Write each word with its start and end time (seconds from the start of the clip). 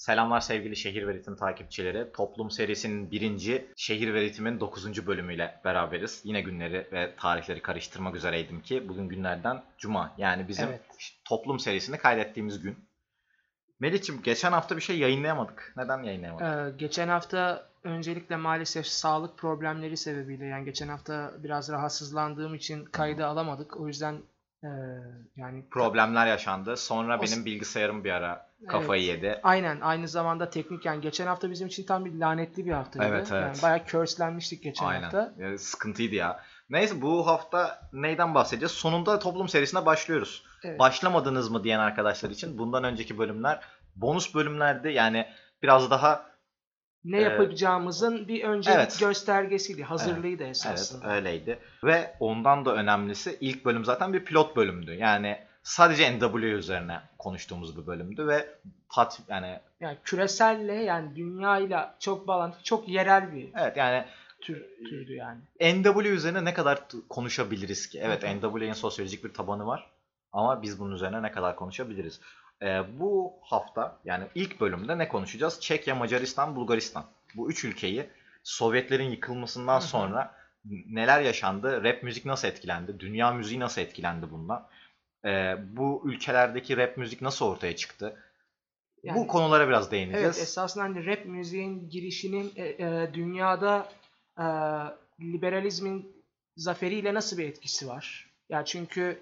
Selamlar 0.00 0.40
sevgili 0.40 0.76
Şehir 0.76 1.06
ve 1.06 1.14
Ritim 1.14 1.36
takipçileri. 1.36 2.12
Toplum 2.12 2.50
serisinin 2.50 3.10
birinci, 3.10 3.66
Şehir 3.76 4.14
ve 4.14 4.20
Ritim'in 4.20 4.60
dokuzuncu 4.60 5.06
bölümüyle 5.06 5.60
beraberiz. 5.64 6.20
Yine 6.24 6.40
günleri 6.40 6.88
ve 6.92 7.14
tarihleri 7.16 7.62
karıştırmak 7.62 8.16
üzereydim 8.16 8.62
ki 8.62 8.88
bugün 8.88 9.08
günlerden 9.08 9.62
Cuma. 9.78 10.14
Yani 10.18 10.48
bizim 10.48 10.68
Evet. 10.68 10.80
toplum 11.24 11.58
serisini 11.58 11.98
kaydettiğimiz 11.98 12.60
gün. 12.60 12.78
Melih'ciğim 13.80 14.22
geçen 14.22 14.52
hafta 14.52 14.76
bir 14.76 14.82
şey 14.82 14.98
yayınlayamadık. 14.98 15.72
Neden 15.76 16.02
yayınlayamadık? 16.02 16.46
Ee, 16.46 16.78
geçen 16.78 17.08
hafta 17.08 17.68
öncelikle 17.84 18.36
maalesef 18.36 18.86
sağlık 18.86 19.38
problemleri 19.38 19.96
sebebiyle 19.96 20.46
yani 20.46 20.64
geçen 20.64 20.88
hafta 20.88 21.32
biraz 21.38 21.70
rahatsızlandığım 21.70 22.54
için 22.54 22.84
kaydı 22.84 23.26
alamadık. 23.26 23.80
O 23.80 23.88
yüzden 23.88 24.22
yani 25.36 25.64
Problemler 25.70 26.26
yaşandı. 26.26 26.76
Sonra 26.76 27.18
O- 27.18 27.22
benim 27.22 27.44
bilgisayarım 27.44 28.04
bir 28.04 28.10
ara 28.10 28.50
kafayı 28.68 29.02
yedi. 29.02 29.40
aynen 29.42 29.80
aynı 29.80 30.08
zamanda 30.08 30.50
teknik 30.50 30.84
yani 30.84 31.00
geçen 31.00 31.26
hafta 31.26 31.50
bizim 31.50 31.68
için 31.68 31.86
tam 31.86 32.04
bir 32.04 32.14
lanetli 32.14 32.66
bir 32.66 32.72
haftaydı. 32.72 33.06
Evet, 33.08 33.28
evet. 33.32 33.42
Yani 33.42 33.62
bayağı 33.62 33.86
curse'lenmiştik 33.86 34.62
geçen 34.62 34.86
Aynen. 34.86 35.02
hafta. 35.02 35.32
Ya, 35.38 35.58
sıkıntıydı 35.58 36.14
ya. 36.14 36.40
Neyse 36.70 37.02
bu 37.02 37.26
hafta 37.26 37.88
neyden 37.92 38.34
bahsedeceğiz? 38.34 38.72
Sonunda 38.72 39.18
toplum 39.18 39.48
serisine 39.48 39.86
başlıyoruz. 39.86 40.44
Evet. 40.64 40.78
Başlamadınız 40.78 41.50
mı 41.50 41.64
diyen 41.64 41.78
arkadaşlar 41.78 42.30
için 42.30 42.58
bundan 42.58 42.84
önceki 42.84 43.18
bölümler 43.18 43.60
bonus 43.96 44.34
bölümlerdi. 44.34 44.88
Yani 44.88 45.26
biraz 45.62 45.90
daha 45.90 46.29
ne 47.04 47.18
Ee, 47.18 47.20
yapacağımızın 47.20 48.28
bir 48.28 48.44
öncelik 48.44 48.76
evet. 48.76 48.96
göstergesiydi, 49.00 49.82
hazırlığıydı 49.82 50.42
evet 50.42 50.56
esasında. 50.56 51.14
öyleydi. 51.14 51.58
Ve 51.84 52.14
ondan 52.20 52.64
da 52.64 52.74
önemlisi 52.74 53.38
ilk 53.40 53.64
bölüm 53.64 53.84
zaten 53.84 54.12
bir 54.12 54.24
pilot 54.24 54.56
bölümdü. 54.56 54.94
Yani 54.94 55.38
sadece 55.62 56.18
NW 56.18 56.46
üzerine 56.46 57.00
konuştuğumuz 57.18 57.76
bir 57.78 57.86
bölümdü 57.86 58.26
ve 58.26 58.48
tat 58.92 59.20
yani 59.28 59.58
Yani 59.80 59.98
küreselle 60.04 60.74
yani 60.74 61.16
dünyayla 61.16 61.96
çok 62.00 62.28
bağlantılı, 62.28 62.62
çok 62.62 62.88
yerel 62.88 63.34
bir 63.34 63.48
evet 63.58 63.76
yani 63.76 64.04
tür 64.40 64.64
türdü 64.88 65.14
yani. 65.14 65.40
NW 65.60 66.08
üzerine 66.08 66.44
ne 66.44 66.54
kadar 66.54 66.78
konuşabiliriz 67.08 67.86
ki? 67.88 68.00
Evet 68.02 68.22
hı. 68.22 68.26
NW'nin 68.26 68.72
sosyolojik 68.72 69.24
bir 69.24 69.34
tabanı 69.34 69.66
var 69.66 69.90
ama 70.32 70.62
biz 70.62 70.80
bunun 70.80 70.94
üzerine 70.94 71.22
ne 71.22 71.32
kadar 71.32 71.56
konuşabiliriz? 71.56 72.20
Ee, 72.62 72.80
bu 73.00 73.32
hafta 73.42 73.98
yani 74.04 74.24
ilk 74.34 74.60
bölümde 74.60 74.98
ne 74.98 75.08
konuşacağız? 75.08 75.60
Çekya, 75.60 75.94
Macaristan, 75.94 76.56
Bulgaristan. 76.56 77.04
Bu 77.36 77.50
üç 77.50 77.64
ülkeyi 77.64 78.06
Sovyetlerin 78.42 79.10
yıkılmasından 79.10 79.80
sonra 79.80 80.34
neler 80.64 81.20
yaşandı? 81.20 81.84
Rap 81.84 82.02
müzik 82.02 82.24
nasıl 82.26 82.48
etkilendi? 82.48 83.00
Dünya 83.00 83.32
müziği 83.32 83.60
nasıl 83.60 83.80
etkilendi 83.82 84.30
bundan? 84.30 84.66
Ee, 85.24 85.56
bu 85.76 86.02
ülkelerdeki 86.04 86.76
rap 86.76 86.96
müzik 86.96 87.22
nasıl 87.22 87.46
ortaya 87.46 87.76
çıktı? 87.76 88.16
bu 89.04 89.08
Yani- 89.08 89.26
konulara 89.26 89.68
biraz 89.68 89.82
Evet 89.84 89.92
değineceğiz. 89.92 90.38
esasında 90.38 90.84
hani 90.84 91.06
rap 91.06 91.26
müziğin 91.26 91.88
girişinin 91.90 92.52
e, 92.56 92.64
e, 92.68 93.10
dünyada 93.14 93.88
e, 94.38 94.44
liberalizmin 95.20 96.24
zaferiyle 96.56 97.14
nasıl 97.14 97.38
bir 97.38 97.48
etkisi 97.48 97.88
var? 97.88 98.30
Ya 98.48 98.64
çünkü 98.64 99.20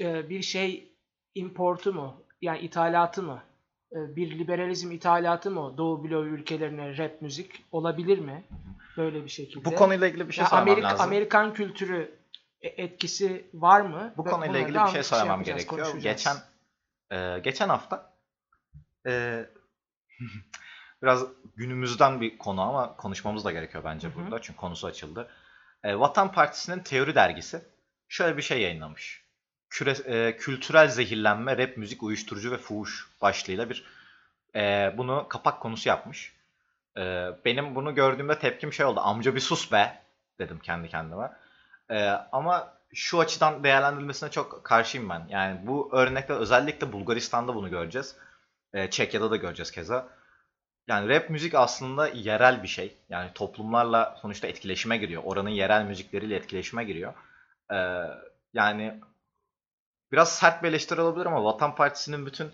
e, 0.00 0.28
bir 0.28 0.42
şey 0.42 0.92
importu 1.34 1.92
mu 1.92 2.23
yani 2.44 2.58
ithalatı 2.58 3.22
mı? 3.22 3.42
E, 3.92 4.16
bir 4.16 4.38
liberalizm 4.38 4.90
ithalatı 4.90 5.50
mı 5.50 5.74
Doğu 5.78 6.04
bloğu 6.04 6.26
ülkelerine 6.26 6.98
rap 6.98 7.22
müzik 7.22 7.64
olabilir 7.72 8.18
mi? 8.18 8.44
Böyle 8.96 9.24
bir 9.24 9.28
şekilde. 9.28 9.64
bu 9.64 9.74
konuyla 9.74 10.06
ilgili 10.06 10.28
bir 10.28 10.32
şey 10.32 10.42
Ya 10.42 10.48
söylemem 10.48 10.72
Amerika, 10.72 10.88
lazım. 10.88 11.06
Amerikan 11.06 11.54
kültürü 11.54 12.18
e- 12.60 12.82
etkisi 12.82 13.46
var 13.54 13.80
mı? 13.80 14.14
Bu 14.16 14.24
Ve 14.24 14.30
konuyla 14.30 14.60
ilgili 14.60 14.78
bir 14.78 14.88
şey 14.88 15.02
söylemem 15.02 15.30
yapacağız, 15.30 15.66
gerekiyor. 15.66 16.02
Geçen 16.02 16.36
e, 17.12 17.38
geçen 17.38 17.68
hafta 17.68 18.12
e, 19.06 19.44
biraz 21.02 21.26
günümüzden 21.56 22.20
bir 22.20 22.38
konu 22.38 22.60
ama 22.60 22.96
konuşmamız 22.96 23.44
da 23.44 23.52
gerekiyor 23.52 23.84
bence 23.84 24.08
Hı 24.08 24.12
hı. 24.12 24.16
burada 24.16 24.42
çünkü 24.42 24.58
konusu 24.58 24.86
açıldı. 24.86 25.28
E, 25.84 25.98
Vatan 25.98 26.32
Partisi'nin 26.32 26.80
Teori 26.80 27.14
dergisi 27.14 27.62
şöyle 28.08 28.36
bir 28.36 28.42
şey 28.42 28.60
yayınlamış. 28.62 29.23
Küre, 29.74 29.90
e, 29.90 30.36
kültürel 30.36 30.88
zehirlenme, 30.88 31.58
rap 31.58 31.76
müzik, 31.76 32.02
uyuşturucu 32.02 32.52
ve 32.52 32.58
fuhuş 32.58 33.08
başlığıyla 33.22 33.70
bir 33.70 33.84
e, 34.54 34.94
bunu 34.96 35.26
kapak 35.28 35.60
konusu 35.60 35.88
yapmış. 35.88 36.32
E, 36.96 37.30
benim 37.44 37.74
bunu 37.74 37.94
gördüğümde 37.94 38.38
tepkim 38.38 38.72
şey 38.72 38.86
oldu. 38.86 39.00
Amca 39.00 39.34
bir 39.34 39.40
sus 39.40 39.72
be 39.72 40.02
dedim 40.38 40.58
kendi 40.58 40.88
kendime. 40.88 41.30
Ee, 41.90 42.08
ama 42.32 42.74
şu 42.94 43.20
açıdan 43.20 43.64
değerlendirilmesine 43.64 44.30
çok 44.30 44.64
karşıyım 44.64 45.08
ben. 45.08 45.26
Yani 45.28 45.66
bu 45.66 45.90
örnekte 45.92 46.32
özellikle 46.32 46.92
Bulgaristan'da 46.92 47.54
bunu 47.54 47.70
göreceğiz. 47.70 48.16
Ee, 48.72 48.90
Çekya'da 48.90 49.30
da 49.30 49.36
göreceğiz 49.36 49.70
keza. 49.70 50.08
Yani 50.88 51.08
rap 51.08 51.30
müzik 51.30 51.54
aslında 51.54 52.08
yerel 52.08 52.62
bir 52.62 52.68
şey. 52.68 52.96
Yani 53.08 53.30
toplumlarla 53.34 54.16
sonuçta 54.22 54.46
etkileşime 54.46 54.96
giriyor. 54.96 55.22
Oranın 55.24 55.50
yerel 55.50 55.84
müzikleriyle 55.84 56.36
etkileşime 56.36 56.84
giriyor. 56.84 57.14
Ee, 57.72 57.76
yani 58.54 59.00
biraz 60.14 60.36
sert 60.36 60.62
bir 60.62 60.68
eleştiri 60.68 61.00
olabilir 61.00 61.26
ama 61.26 61.44
Vatan 61.44 61.74
Partisi'nin 61.74 62.26
bütün 62.26 62.50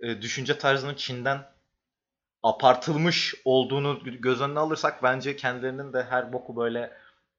e, 0.00 0.22
düşünce 0.22 0.58
tarzının 0.58 0.94
Çin'den 0.94 1.44
apartılmış 2.42 3.34
olduğunu 3.44 4.00
göz 4.04 4.40
önüne 4.40 4.58
alırsak 4.58 5.02
bence 5.02 5.36
kendilerinin 5.36 5.92
de 5.92 6.02
her 6.02 6.32
boku 6.32 6.56
böyle 6.56 6.92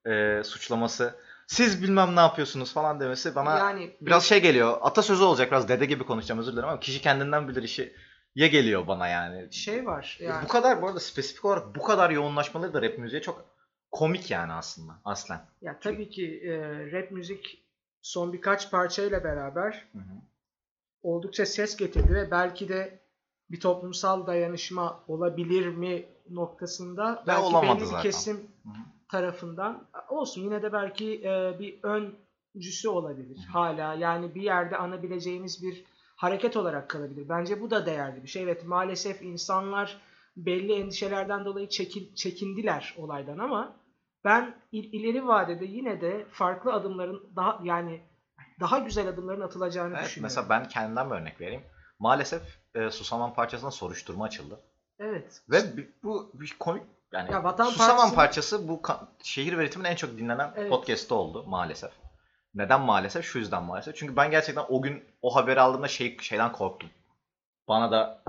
e, 0.08 0.44
suçlaması 0.44 1.16
siz 1.48 1.84
bilmem 1.84 2.16
ne 2.16 2.20
yapıyorsunuz 2.20 2.74
falan 2.74 3.00
demesi 3.00 3.36
bana 3.36 3.58
yani 3.58 3.96
biraz 4.02 4.24
şey 4.24 4.42
geliyor. 4.42 4.78
Atasözü 4.82 5.24
olacak 5.24 5.52
biraz 5.52 5.70
dede 5.70 5.86
gibi 5.86 6.04
konuşacağım 6.04 6.40
özür 6.40 6.54
dilerim 6.54 6.70
ama 6.70 6.80
kişi 6.80 7.02
kendinden 7.02 7.48
bilir 7.48 7.64
işi 7.64 7.94
ye 8.36 8.48
geliyor 8.48 8.88
bana 8.88 9.08
yani. 9.08 9.54
şey 9.54 9.86
var. 9.86 10.18
Yani 10.22 10.44
Bu 10.44 10.48
kadar 10.48 10.82
bu 10.82 10.88
arada 10.88 11.00
spesifik 11.00 11.46
olarak 11.46 11.76
bu 11.76 11.84
kadar 11.84 12.10
yoğunlaşmaları 12.10 12.74
da 12.74 12.82
rap 12.82 12.98
müziğe 12.98 13.22
çok 13.22 13.46
komik 13.92 14.32
yani 14.32 14.54
aslında 14.54 14.94
aslen. 15.06 15.42
Ya 15.62 15.80
tabii 15.80 16.10
ki 16.10 16.42
e, 16.46 16.52
rap 16.92 17.12
müzik 17.12 17.63
son 18.04 18.34
birkaç 18.34 18.72
parçayla 18.72 19.24
beraber 19.24 19.86
Hı 19.94 20.00
hı. 20.00 20.04
oldukça 21.04 21.46
ses 21.46 21.76
getirdi 21.78 22.16
ve 22.16 22.32
belki 22.32 22.70
de 22.70 23.00
bir 23.52 23.60
toplumsal 23.60 24.28
dayanışma 24.28 25.00
olabilir 25.08 25.68
mi 25.68 26.06
noktasında 26.30 27.14
Ve 27.24 27.28
belki 27.28 27.42
olamadı 27.44 27.72
belli 27.76 27.82
bir 27.82 27.86
zaten. 27.86 28.02
kesim 28.04 28.36
Hı 28.38 28.70
hı. 28.70 28.74
tarafından 29.10 29.88
olsun 30.10 30.42
yine 30.42 30.62
de 30.62 30.74
belki 30.74 31.16
e, 31.16 31.60
bir 31.60 31.80
öncüsü 31.84 32.90
olabilir 32.90 33.38
hala 33.52 33.94
yani 33.94 34.36
bir 34.36 34.42
yerde 34.42 34.78
anabileceğimiz 34.78 35.64
bir 35.64 35.84
hareket 36.16 36.58
olarak 36.58 36.90
kalabilir. 36.90 37.30
Bence 37.30 37.62
bu 37.62 37.72
da 37.72 37.86
değerli 37.86 38.24
bir 38.24 38.28
şey. 38.28 38.44
Evet 38.44 38.66
maalesef 38.66 39.22
insanlar 39.22 40.02
belli 40.38 40.74
endişelerden 40.74 41.46
dolayı 41.46 41.70
çekil, 41.70 42.16
çekindiler 42.16 42.96
olaydan 42.98 43.38
ama 43.38 43.76
ben 44.26 44.56
il- 44.72 44.94
ileri 44.94 45.28
vadede 45.28 45.66
yine 45.66 46.02
de 46.02 46.26
farklı 46.32 46.74
adımların 46.74 47.30
daha 47.36 47.60
yani 47.64 48.02
daha 48.60 48.80
güzel 48.80 49.08
adımların 49.08 49.42
atılacağını 49.42 49.94
Evet, 49.96 50.06
düşünüyorum. 50.06 50.24
mesela 50.36 50.50
ben 50.50 50.68
kendimden 50.68 51.10
bir 51.10 51.16
örnek 51.16 51.42
vereyim. 51.42 51.62
Maalesef 52.00 52.42
e, 52.76 52.90
Susaman 52.92 53.34
parçasına 53.34 53.72
soruşturma 53.72 54.26
açıldı. 54.26 54.60
Evet. 55.00 55.42
Ve 55.50 55.78
bi- 55.78 55.92
bu 56.04 56.32
bir 56.34 56.56
komik 56.60 56.84
yani 57.14 57.32
Ya 57.32 57.44
Vatan 57.44 57.66
Susaman 57.66 57.98
Partisi- 57.98 58.16
parçası 58.16 58.68
bu 58.68 58.82
şehir 59.24 59.58
ve 59.58 59.64
ritmin 59.64 59.84
en 59.86 59.96
çok 59.96 60.18
dinlenen 60.18 60.54
Evet. 60.56 60.70
podcast'ı 60.70 61.16
oldu 61.16 61.44
maalesef. 61.48 61.92
Neden 62.56 62.82
maalesef? 62.82 63.26
Şu 63.26 63.40
yüzden 63.40 63.64
maalesef. 63.64 63.96
Çünkü 63.96 64.16
ben 64.16 64.32
gerçekten 64.32 64.66
o 64.70 64.82
gün 64.82 65.04
o 65.22 65.36
haberi 65.36 65.62
aldığımda 65.62 65.88
şey 65.88 66.18
şeyden 66.22 66.52
korktum. 66.52 66.90
Bana 67.68 67.92
da 67.92 68.24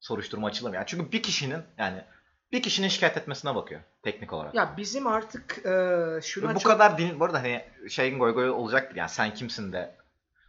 soruşturma 0.00 0.46
açılır? 0.46 0.72
Yani 0.74 0.84
çünkü 0.86 1.12
bir 1.12 1.22
kişinin 1.22 1.62
yani 1.78 2.04
bir 2.52 2.62
kişinin 2.62 2.88
şikayet 2.88 3.16
etmesine 3.16 3.54
bakıyor 3.54 3.80
teknik 4.02 4.32
olarak. 4.32 4.54
Ya 4.54 4.74
bizim 4.76 5.06
artık 5.06 5.66
e, 5.66 6.20
şuna 6.22 6.54
bu 6.54 6.58
çok 6.58 6.72
kadar 6.72 6.98
din 6.98 7.20
bu 7.20 7.24
arada 7.24 7.38
hani 7.42 7.64
şeyin 7.88 8.18
goy 8.18 8.34
goy 8.34 8.50
olacaktır 8.50 8.96
yani 8.96 9.10
sen 9.10 9.34
kimsin 9.34 9.72
de. 9.72 9.94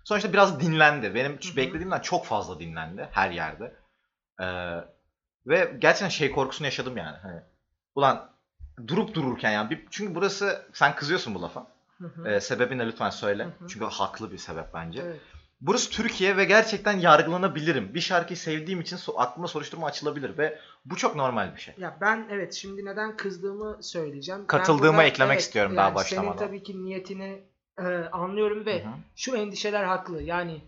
Sonuçta 0.03 0.33
biraz 0.33 0.59
dinlendi. 0.59 1.15
Benim 1.15 1.31
hı. 1.31 1.57
beklediğimden 1.57 1.99
çok 1.99 2.25
fazla 2.25 2.59
dinlendi 2.59 3.09
her 3.11 3.31
yerde. 3.31 3.75
Ee, 4.39 4.45
ve 5.47 5.75
gerçekten 5.79 6.09
şey 6.09 6.31
korkusunu 6.31 6.67
yaşadım 6.67 6.97
yani. 6.97 7.17
Hani 7.17 7.41
ulan 7.95 8.29
durup 8.87 9.13
dururken 9.13 9.51
yani 9.51 9.69
bir, 9.69 9.85
çünkü 9.89 10.15
burası 10.15 10.65
sen 10.73 10.95
kızıyorsun 10.95 11.35
bu 11.35 11.41
lafa. 11.41 11.67
Hı 11.97 12.07
hı. 12.07 12.29
Ee, 12.29 12.41
sebebini 12.41 12.87
lütfen 12.87 13.09
söyle. 13.09 13.43
Hı 13.43 13.47
hı. 13.47 13.67
Çünkü 13.67 13.85
haklı 13.85 14.31
bir 14.31 14.37
sebep 14.37 14.73
bence. 14.73 15.01
Evet. 15.01 15.19
Burası 15.61 15.89
Türkiye 15.91 16.37
ve 16.37 16.45
gerçekten 16.45 16.99
yargılanabilirim. 16.99 17.93
Bir 17.93 18.01
şarkıyı 18.01 18.37
sevdiğim 18.37 18.81
için 18.81 18.97
so- 18.97 19.17
aklıma 19.17 19.47
soruşturma 19.47 19.87
açılabilir 19.87 20.37
ve 20.37 20.59
bu 20.85 20.95
çok 20.95 21.15
normal 21.15 21.55
bir 21.55 21.61
şey. 21.61 21.73
Ya 21.77 21.97
ben 22.01 22.27
evet 22.31 22.53
şimdi 22.53 22.85
neden 22.85 23.17
kızdığımı 23.17 23.77
söyleyeceğim. 23.83 24.47
Katıldığımı 24.47 24.91
burada, 24.91 25.03
eklemek 25.03 25.33
evet, 25.33 25.41
istiyorum 25.41 25.71
yani 25.71 25.77
daha 25.77 25.95
başlamadan. 25.95 26.37
Senin 26.37 26.47
tabii 26.47 26.63
ki 26.63 26.85
niyetini 26.85 27.43
e, 27.77 27.83
anlıyorum 28.11 28.65
ve 28.65 28.83
Hı 28.83 28.87
hı. 28.87 28.93
şu 29.15 29.35
endişeler 29.35 29.83
haklı. 29.83 30.21
Yani 30.21 30.61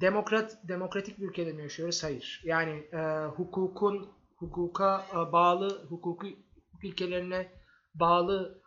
demokrat 0.00 0.58
demokratik 0.68 1.20
bir 1.20 1.28
ülkede 1.28 1.52
mi 1.52 1.62
yaşıyoruz? 1.62 2.04
Hayır. 2.04 2.42
Yani 2.44 2.72
e, 2.92 3.26
hukukun 3.36 4.08
hukuka 4.36 5.06
e, 5.12 5.32
bağlı 5.32 5.86
hukuku 5.88 6.26
hukuk 6.26 6.84
ilkelerine 6.84 7.48
bağlı 7.94 8.62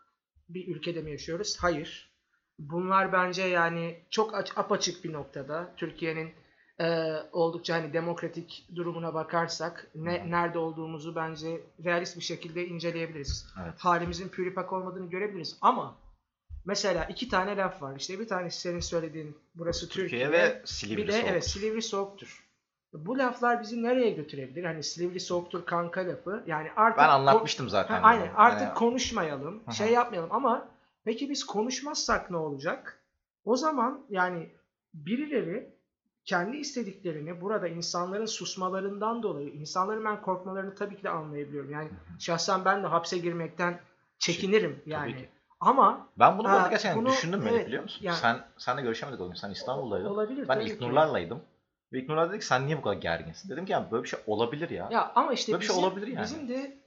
bir 0.50 0.76
ülkede 0.76 1.02
mi 1.02 1.12
yaşıyoruz? 1.12 1.58
Hayır. 1.60 2.15
Bunlar 2.60 3.14
bence 3.14 3.44
yani 3.44 4.00
çok 4.10 4.34
aç, 4.36 4.52
apaçık 4.58 5.04
bir 5.04 5.14
noktada. 5.14 5.68
Türkiye'nin 5.78 6.30
e, 6.82 7.14
oldukça 7.32 7.76
hani 7.76 7.94
demokratik 7.94 8.68
durumuna 8.76 9.14
bakarsak 9.14 9.88
ne, 9.96 10.32
nerede 10.32 10.60
olduğumuzu 10.60 11.16
bence 11.16 11.62
realist 11.86 12.18
bir 12.18 12.22
şekilde 12.24 12.68
inceleyebiliriz. 12.68 13.48
Evet. 13.64 13.74
Halimizin 13.78 14.30
püripak 14.30 14.74
olmadığını 14.74 15.10
görebiliriz 15.10 15.58
ama 15.62 15.96
mesela 16.66 17.04
iki 17.06 17.30
tane 17.30 17.58
laf 17.58 17.82
var. 17.82 17.96
İşte 17.98 18.20
bir 18.20 18.28
tanesi 18.28 18.60
senin 18.62 18.80
söylediğin 18.80 19.38
burası 19.56 19.90
Türkiye, 19.90 20.32
ve 20.32 20.62
Silivri 20.66 21.02
bir 21.02 21.08
de 21.08 21.12
soğuktur. 21.12 21.32
evet 21.32 21.46
Silivri 21.46 21.82
soğuktur. 21.82 22.46
Bu 22.94 23.18
laflar 23.18 23.62
bizi 23.62 23.84
nereye 23.84 24.10
götürebilir? 24.10 24.64
Hani 24.64 24.84
Silivri 24.84 25.20
soğuktur 25.20 25.66
kanka 25.66 26.02
lafı. 26.08 26.44
Yani 26.48 26.72
artık 26.76 26.98
Ben 27.00 27.10
anlatmıştım 27.10 27.70
zaten. 27.70 27.96
Ha, 27.96 28.08
aynen 28.08 28.32
artık 28.36 28.62
Yani- 28.62 28.74
konuşmayalım, 28.74 29.64
Hı 29.66 29.72
hı. 29.72 29.76
şey 29.76 29.92
yapmayalım 29.92 30.30
ama 30.34 30.68
peki 31.06 31.30
biz 31.30 31.44
konuşmazsak 31.46 32.32
ne 32.32 32.38
olacak? 32.38 33.00
O 33.46 33.56
zaman 33.56 34.06
yani 34.10 34.50
birileri 34.94 35.76
kendi 36.26 36.58
istediklerini 36.58 37.42
burada 37.42 37.68
insanların 37.68 38.26
susmalarından 38.26 39.24
dolayı, 39.24 39.50
insanların 39.50 40.06
ben 40.06 40.22
korkmalarını 40.22 40.76
tabii 40.76 40.98
ki 40.98 41.04
de 41.04 41.10
anlayabiliyorum. 41.10 41.72
Yani 41.72 41.90
şahsen 42.20 42.66
ben 42.66 42.84
de 42.84 42.88
hapse 42.88 43.18
girmekten 43.18 43.80
çekinirim 44.20 44.82
yani. 44.86 45.30
Ama 45.60 46.08
Ben 46.20 46.38
bunu 46.38 46.50
Ha, 46.50 46.68
gerçekten 46.70 46.98
bunu- 47.00 47.10
düşündüm 47.10 47.48
evet, 47.48 47.68
biliyor 47.68 47.84
musun? 47.84 48.00
yani- 48.06 48.18
sen 48.18 48.40
senle 48.58 48.82
görüşemedik 48.82 49.22
o 49.22 49.28
gün. 49.28 49.34
Sen 49.36 49.50
İstanbul'daydın. 49.52 50.06
olabilir 50.10 50.48
ben 50.48 50.60
ilk. 50.60 50.82
Nurlar'laydım. 50.82 51.42
Ve 51.94 52.00
ilk 52.00 52.10
Nurlar 52.10 52.30
dedi 52.30 52.40
ki 52.40 52.46
sen 52.46 52.66
niye 52.68 52.78
bu 52.78 52.82
kadar 52.82 52.96
gerginsin? 52.96 53.50
Dedim 53.50 53.66
ki 53.66 53.72
ya 53.72 53.92
böyle 53.92 54.04
bir 54.04 54.10
şey 54.10 54.20
olabilir 54.28 54.70
ya. 54.70 54.90
Ya 54.92 55.12
ama 55.16 55.34
işte 55.34 55.52
Böyle 55.52 55.62
bir 55.62 55.68
şey 55.68 55.76
bizim, 55.76 55.88
olabilir 55.88 56.08
yani. 56.08 56.24
bizim 56.24 56.50
de 56.50 56.78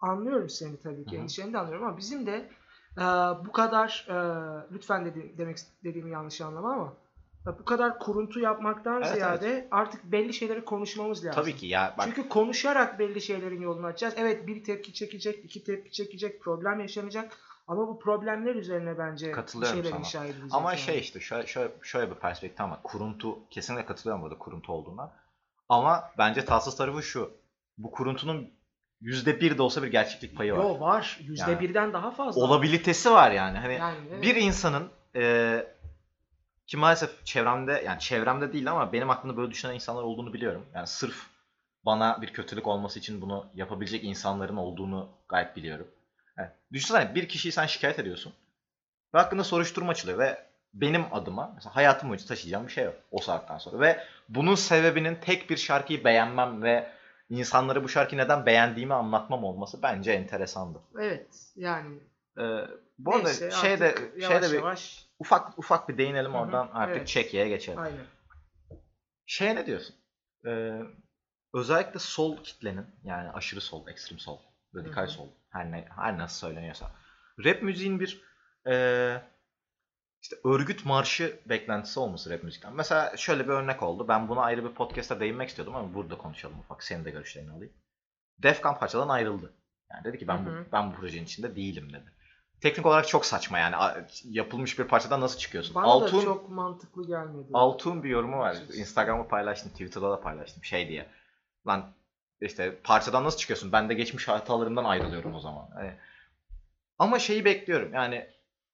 anlıyorum 0.00 0.48
seni 0.50 0.80
tabii 0.82 1.04
ki. 1.04 1.16
Endişeni 1.16 1.52
de 1.52 1.58
anlıyorum 1.58 1.86
ama 1.86 1.96
bizim 1.98 2.26
de 2.26 2.50
e, 2.98 3.02
bu 3.46 3.52
kadar 3.52 4.06
e, 4.08 4.16
lütfen 4.72 5.04
dedi, 5.04 5.34
demek 5.38 5.58
dediğimi 5.84 6.10
yanlış 6.10 6.40
anlama 6.40 6.72
ama 6.72 6.92
e, 7.46 7.58
bu 7.58 7.64
kadar 7.64 7.98
kuruntu 7.98 8.40
yapmaktan 8.40 9.02
Evet, 9.02 9.14
ziyade 9.14 9.68
artık 9.70 10.04
belli 10.04 10.34
şeyleri 10.34 10.64
konuşmamız 10.64 11.24
lazım. 11.24 11.42
Tabii 11.42 11.56
ki 11.56 11.66
ya 11.66 11.94
bak 11.98 12.06
Çünkü 12.06 12.28
konuşarak 12.28 12.98
belli 12.98 13.20
şeylerin 13.20 13.62
yolunu 13.62 13.86
açacağız. 13.86 14.14
Evet 14.16 14.46
bir 14.46 14.64
tepki 14.64 14.92
çekecek, 14.94 15.44
iki 15.44 15.64
tepki 15.64 15.92
çekecek, 15.92 16.40
problem 16.42 16.80
yaşanacak. 16.80 17.36
Ama 17.68 17.88
bu 17.88 17.98
problemler 17.98 18.54
üzerine 18.54 18.98
bence 18.98 19.28
bir 19.28 19.32
Katılıyorum 19.32 19.76
şeyler 19.76 19.90
sana. 19.90 20.00
inşa 20.00 20.24
edilecek. 20.24 20.54
ama 20.54 20.70
yani. 20.70 20.80
şey 20.80 20.98
işte 20.98 21.20
şöyle, 21.20 21.46
şöyle, 21.46 21.72
şöyle 21.82 22.10
bir 22.10 22.14
perspektif 22.14 22.60
ama 22.60 22.82
kuruntu 22.82 23.38
kesinlikle 23.50 23.86
katılıyorum 23.86 24.22
burada 24.22 24.38
kuruntu 24.38 24.72
olduğuna. 24.72 25.12
Ama 25.68 26.10
bence 26.18 26.44
tatsız 26.44 26.76
tarafı 26.76 27.02
şu. 27.02 27.30
Bu 27.78 27.90
kuruntunun 27.90 28.50
yüzde 29.00 29.40
bir 29.40 29.58
de 29.58 29.62
olsa 29.62 29.82
bir 29.82 29.88
gerçeklik 29.88 30.36
payı 30.36 30.52
var. 30.52 30.58
Yo 30.58 30.80
var. 30.80 31.18
Yüzde 31.22 31.50
Yani 31.50 31.60
birden 31.60 31.92
daha 31.92 32.10
fazla. 32.10 32.40
Olabilitesi 32.40 33.10
var 33.10 33.30
yani. 33.30 33.58
Hani 33.58 33.74
Yani, 33.74 33.96
evet. 34.12 34.22
bir 34.22 34.36
insanın 34.36 34.88
e, 35.16 35.66
ki 36.66 36.76
maalesef 36.76 37.26
çevremde 37.26 37.82
yani 37.86 38.00
çevremde 38.00 38.52
değil 38.52 38.70
ama 38.70 38.92
benim 38.92 39.10
aklımda 39.10 39.36
böyle 39.36 39.50
düşünen 39.50 39.74
insanlar 39.74 40.02
olduğunu 40.02 40.32
biliyorum. 40.32 40.66
Yani 40.74 40.86
sırf 40.86 41.26
bana 41.86 42.22
bir 42.22 42.32
kötülük 42.32 42.66
olması 42.66 42.98
için 42.98 43.20
bunu 43.20 43.46
yapabilecek 43.54 44.04
insanların 44.04 44.56
olduğunu 44.56 45.08
gayet 45.28 45.56
biliyorum. 45.56 45.86
Yani 46.38 46.48
düşünsene 46.72 47.14
bir 47.14 47.28
kişiyi 47.28 47.52
sen 47.52 47.66
şikayet 47.66 47.98
ediyorsun 47.98 48.32
ve 49.14 49.18
hakkında 49.18 49.44
soruşturma 49.44 49.90
açılıyor 49.90 50.18
ve 50.18 50.50
benim 50.74 51.04
adıma 51.12 51.52
mesela 51.54 51.76
hayatım 51.76 52.08
boyunca 52.08 52.26
taşıyacağım 52.26 52.66
bir 52.66 52.72
şey 52.72 52.84
yok 52.84 52.94
o 53.10 53.20
saatten 53.20 53.58
sonra. 53.58 53.80
Ve 53.80 54.04
bunun 54.28 54.54
sebebinin 54.54 55.14
tek 55.14 55.50
bir 55.50 55.56
şarkıyı 55.56 56.04
beğenmem 56.04 56.62
ve 56.62 56.90
insanlara 57.30 57.84
bu 57.84 57.88
şarkıyı 57.88 58.20
neden 58.22 58.46
beğendiğimi 58.46 58.94
anlatmam 58.94 59.44
olması 59.44 59.82
bence 59.82 60.12
enteresandı. 60.12 60.78
Evet. 60.98 61.52
Yani 61.56 61.98
Ee, 62.38 62.42
bu 62.98 63.14
arada 63.14 63.24
Neyse, 63.24 63.50
şeyde 63.50 63.86
artık 63.88 64.22
yavaş 64.22 64.42
şeyde 64.42 64.52
bir 64.52 64.58
yavaş 64.58 65.06
ufak 65.18 65.58
ufak 65.58 65.88
bir 65.88 65.98
değinelim 65.98 66.32
Hı 66.32 66.36
hı, 66.36 66.40
oradan 66.42 66.70
artık 66.72 66.96
evet. 66.96 67.08
Çekya'ya 67.08 67.48
geçelim. 67.48 67.78
aynen. 67.78 68.04
Şeye 69.26 69.54
ne 69.56 69.66
diyorsun? 69.66 69.96
Ee, 70.46 70.80
özellikle 71.54 71.98
sol 71.98 72.36
kitlenin 72.44 72.86
yani 73.04 73.30
aşırı 73.30 73.60
sol, 73.60 73.88
ekstrem 73.88 74.18
sol, 74.18 74.38
radikal 74.74 75.02
Hı 75.02 75.06
hı. 75.06 75.10
sol 75.10 75.28
her 75.50 75.72
ne 75.72 75.84
her 75.96 76.18
nasıl 76.18 76.46
söyleniyorsa 76.48 76.90
rap 77.44 77.62
müziğin 77.62 78.00
bir 78.00 78.22
ee, 78.66 79.22
işte 80.22 80.36
örgüt 80.44 80.86
marşı 80.86 81.40
beklentisi 81.46 82.00
olması 82.00 82.30
rap 82.30 82.42
müzikten. 82.42 82.74
Mesela 82.74 83.16
şöyle 83.16 83.44
bir 83.44 83.52
örnek 83.52 83.82
oldu. 83.82 84.08
Ben 84.08 84.28
buna 84.28 84.40
ayrı 84.40 84.64
bir 84.64 84.74
podcast'ta 84.74 85.20
değinmek 85.20 85.48
istiyordum 85.48 85.76
ama 85.76 85.94
burada 85.94 86.18
konuşalım 86.18 86.58
ufak. 86.58 86.82
Senin 86.82 87.04
de 87.04 87.10
görüşlerini 87.10 87.52
alayım. 87.52 87.72
Defkan 88.38 88.78
parçadan 88.78 89.08
ayrıldı. 89.08 89.52
Yani 89.92 90.04
dedi 90.04 90.18
ki 90.18 90.28
ben 90.28 90.46
bu, 90.46 90.50
ben 90.72 90.92
bu 90.92 90.96
projenin 90.96 91.24
içinde 91.24 91.56
değilim 91.56 91.92
dedi. 91.92 92.12
Teknik 92.60 92.86
olarak 92.86 93.08
çok 93.08 93.26
saçma 93.26 93.58
yani. 93.58 93.76
Yapılmış 94.24 94.78
bir 94.78 94.84
parçadan 94.84 95.20
nasıl 95.20 95.38
çıkıyorsun? 95.38 95.74
Bana 95.74 95.84
Altun 95.86 96.18
da 96.18 96.24
çok 96.24 96.50
mantıklı 96.50 97.06
gelmedi. 97.06 97.48
Altun 97.52 98.02
bir 98.02 98.08
yorumu 98.08 98.38
var. 98.38 98.50
Açıkçası. 98.50 98.80
Instagram'da 98.80 99.28
paylaştım, 99.28 99.70
Twitter'da 99.72 100.10
da 100.10 100.20
paylaştım 100.20 100.64
şey 100.64 100.88
diye. 100.88 101.06
Lan 101.66 101.92
işte 102.40 102.80
parçadan 102.84 103.24
nasıl 103.24 103.38
çıkıyorsun? 103.38 103.72
Ben 103.72 103.88
de 103.88 103.94
geçmiş 103.94 104.28
hatalarımdan 104.28 104.84
ayrılıyorum 104.84 105.34
o 105.34 105.40
zaman. 105.40 105.70
Hani, 105.74 105.92
ama 106.98 107.18
şeyi 107.18 107.44
bekliyorum. 107.44 107.94
Yani 107.94 108.30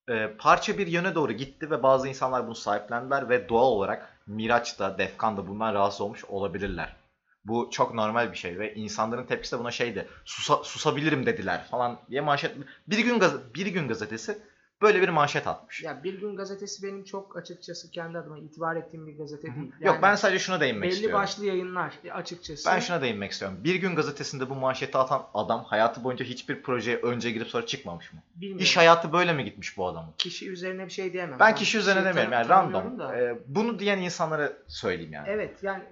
e, 0.08 0.29
parça 0.38 0.79
bir 0.79 0.87
yöne 0.87 1.14
doğru 1.14 1.32
gitti 1.32 1.70
ve 1.70 1.82
bazı 1.82 2.08
insanlar 2.08 2.47
bunu 2.47 2.55
sahiplendiler 2.55 3.29
ve 3.29 3.49
doğal 3.49 3.67
olarak 3.67 4.19
Miraç'ta, 4.26 4.99
Defkan'da 4.99 5.49
bundan 5.49 5.75
rahatsız 5.75 6.00
olmuş 6.00 6.25
olabilirler. 6.25 6.97
Bu 7.44 7.69
çok 7.73 7.94
normal 7.94 8.32
bir 8.32 8.37
şey 8.37 8.58
ve 8.58 8.75
insanların 8.75 9.26
tepkisi 9.26 9.56
de 9.56 9.61
buna 9.61 9.70
şeydi. 9.70 10.08
Susa, 10.25 10.56
susabilirim 10.56 11.26
dediler 11.26 11.64
falan 11.70 11.99
diye 12.11 12.20
manşet. 12.20 12.56
Bir 12.87 12.99
gün 12.99 13.19
gaz 13.19 13.55
bir 13.55 13.67
gün 13.67 13.88
gazetesi 13.88 14.38
böyle 14.82 15.02
bir 15.02 15.08
manşet 15.08 15.46
atmış. 15.46 15.82
Ya 15.82 16.05
Bir 16.05 16.20
Gün 16.20 16.37
Gazetesi 16.37 16.82
benim 16.82 17.05
çok 17.05 17.37
açıkçası 17.37 17.90
kendi 17.90 18.19
adıma 18.19 18.38
itibar 18.38 18.76
ettiğim 18.76 19.06
bir 19.06 19.19
gazete 19.19 19.55
değil. 19.55 19.73
Yok 19.81 19.99
ben 20.02 20.14
sadece 20.14 20.38
şuna 20.38 20.61
değinmek 20.61 20.82
belli 20.82 20.93
istiyorum. 20.94 21.19
başlı 21.20 21.46
yayınlar 21.46 21.94
e, 22.05 22.12
açıkçası. 22.12 22.70
Ben 22.70 22.81
şuna 22.81 23.02
değinmek 23.02 23.32
istiyorum. 23.32 23.58
Bir 23.64 23.75
gün 23.75 23.96
gazetesinde 23.96 24.50
bu 24.50 24.55
manşeti 24.55 24.99
atan 24.99 25.23
adam 25.34 25.64
hayatı 25.64 26.05
boyunca 26.05 26.25
hiçbir 26.25 26.62
projeye 26.62 26.96
önce 26.96 27.31
girip 27.31 27.49
sonra 27.49 27.67
çıkmamış 27.67 28.12
mı? 28.12 28.20
bilmiyorum. 28.34 28.62
İş 28.62 28.76
hayatı 28.76 29.12
böyle 29.12 29.32
mi 29.32 29.44
gitmiş 29.44 29.76
bu 29.76 29.87
adamın? 29.88 30.12
kişi 30.19 30.50
üzerine 30.50 30.84
bir 30.87 30.93
şey 30.93 31.12
diyemem. 31.12 31.38
Ben 31.40 31.55
kişi 31.55 31.78
üzerine 31.78 32.00
kişiyi 32.00 32.08
demiyorum 32.23 32.32
yani 32.32 32.49
random. 32.49 32.99
da. 32.99 33.17
Ee, 33.17 33.38
bunu 33.46 33.78
diyen 33.78 33.99
insanlara 33.99 34.52
söyleyeyim 34.67 35.12
yani. 35.12 35.28
Evet 35.28 35.62
yani 35.62 35.82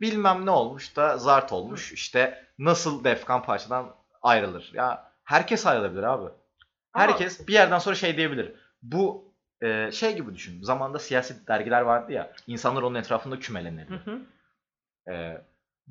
Bilmem 0.00 0.46
ne 0.46 0.50
olmuş 0.50 0.96
da 0.96 1.18
zart 1.18 1.52
olmuş. 1.52 1.92
İşte 1.92 2.46
nasıl 2.58 3.04
Defkan 3.04 3.42
parçadan 3.42 3.94
ayrılır? 4.22 4.70
Ya 4.74 5.12
herkes 5.24 5.66
ayrılabilir 5.66 6.02
abi. 6.02 6.30
Ama- 6.94 7.06
Herkes 7.12 7.48
bir 7.48 7.52
yerden 7.52 7.78
sonra 7.78 7.94
şey 7.94 8.16
diyebilir. 8.16 8.52
Bu 8.82 9.32
e, 9.62 9.92
şey 9.92 10.16
gibi 10.16 10.34
düşün. 10.34 10.62
Zamanında 10.62 10.98
siyasi 10.98 11.46
dergiler 11.46 11.80
vardı 11.80 12.12
ya. 12.12 12.32
İnsanlar 12.46 12.82
onun 12.82 12.94
etrafında 12.94 13.38
kümelenirdi. 13.38 13.90
Hı 14.04 14.10
hı. 14.10 14.20
Ee, 15.08 15.42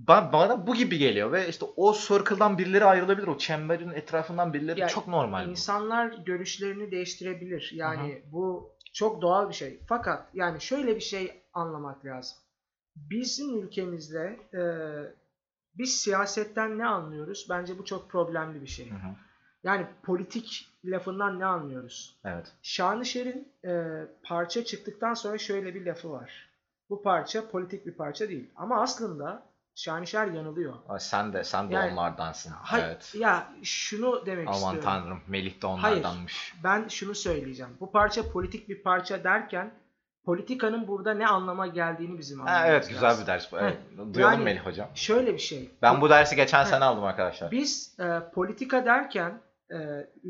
ba- 0.08 0.34
bana 0.34 0.68
bu 0.68 0.76
gibi 0.76 0.98
geliyor 0.98 1.32
ve 1.32 1.48
işte 1.50 1.66
o 1.76 1.94
circle'dan 1.94 2.58
birileri 2.58 2.86
ayrılabilir. 2.86 3.28
O 3.28 3.38
çemberin 3.38 3.90
etrafından 3.90 4.54
birileri 4.54 4.80
Ya, 4.80 4.88
çok 4.88 5.08
normal. 5.08 5.46
bu. 5.48 5.50
İnsanlar 5.52 6.08
görüşlerini 6.26 6.92
değiştirebilir. 6.92 7.72
Yani 7.74 8.22
bu 8.32 8.74
çok 8.94 9.22
doğal 9.22 9.50
bir 9.50 9.54
şey. 9.54 9.80
Fakat 9.88 10.28
yani 10.34 10.62
şöyle 10.62 10.96
bir 10.96 11.02
şey 11.02 11.42
anlamak 11.54 12.06
lazım. 12.06 12.38
Bizim 12.96 13.64
ülkemizde 13.64 14.40
e, 14.54 14.62
biz 15.78 15.96
siyasetten 16.02 16.78
ne 16.78 16.86
anlıyoruz? 16.86 17.48
Bence 17.50 17.78
bu 17.78 17.86
çok 17.86 18.10
problemli 18.10 18.62
bir 18.62 18.68
şey. 18.68 18.90
Hı 18.92 18.96
hı. 18.96 19.16
Yani 19.64 19.86
politik 20.04 20.70
lafından 20.86 21.40
ne 21.40 21.46
anlıyoruz? 21.46 22.16
Evet. 22.26 22.52
Şanışer'in 22.62 23.48
e, 23.66 23.84
parça 24.24 24.66
çıktıktan 24.66 25.14
sonra 25.14 25.38
şöyle 25.38 25.76
bir 25.76 25.86
lafı 25.86 26.12
var. 26.12 26.50
Bu 26.90 27.02
parça 27.04 27.50
politik 27.50 27.86
bir 27.86 27.94
parça 27.94 28.30
değil. 28.30 28.50
Ama 28.56 28.82
aslında 28.82 29.44
Şanışer 29.76 30.28
yanılıyor. 30.28 30.74
Ay, 30.90 31.00
Sen 31.00 31.34
de 31.34 31.44
sen 31.44 31.70
de 31.70 31.74
Yani- 31.74 31.94
onlardansın. 31.94 32.52
Hay- 32.52 32.82
evet. 32.82 33.16
Ya 33.18 33.48
şunu 33.64 34.26
demek 34.26 34.48
Aman 34.48 34.58
istiyorum. 34.58 34.82
tanrım 34.84 35.20
Melih 35.28 35.62
de 35.62 35.68
onlardanmış. 35.68 36.54
Ben 36.64 36.88
şunu 36.88 37.16
söyleyeceğim. 37.16 37.72
Bu 37.80 37.92
parça 37.92 38.30
politik 38.32 38.70
bir 38.70 38.84
parça 38.84 39.24
derken 39.24 39.72
politikanın 40.26 40.88
burada 40.88 41.14
ne 41.14 41.28
anlama 41.28 41.68
geldiğini 41.68 42.18
bizim 42.20 42.40
Ha, 42.40 42.46
anlamamız 42.46 42.70
evet 42.72 42.90
güzel 42.90 43.22
bir 43.22 43.28
ders 43.28 43.54
Evet. 43.54 43.78
Duyalım 44.14 44.34
yani- 44.34 44.44
Melih 44.44 44.60
hocam. 44.66 44.90
Şöyle 44.96 45.34
bir 45.34 45.40
şey. 45.40 45.72
Ben 45.82 46.02
bu 46.02 46.10
dersi 46.10 46.36
geçen 46.36 46.60
Heh. 46.64 46.66
sene 46.66 46.84
aldım 46.86 47.04
arkadaşlar. 47.04 47.52
Biz 47.52 47.96
e, 48.00 48.20
politika 48.34 48.86
derken 48.86 49.40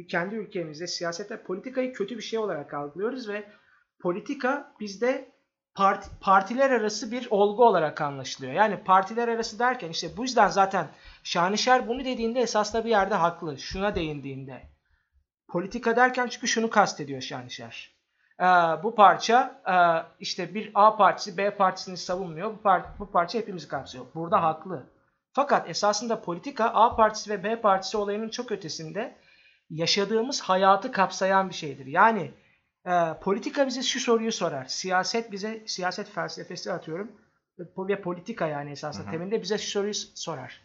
kendi 0.09 0.35
ülkemizde 0.35 0.87
siyasette 0.87 1.43
politikayı 1.43 1.93
kötü 1.93 2.17
bir 2.17 2.21
şey 2.21 2.39
olarak 2.39 2.73
algılıyoruz 2.73 3.29
ve 3.29 3.43
politika 3.99 4.73
bizde 4.79 5.33
parti, 5.75 6.09
partiler 6.21 6.69
arası 6.69 7.11
bir 7.11 7.27
olgu 7.31 7.65
olarak 7.65 8.01
anlaşılıyor. 8.01 8.53
Yani 8.53 8.83
partiler 8.83 9.27
arası 9.27 9.59
derken 9.59 9.89
işte 9.89 10.17
bu 10.17 10.23
yüzden 10.23 10.47
zaten 10.47 10.87
Şanışer 11.23 11.87
bunu 11.87 12.05
dediğinde 12.05 12.39
esasında 12.39 12.85
bir 12.85 12.89
yerde 12.89 13.15
haklı. 13.15 13.57
Şuna 13.57 13.95
değindiğinde. 13.95 14.61
Politika 15.47 15.95
derken 15.95 16.27
çünkü 16.27 16.47
şunu 16.47 16.69
kastediyor 16.69 17.21
Şanışer. 17.21 17.93
Ee, 18.39 18.43
bu 18.83 18.95
parça 18.95 19.61
e, 19.67 19.75
işte 20.19 20.53
bir 20.53 20.71
A 20.73 20.97
partisi 20.97 21.37
B 21.37 21.55
partisini 21.57 21.97
savunmuyor. 21.97 22.51
Bu, 22.51 22.61
par- 22.67 22.99
bu 22.99 23.11
parça 23.11 23.39
hepimizi 23.39 23.67
kapsıyor. 23.67 24.05
Burada 24.15 24.43
haklı. 24.43 24.83
Fakat 25.33 25.69
esasında 25.69 26.21
politika 26.21 26.65
A 26.65 26.95
partisi 26.95 27.29
ve 27.29 27.43
B 27.43 27.61
partisi 27.61 27.97
olayının 27.97 28.29
çok 28.29 28.51
ötesinde 28.51 29.15
yaşadığımız 29.73 30.41
hayatı 30.41 30.91
kapsayan 30.91 31.49
bir 31.49 31.53
şeydir. 31.55 31.85
Yani 31.85 32.31
e, 32.85 32.91
politika 33.21 33.67
bize 33.67 33.81
şu 33.83 33.99
soruyu 33.99 34.31
sorar. 34.31 34.65
Siyaset 34.65 35.31
bize, 35.31 35.63
siyaset 35.65 36.09
felsefesi 36.09 36.73
atıyorum. 36.73 37.11
ve 37.77 38.01
politika 38.01 38.47
yani 38.47 38.71
esasında 38.71 39.03
Hı 39.03 39.07
hı. 39.07 39.11
temelinde 39.11 39.41
bize 39.41 39.57
şu 39.57 39.71
soruyu 39.71 39.93
sorar. 39.93 40.61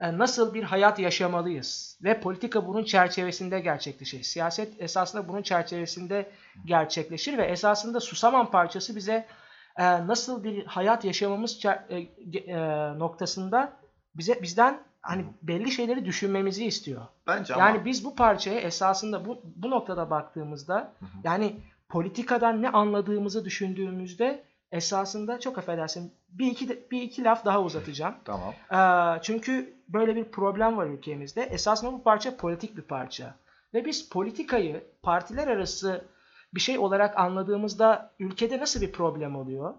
E, 0.00 0.18
Nasıl 0.18 0.54
bir 0.54 0.62
hayat 0.62 0.98
yaşamalıyız? 0.98 1.98
Ve 2.04 2.20
politika 2.20 2.66
bunun 2.66 2.84
çerçevesinde 2.84 3.60
gerçekleşir. 3.60 4.22
Siyaset 4.22 4.82
esasında 4.82 5.28
bunun 5.28 5.42
çerçevesinde 5.42 6.30
gerçekleşir 6.64 7.38
ve 7.38 7.44
esasında 7.44 8.00
Susaman 8.00 8.50
parçası 8.50 8.96
bize 8.96 9.26
e, 9.76 9.84
nasıl 10.06 10.44
bir 10.44 10.66
hayat 10.66 11.04
yaşamamız 11.04 11.64
e, 11.64 11.96
e, 11.98 12.58
noktasında 12.98 13.72
bize 14.14 14.42
bizden 14.42 14.87
hani 15.02 15.24
belli 15.42 15.70
şeyleri 15.70 16.04
düşünmemizi 16.04 16.66
istiyor. 16.66 17.02
Bence 17.26 17.54
ama 17.54 17.64
Yani 17.64 17.84
biz 17.84 18.04
bu 18.04 18.14
parçaya 18.14 18.60
esasında 18.60 19.26
bu 19.26 19.42
bu 19.56 19.70
noktada 19.70 20.10
baktığımızda 20.10 20.74
Hı 20.74 21.04
hı. 21.04 21.08
yani 21.24 21.56
politikadan 21.88 22.62
ne 22.62 22.68
anladığımızı 22.68 23.44
düşündüğümüzde 23.44 24.44
esasında 24.72 25.40
çok 25.40 25.58
affedersin 25.58 26.12
bir 26.28 26.46
iki 26.46 26.90
bir 26.90 27.02
iki 27.02 27.24
laf 27.24 27.44
daha 27.44 27.62
uzatacağım. 27.62 28.14
tamam. 28.24 28.54
Ee, 28.72 29.22
çünkü 29.22 29.74
böyle 29.88 30.16
bir 30.16 30.24
problem 30.24 30.76
var 30.76 30.86
ülkemizde. 30.86 31.42
Esasında 31.42 31.92
bu 31.92 32.02
parça 32.02 32.36
politik 32.36 32.76
bir 32.76 32.82
parça. 32.82 33.34
Ve 33.74 33.84
biz 33.84 34.08
politikayı 34.08 34.84
partiler 35.02 35.48
arası 35.48 36.04
bir 36.54 36.60
şey 36.60 36.78
olarak 36.78 37.18
anladığımızda 37.18 38.14
ülkede 38.18 38.58
nasıl 38.58 38.80
bir 38.80 38.92
problem 38.92 39.36
oluyor? 39.36 39.74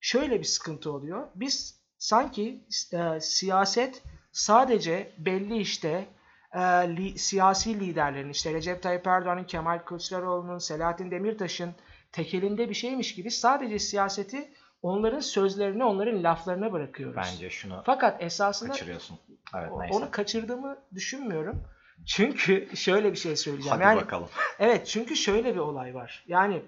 Şöyle 0.00 0.38
bir 0.38 0.44
sıkıntı 0.44 0.92
oluyor. 0.92 1.26
Biz 1.34 1.80
sanki 1.98 2.64
e, 2.92 3.20
siyaset 3.20 4.02
sadece 4.36 5.12
belli 5.18 5.58
işte 5.58 6.06
e, 6.52 6.58
li- 6.96 7.18
siyasi 7.18 7.80
liderlerin 7.80 8.30
işte 8.30 8.54
Recep 8.54 8.82
Tayyip 8.82 9.06
Erdoğan'ın, 9.06 9.44
Kemal 9.44 9.78
Kılıçdaroğlu'nun, 9.78 10.58
Selahattin 10.58 11.10
Demirtaş'ın 11.10 11.74
tekelinde 12.12 12.68
bir 12.68 12.74
şeymiş 12.74 13.14
gibi 13.14 13.30
sadece 13.30 13.78
siyaseti 13.78 14.52
onların 14.82 15.20
sözlerine, 15.20 15.84
onların 15.84 16.24
laflarına 16.24 16.72
bırakıyoruz. 16.72 17.16
Bence 17.16 17.50
şunu 17.50 17.82
Fakat 17.86 18.22
esasında 18.22 18.70
kaçırıyorsun. 18.70 19.18
Evet 19.54 19.70
neyse. 19.78 19.94
onu 19.94 20.10
kaçırdığımı 20.10 20.78
düşünmüyorum. 20.94 21.62
Çünkü 22.06 22.76
şöyle 22.76 23.12
bir 23.12 23.18
şey 23.18 23.36
söyleyeceğim. 23.36 23.78
Hadi 23.78 23.82
yani 23.82 24.00
bakalım. 24.00 24.28
evet 24.58 24.86
çünkü 24.86 25.16
şöyle 25.16 25.54
bir 25.54 25.60
olay 25.60 25.94
var. 25.94 26.24
Yani 26.28 26.62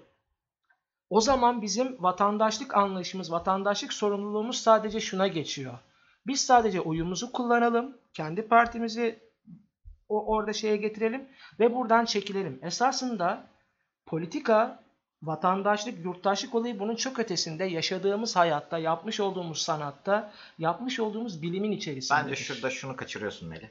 o 1.09 1.21
zaman 1.21 1.61
bizim 1.61 2.03
vatandaşlık 2.03 2.77
anlayışımız, 2.77 3.31
vatandaşlık 3.31 3.93
sorumluluğumuz 3.93 4.57
sadece 4.61 4.99
şuna 4.99 5.27
geçiyor. 5.27 5.73
Biz 6.29 6.41
sadece 6.41 6.81
oyumuzu 6.81 7.31
kullanalım, 7.31 7.97
kendi 8.13 8.41
partimizi 8.41 9.19
o 10.09 10.25
orada 10.25 10.53
şeye 10.53 10.77
getirelim 10.77 11.27
ve 11.59 11.75
buradan 11.75 12.05
çekilelim. 12.05 12.59
Esasında 12.61 13.47
politika, 14.05 14.83
vatandaşlık, 15.23 16.05
yurttaşlık 16.05 16.55
olayı 16.55 16.79
bunun 16.79 16.95
çok 16.95 17.19
ötesinde 17.19 17.63
yaşadığımız 17.63 18.35
hayatta, 18.35 18.77
yapmış 18.77 19.19
olduğumuz 19.19 19.61
sanatta, 19.61 20.31
yapmış 20.59 20.99
olduğumuz 20.99 21.41
bilimin 21.41 21.71
içerisinde. 21.71 22.19
Bence 22.23 22.35
şurada 22.35 22.69
şunu 22.69 22.95
kaçırıyorsun 22.95 23.49
Melih. 23.49 23.67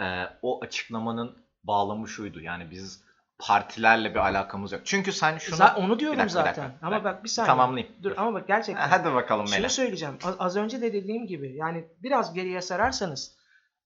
Ee, 0.00 0.24
o 0.42 0.64
açıklamanın 0.64 1.36
bağlamı 1.64 2.08
şuydu. 2.08 2.40
Yani 2.40 2.70
biz 2.70 3.02
partilerle 3.38 4.10
bir 4.10 4.18
alakamız 4.18 4.72
yok. 4.72 4.80
Çünkü 4.84 5.12
sen 5.12 5.38
şunu... 5.38 5.56
Za- 5.56 5.74
onu 5.76 5.98
diyorum 5.98 6.18
Bir 6.18 6.22
dakika, 6.22 6.40
bir 6.40 6.44
zaten. 6.48 6.64
dakika. 6.70 6.86
Ama 6.86 7.04
bak 7.04 7.24
bir 7.24 7.28
saniye. 7.28 7.46
Tamamlayayım. 7.46 7.94
Dur 8.02 8.12
ama 8.16 8.34
bak 8.34 8.48
gerçekten. 8.48 8.82
Ha, 8.88 8.90
Hadi 8.98 9.14
bakalım 9.14 9.46
Şunu 9.46 9.56
Melih. 9.56 9.68
söyleyeceğim. 9.68 10.18
Az, 10.24 10.34
az 10.38 10.56
önce 10.56 10.80
de 10.80 10.92
dediğim 10.92 11.26
gibi 11.26 11.56
yani 11.56 11.84
biraz 12.02 12.34
geriye 12.34 12.62
sararsanız 12.62 13.36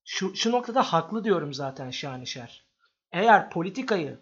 şu, 0.05 0.37
şu 0.37 0.53
noktada 0.53 0.83
haklı 0.83 1.25
diyorum 1.25 1.55
zaten 1.55 1.91
Şanışer. 1.91 2.65
Eğer 3.13 3.51
politikayı 3.51 4.19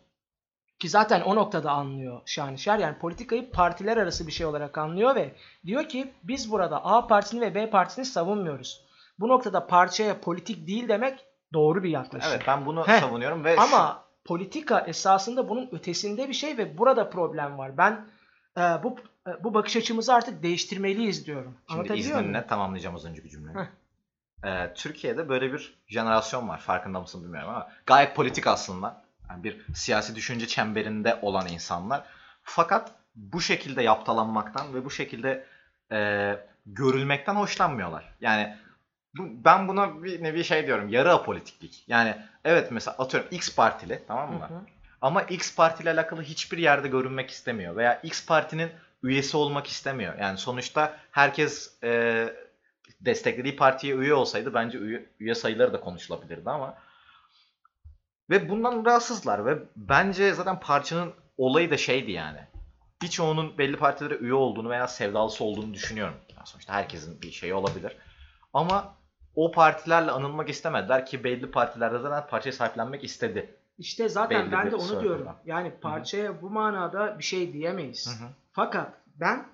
ki 0.78 0.88
zaten 0.88 1.20
o 1.20 1.36
noktada 1.36 1.70
anlıyor 1.70 2.20
Şanışer 2.26 2.78
yani 2.78 2.98
politikayı 2.98 3.50
partiler 3.50 3.96
arası 3.96 4.26
bir 4.26 4.32
şey 4.32 4.46
olarak 4.46 4.78
anlıyor 4.78 5.14
ve 5.14 5.34
diyor 5.66 5.88
ki 5.88 6.12
biz 6.22 6.50
burada 6.52 6.84
A 6.84 7.06
partisini 7.06 7.40
ve 7.40 7.54
B 7.54 7.70
partisini 7.70 8.04
savunmuyoruz. 8.04 8.84
Bu 9.18 9.28
noktada 9.28 9.66
parçaya 9.66 10.20
politik 10.20 10.66
değil 10.68 10.88
demek 10.88 11.24
doğru 11.52 11.82
bir 11.82 11.90
yaklaşım. 11.90 12.30
Evet 12.32 12.42
ben 12.46 12.66
bunu 12.66 12.88
Heh. 12.88 13.00
savunuyorum 13.00 13.44
ve 13.44 13.56
şu- 13.56 13.62
Ama 13.62 14.04
politika 14.28 14.80
esasında 14.80 15.48
bunun 15.48 15.68
ötesinde 15.72 16.28
bir 16.28 16.34
şey 16.34 16.58
ve 16.58 16.78
burada 16.78 17.10
problem 17.10 17.58
var. 17.58 17.76
Ben 17.76 18.06
e, 18.56 18.60
bu 18.60 18.96
e, 19.26 19.44
bu 19.44 19.54
bakış 19.54 19.76
açımızı 19.76 20.14
artık 20.14 20.42
değiştirmeliyiz 20.42 21.26
diyorum. 21.26 21.54
Şimdi 21.70 21.92
izninle 21.92 22.46
tamamlayacağım 22.46 22.96
az 22.96 23.04
önceki 23.04 23.30
cümleyi. 23.30 23.56
Heh. 23.56 23.66
Ee, 24.44 24.74
Türkiye'de 24.74 25.28
böyle 25.28 25.52
bir 25.52 25.78
jenerasyon 25.86 26.48
var. 26.48 26.60
Farkında 26.60 27.00
mısın 27.00 27.24
bilmiyorum 27.24 27.48
ama 27.48 27.68
gayet 27.86 28.16
politik 28.16 28.46
aslında. 28.46 29.04
Yani 29.30 29.44
bir 29.44 29.66
siyasi 29.74 30.14
düşünce 30.14 30.46
çemberinde 30.46 31.18
olan 31.22 31.48
insanlar. 31.48 32.04
Fakat 32.42 32.92
bu 33.14 33.40
şekilde 33.40 33.82
yaptalanmaktan 33.82 34.74
ve 34.74 34.84
bu 34.84 34.90
şekilde 34.90 35.46
e, 35.92 36.34
görülmekten 36.66 37.34
hoşlanmıyorlar. 37.34 38.14
Yani 38.20 38.56
bu, 39.18 39.44
ben 39.44 39.68
buna 39.68 40.02
bir 40.02 40.22
nevi 40.22 40.44
şey 40.44 40.66
diyorum. 40.66 40.88
Yarı 40.88 41.12
apolitiklik. 41.12 41.84
Yani 41.88 42.16
evet 42.44 42.70
mesela 42.70 42.96
atıyorum 42.98 43.28
X 43.30 43.54
partili 43.54 44.02
tamam 44.08 44.32
mı? 44.32 44.48
Hı 44.48 44.54
hı. 44.54 44.60
Ama 45.00 45.22
X 45.22 45.56
partiyle 45.56 45.90
alakalı 45.90 46.22
hiçbir 46.22 46.58
yerde 46.58 46.88
görünmek 46.88 47.30
istemiyor 47.30 47.76
veya 47.76 48.00
X 48.02 48.26
partinin 48.26 48.70
üyesi 49.02 49.36
olmak 49.36 49.66
istemiyor. 49.66 50.18
Yani 50.18 50.38
sonuçta 50.38 50.96
herkes 51.10 51.82
e, 51.82 52.24
desteklediği 53.00 53.56
partiye 53.56 53.94
üye 53.94 54.14
olsaydı 54.14 54.54
bence 54.54 54.78
üye, 54.78 55.06
üye 55.20 55.34
sayıları 55.34 55.72
da 55.72 55.80
konuşulabilirdi 55.80 56.50
ama 56.50 56.74
ve 58.30 58.48
bundan 58.48 58.84
rahatsızlar 58.84 59.46
ve 59.46 59.58
bence 59.76 60.34
zaten 60.34 60.60
parçanın 60.60 61.12
olayı 61.38 61.70
da 61.70 61.76
şeydi 61.76 62.10
yani. 62.10 62.38
Birçoğunun 63.02 63.58
belli 63.58 63.76
partilere 63.76 64.14
üye 64.16 64.34
olduğunu 64.34 64.70
veya 64.70 64.88
sevdalısı 64.88 65.44
olduğunu 65.44 65.74
düşünüyorum. 65.74 66.14
Yani 66.36 66.46
sonuçta 66.46 66.72
herkesin 66.72 67.22
bir 67.22 67.30
şeyi 67.30 67.54
olabilir. 67.54 67.96
Ama 68.54 68.94
o 69.38 69.50
partilerle 69.50 70.10
anılmak 70.10 70.48
istemediler 70.48 71.06
ki 71.06 71.24
belli 71.24 71.50
partilerde 71.50 71.98
zaten 71.98 72.30
parçayı 72.30 72.52
sahiplenmek 72.52 73.04
istedi. 73.04 73.54
İşte 73.78 74.08
zaten 74.08 74.42
Belli 74.42 74.52
ben 74.52 74.70
de 74.70 74.76
onu 74.76 75.00
diyorum. 75.00 75.28
Yani 75.44 75.72
parçaya 75.80 76.42
bu 76.42 76.50
manada 76.50 77.18
bir 77.18 77.24
şey 77.24 77.52
diyemeyiz. 77.52 78.06
Hı 78.06 78.24
hı. 78.24 78.28
Fakat 78.52 78.92
ben 79.20 79.46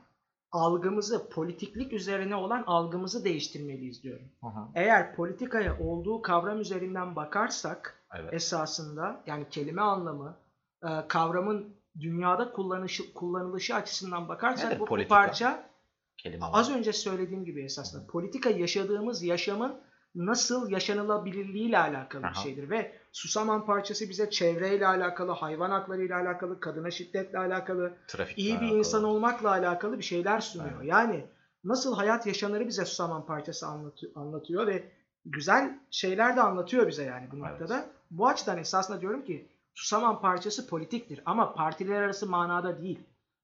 algımızı, 0.52 1.28
politiklik 1.28 1.92
üzerine 1.92 2.36
olan 2.36 2.64
algımızı 2.66 3.24
değiştirmeliyiz 3.24 4.02
diyorum. 4.02 4.26
Hı 4.40 4.46
hı. 4.46 4.68
Eğer 4.74 5.14
politikaya 5.14 5.78
olduğu 5.78 6.22
kavram 6.22 6.60
üzerinden 6.60 7.16
bakarsak 7.16 7.98
Evet. 8.14 8.34
esasında 8.34 9.20
yani 9.26 9.44
kelime 9.50 9.82
anlamı, 9.82 10.36
e, 10.82 10.88
kavramın 11.08 11.76
dünyada 12.00 12.52
kullanışı, 12.52 13.14
kullanılışı 13.14 13.74
açısından 13.74 14.28
bakarsak 14.28 14.70
Nedir 14.70 14.80
bu, 14.80 14.82
bu 14.84 14.88
politika? 14.88 15.14
parça 15.14 15.73
Kelime 16.16 16.46
az 16.52 16.70
önce 16.70 16.92
söylediğim 16.92 17.44
gibi 17.44 17.64
esasında 17.64 18.06
politika 18.06 18.50
yaşadığımız 18.50 19.22
yaşamın 19.22 19.80
nasıl 20.14 20.70
yaşanılabilirliğiyle 20.70 21.78
alakalı 21.78 22.22
bir 22.22 22.28
Aha. 22.28 22.42
şeydir 22.42 22.70
ve 22.70 22.92
Susaman 23.12 23.66
parçası 23.66 24.10
bize 24.10 24.30
çevreyle 24.30 24.86
alakalı, 24.86 25.30
hayvan 25.32 25.70
haklarıyla 25.70 26.20
alakalı, 26.20 26.60
kadına 26.60 26.90
şiddetle 26.90 27.38
alakalı, 27.38 27.96
Trafik 28.08 28.38
iyi 28.38 28.60
bir 28.60 28.68
insan 28.68 29.04
olmakla 29.04 29.50
alakalı 29.50 29.98
bir 29.98 30.04
şeyler 30.04 30.40
sunuyor. 30.40 30.76
Evet. 30.76 30.88
Yani 30.88 31.24
nasıl 31.64 31.96
hayat 31.96 32.26
yaşanırı 32.26 32.66
bize 32.68 32.84
Susaman 32.84 33.26
parçası 33.26 33.66
anlatıyor, 33.66 34.12
anlatıyor 34.14 34.66
ve 34.66 34.92
güzel 35.24 35.78
şeyler 35.90 36.36
de 36.36 36.42
anlatıyor 36.42 36.88
bize 36.88 37.04
yani 37.04 37.28
bu 37.32 37.36
Evet. 37.36 37.50
noktada. 37.50 37.86
Bu 38.10 38.28
açıdan 38.28 38.58
esasında 38.58 39.00
diyorum 39.00 39.24
ki 39.24 39.48
Susaman 39.74 40.20
parçası 40.20 40.68
politiktir 40.68 41.22
ama 41.26 41.54
partiler 41.54 42.02
arası 42.02 42.26
manada 42.26 42.82
değil. 42.82 43.00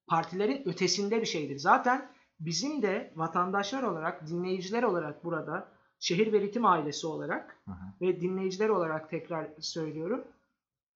Partilerin 0.07 0.69
ötesinde 0.69 1.21
bir 1.21 1.27
şeydir. 1.27 1.59
Zaten 1.59 2.11
bizim 2.41 2.83
de 2.83 3.13
vatandaşlar 3.17 3.83
olarak, 3.83 4.27
dinleyiciler 4.27 4.83
olarak 4.83 5.25
burada 5.25 5.69
şehir 5.99 6.33
ve 6.33 6.41
ritim 6.41 6.67
ailesi 6.67 7.07
olarak 7.07 7.59
Hı 7.65 7.71
hı. 7.71 7.77
ve 8.01 8.21
dinleyiciler 8.21 8.69
olarak 8.69 9.11
tekrar 9.11 9.49
söylüyorum. 9.61 10.25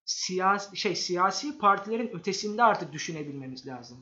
Siyasi 0.05 0.77
şey 0.77 0.95
siyasi 0.95 1.57
partilerin 1.57 2.15
ötesinde 2.15 2.63
artık 2.63 2.93
düşünebilmemiz 2.93 3.67
lazım. 3.67 3.97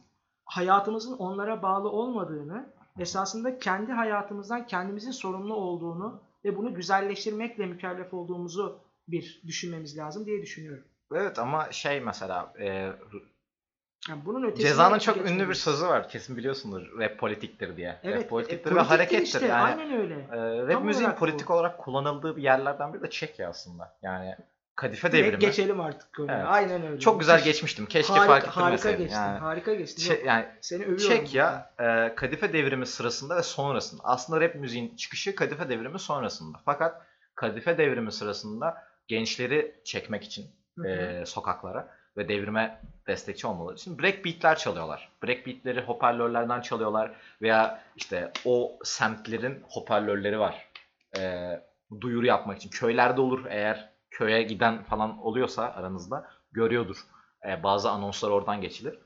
Hayatımızın 0.46 1.18
onlara 1.18 1.62
bağlı 1.62 1.90
olmadığını, 1.90 2.74
esasında 3.00 3.60
kendi 3.60 3.92
hayatımızdan 3.92 4.68
kendimizin 4.68 5.12
sorumlu 5.12 5.54
olduğunu 5.56 6.22
ve 6.46 6.58
bunu 6.58 6.74
güzelleştirmekle 6.74 7.66
mükellef 7.66 8.14
olduğumuzu 8.14 8.80
bir 9.08 9.42
düşünmemiz 9.48 9.98
lazım 9.98 10.26
diye 10.26 10.42
düşünüyorum. 10.42 10.84
Evet 11.12 11.40
ama 11.40 11.72
şey 11.72 12.00
mesela 12.02 12.54
e, 12.60 12.92
Yani 14.10 14.26
bunun 14.26 14.44
ötesine 14.44 14.68
Ceza'nın 14.70 15.00
çok 15.00 15.18
ünlü 15.18 15.50
bir 15.50 15.54
sözü 15.54 15.86
var 15.88 16.10
kesin 16.10 16.38
biliyorsundur 16.38 17.00
rap 17.00 17.20
politiktir 17.20 17.78
diye. 17.78 18.00
Evet, 18.04 18.22
rap 18.24 18.30
politiktir 18.30 18.72
e, 18.72 18.76
ve 18.76 18.80
harekettir 18.80 19.24
işte, 19.26 19.46
yani. 19.46 19.64
Aynen 19.82 20.02
öyle. 20.02 20.14
E, 20.14 20.62
rap 20.64 20.72
Tam 20.72 20.86
müziğin 20.86 21.06
olarak 21.06 21.22
bu. 21.22 21.26
politik 21.26 21.52
olarak 21.52 21.78
kullanıldığı 21.78 22.36
bir 22.38 22.44
yerlerden 22.44 22.94
biri 22.94 23.02
de 23.02 23.10
Çekya 23.10 23.50
aslında. 23.50 23.98
Yani 24.02 24.36
Kadife 24.76 25.12
Direkt 25.12 25.26
devrimi. 25.26 25.40
geçelim 25.40 25.82
artık 25.82 26.14
konuya. 26.14 26.38
Evet. 26.38 26.46
Aynen 26.50 26.86
öyle. 26.88 27.00
Çok 27.00 27.20
güzel 27.20 27.34
Müthiş. 27.34 27.46
geçmiştim. 27.52 27.86
Keşke 27.86 28.14
harika, 28.14 28.28
fark 28.28 28.48
harika 28.48 28.62
ettirmeseydim. 28.62 29.00
geçtin. 29.00 29.18
Yani, 29.20 29.40
Harika 29.40 29.74
geçtin. 29.74 30.14
Çe- 30.14 30.26
yani 30.26 30.46
seni 30.62 30.84
övüyorum. 30.84 31.08
Çekya 31.08 31.74
e, 31.80 32.16
Kadife 32.16 32.54
devrimi 32.54 32.86
sırasında 32.86 33.38
ve 33.38 33.44
sonrasında. 33.44 34.02
Aslında 34.06 34.42
rap 34.42 34.56
müziğin 34.56 34.96
çıkışı 34.96 35.36
Kadife 35.36 35.70
devrimi 35.70 36.00
sonrasında. 36.00 36.58
Fakat 36.66 37.02
Kadife 37.36 37.78
devrimi 37.78 38.12
sırasında 38.12 38.84
gençleri 39.08 39.76
çekmek 39.84 40.24
için 40.24 40.46
Hı 40.78 40.84
hı. 40.84 40.88
e, 40.88 41.26
sokaklara 41.26 41.88
ve 42.18 42.28
devrime 42.28 42.82
destekçi 43.08 43.48
olmaları 43.48 43.76
için 43.76 44.00
breakbeatler 44.00 44.58
çalıyorlar. 44.58 45.10
Breakbeatleri 45.24 45.82
hoparlörlerden 45.82 46.62
çalıyorlar 46.62 47.12
veya 47.42 47.84
işte 47.96 48.32
o 48.46 48.80
semtlerin 48.84 49.64
hoparlörleri 49.70 50.40
var. 50.40 50.68
Ee, 51.18 51.62
duyuru 52.02 52.26
yapmak 52.26 52.58
için. 52.58 52.70
Köylerde 52.70 53.22
olur 53.22 53.46
eğer 53.50 53.90
köye 54.12 54.44
giden 54.44 54.84
falan 54.84 55.18
oluyorsa 55.26 55.74
aranızda 55.74 56.28
görüyordur. 56.52 56.98
Ee, 57.48 57.64
bazı 57.64 57.90
anonslar 57.90 58.30
oradan 58.30 58.62
geçilir. 58.62 59.00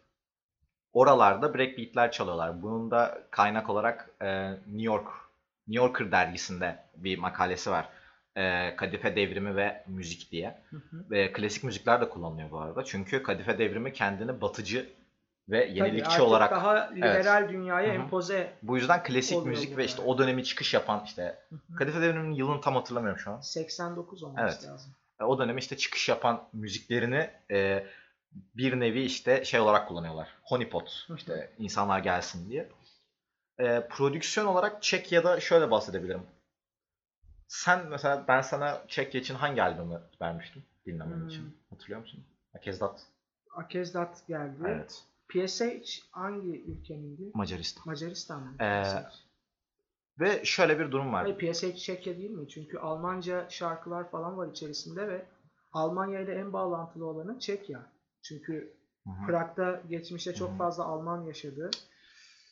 Oralarda 0.94 1.54
breakbeatler 1.54 2.12
çalıyorlar. 2.12 2.62
Bunun 2.62 2.92
da 2.92 3.24
kaynak 3.32 3.70
olarak 3.70 4.10
e, 4.22 4.52
New 4.52 4.82
York 4.82 5.08
New 5.68 5.86
Yorker 5.86 6.12
dergisinde 6.12 6.84
bir 6.96 7.18
makalesi 7.18 7.72
var. 7.72 7.90
E, 8.38 8.76
Kadife 8.76 9.16
Devrimi 9.16 9.56
ve 9.56 9.84
Müzik 9.88 10.32
diye. 10.32 10.62
Hı 10.70 11.32
klasik 11.34 11.64
müzikler 11.64 12.02
de 12.02 12.10
kullanılıyor 12.10 12.52
bu 12.52 12.60
arada. 12.60 12.84
Çünkü 12.84 13.24
Kadife 13.24 13.58
Devrimi 13.60 13.94
kendini 13.94 14.42
batıcı 14.42 14.90
ve 15.50 15.68
Tabii 15.68 15.78
yenilikçi 15.80 16.10
artık 16.10 16.22
olarak 16.22 16.52
daha 16.52 16.90
liberal 16.96 17.50
dünyaya 17.50 17.88
Hı 17.88 17.92
hı. 17.92 17.96
empoze. 17.96 18.54
bu 18.64 18.78
yüzden 18.78 19.04
klasik 19.04 19.46
müzik 19.46 19.78
ve 19.78 19.86
işte 19.86 20.02
o 20.02 20.18
dönemi 20.18 20.44
çıkış 20.44 20.74
yapan 20.74 21.04
işte 21.06 21.40
Hı 21.50 21.56
hı. 21.56 21.76
Kadife 21.76 22.02
Devrimi'nin 22.02 22.32
yılını 22.34 22.62
tam 22.62 22.76
hatırlamıyorum 22.76 23.20
şu 23.20 23.32
an. 23.32 23.40
89 23.42 24.24
olması 24.24 24.44
Evet. 24.44 24.66
lazım. 24.72 24.92
E, 25.22 25.24
O 25.24 25.40
dönemi 25.40 25.60
işte 25.60 25.78
çıkış 25.78 26.10
yapan 26.10 26.44
müziklerini 26.54 27.30
e, 27.52 27.84
bir 28.56 28.80
nevi 28.80 29.02
işte 29.02 29.46
şey 29.46 29.60
olarak 29.60 29.88
kullanıyorlar. 29.88 30.28
Honeypot. 30.44 31.04
Hı 31.08 31.14
hı. 31.14 31.18
işte 31.18 31.50
insanlar 31.60 32.00
gelsin 32.00 32.50
diye. 32.50 32.70
E, 33.60 33.88
prodüksiyon 33.90 34.48
olarak 34.48 34.84
Çekya'da 34.84 35.40
şöyle 35.40 35.72
bahsedebilirim. 35.72 36.22
Sen 37.48 37.88
mesela 37.88 38.26
ben 38.28 38.42
sana 38.42 38.84
Çekya 38.88 39.22
için 39.22 39.36
hangi 39.36 39.64
albümü 39.64 40.02
vermiştim 40.22 40.64
dinlemen 40.86 41.18
Hmm. 41.20 41.28
için? 41.28 41.58
Hatırlıyor 41.70 42.00
musun? 42.00 42.24
Akezdat. 42.56 43.02
Akezdat 43.56 44.28
geldi. 44.28 44.64
Evet. 44.68 45.04
PSH 45.30 46.02
hangi 46.12 46.62
ülkemindi? 46.64 47.32
Macaristan. 47.34 47.84
Macaristan 47.86 48.42
mı? 48.42 48.56
Ee, 48.60 48.84
PSH. 48.84 49.28
Ve 50.20 50.46
şöyle 50.46 50.80
bir 50.80 50.92
durum 50.92 51.14
var. 51.14 51.22
Hayır 51.22 51.54
PSH 51.54 51.78
Çekya 51.78 52.18
değil 52.18 52.30
mi? 52.30 52.50
Çünkü 52.50 52.78
Almanca 52.78 53.50
şarkılar 53.50 54.12
falan 54.12 54.38
var 54.38 54.48
içerisinde 54.48 55.08
ve 55.08 55.26
Almanya 55.74 56.20
ile 56.20 56.34
en 56.36 56.54
bağlantılı 56.54 57.06
olanı 57.06 57.40
Çekya. 57.40 57.92
Çünkü 58.22 58.74
Hı 59.04 59.10
hı. 59.10 59.26
Prag'da 59.28 59.82
geçmişte 59.90 60.34
çok 60.34 60.50
Hı 60.50 60.54
hı. 60.54 60.58
fazla 60.58 60.84
Alman 60.84 61.22
yaşadı. 61.24 61.70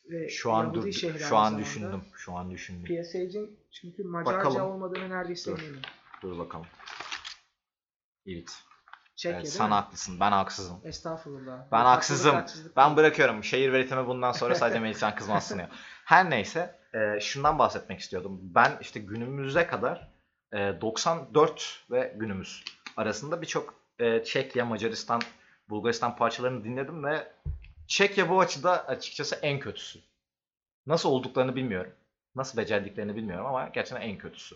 Ve 0.10 0.30
Şu 0.30 0.52
an 0.54 0.64
Yahudi 0.64 0.78
dur, 0.82 1.20
şu 1.20 1.38
an 1.38 1.60
düşündüm. 1.60 2.02
Şu 2.16 2.34
an 2.34 2.52
düşündüm. 2.52 3.04
PSH'in 3.04 3.60
çünkü 3.72 4.04
Macarca 4.04 4.38
Bakalım. 4.38 4.62
olmadığını 4.62 5.10
neredeyse 5.10 5.52
Dur. 5.52 5.60
eminim. 5.60 5.82
Dur 6.22 6.38
bakalım. 6.38 6.66
Evet. 8.28 8.64
Çekya 9.16 9.40
evet 9.40 9.50
sen 9.50 9.68
mi? 9.68 9.74
haklısın. 9.74 10.20
Ben 10.20 10.32
haksızım. 10.32 10.82
Estağfurullah. 10.84 11.72
Ben 11.72 11.82
haksızım. 11.86 12.36
haksızlık 12.36 12.78
Ben 12.78 12.86
değil. 12.88 12.98
bırakıyorum. 12.98 13.44
Şehir 13.44 13.74
veritimi 13.74 14.08
bundan 14.08 14.32
sonra 14.32 14.56
sadece 14.56 14.80
Melihcan 14.86 15.16
Kızmaz 15.16 15.48
sunuyor. 15.48 15.68
Her 16.06 16.30
neyse 16.30 16.80
e, 16.94 17.20
şundan 17.20 17.60
bahsetmek 17.60 18.00
istiyordum. 18.00 18.40
Ben 18.42 18.78
işte 18.82 19.00
günümüze 19.00 19.68
kadar 19.68 20.12
e, 20.54 20.58
94 20.82 21.86
ve 21.92 22.16
günümüz 22.18 22.64
arasında 22.98 23.42
birçok 23.42 23.74
e, 24.00 24.24
Çekya, 24.24 24.66
Macaristan, 24.66 25.22
Bulgaristan 25.70 26.16
parçalarını 26.16 26.64
dinledim 26.64 27.04
ve 27.04 27.28
Çekya 27.88 28.30
bu 28.30 28.40
açıda 28.40 28.88
açıkçası 28.88 29.36
en 29.36 29.60
kötüsü. 29.60 30.00
Nasıl 30.88 31.10
olduklarını 31.10 31.56
bilmiyorum. 31.56 31.92
Nasıl 32.36 32.58
becerdiklerini 32.58 33.16
bilmiyorum 33.16 33.46
ama 33.46 33.68
gerçekten 33.68 34.08
en 34.08 34.18
kötüsü. 34.18 34.56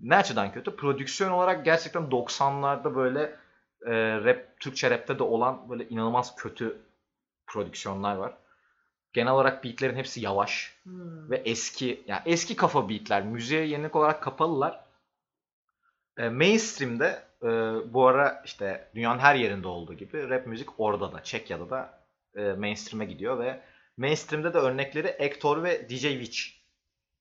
Ne 0.00 0.16
açıdan 0.16 0.52
kötü? 0.52 0.76
Prodüksiyon 0.76 1.30
olarak 1.30 1.64
gerçekten 1.64 2.10
90'larda 2.10 2.94
böyle 2.94 3.20
e, 3.86 3.92
rap, 4.24 4.60
Türkçe 4.60 4.90
rapte 4.90 5.18
de 5.18 5.22
olan 5.22 5.70
böyle 5.70 5.88
inanılmaz 5.88 6.36
kötü 6.36 6.78
prodüksiyonlar 7.46 8.16
var. 8.16 8.34
Genel 9.12 9.32
olarak 9.32 9.64
beatlerin 9.64 9.96
hepsi 9.96 10.20
yavaş 10.20 10.74
Hmm. 10.82 11.30
ve 11.30 11.36
eski 11.36 12.04
yani 12.06 12.22
eski 12.26 12.56
kafa 12.56 12.88
beatler. 12.88 13.22
Müziğe 13.22 13.66
yenilik 13.66 13.96
olarak 13.96 14.22
kapalılar. 14.22 14.84
E, 16.18 16.28
mainstream'de 16.28 17.22
e, 17.42 17.48
bu 17.94 18.06
ara 18.06 18.42
işte 18.44 18.90
dünyanın 18.94 19.18
her 19.18 19.34
yerinde 19.34 19.68
olduğu 19.68 19.94
gibi 19.94 20.28
rap 20.30 20.46
müzik 20.46 20.80
orada 20.80 21.12
da 21.12 21.22
Çekya'da 21.22 21.70
da 21.70 22.03
e, 22.36 22.52
mainstream'e 22.52 23.04
gidiyor 23.04 23.38
ve 23.38 23.60
mainstream'de 23.96 24.54
de 24.54 24.58
örnekleri 24.58 25.06
Ektor 25.06 25.62
ve 25.62 25.88
DJ 25.88 26.02
Witch. 26.02 26.38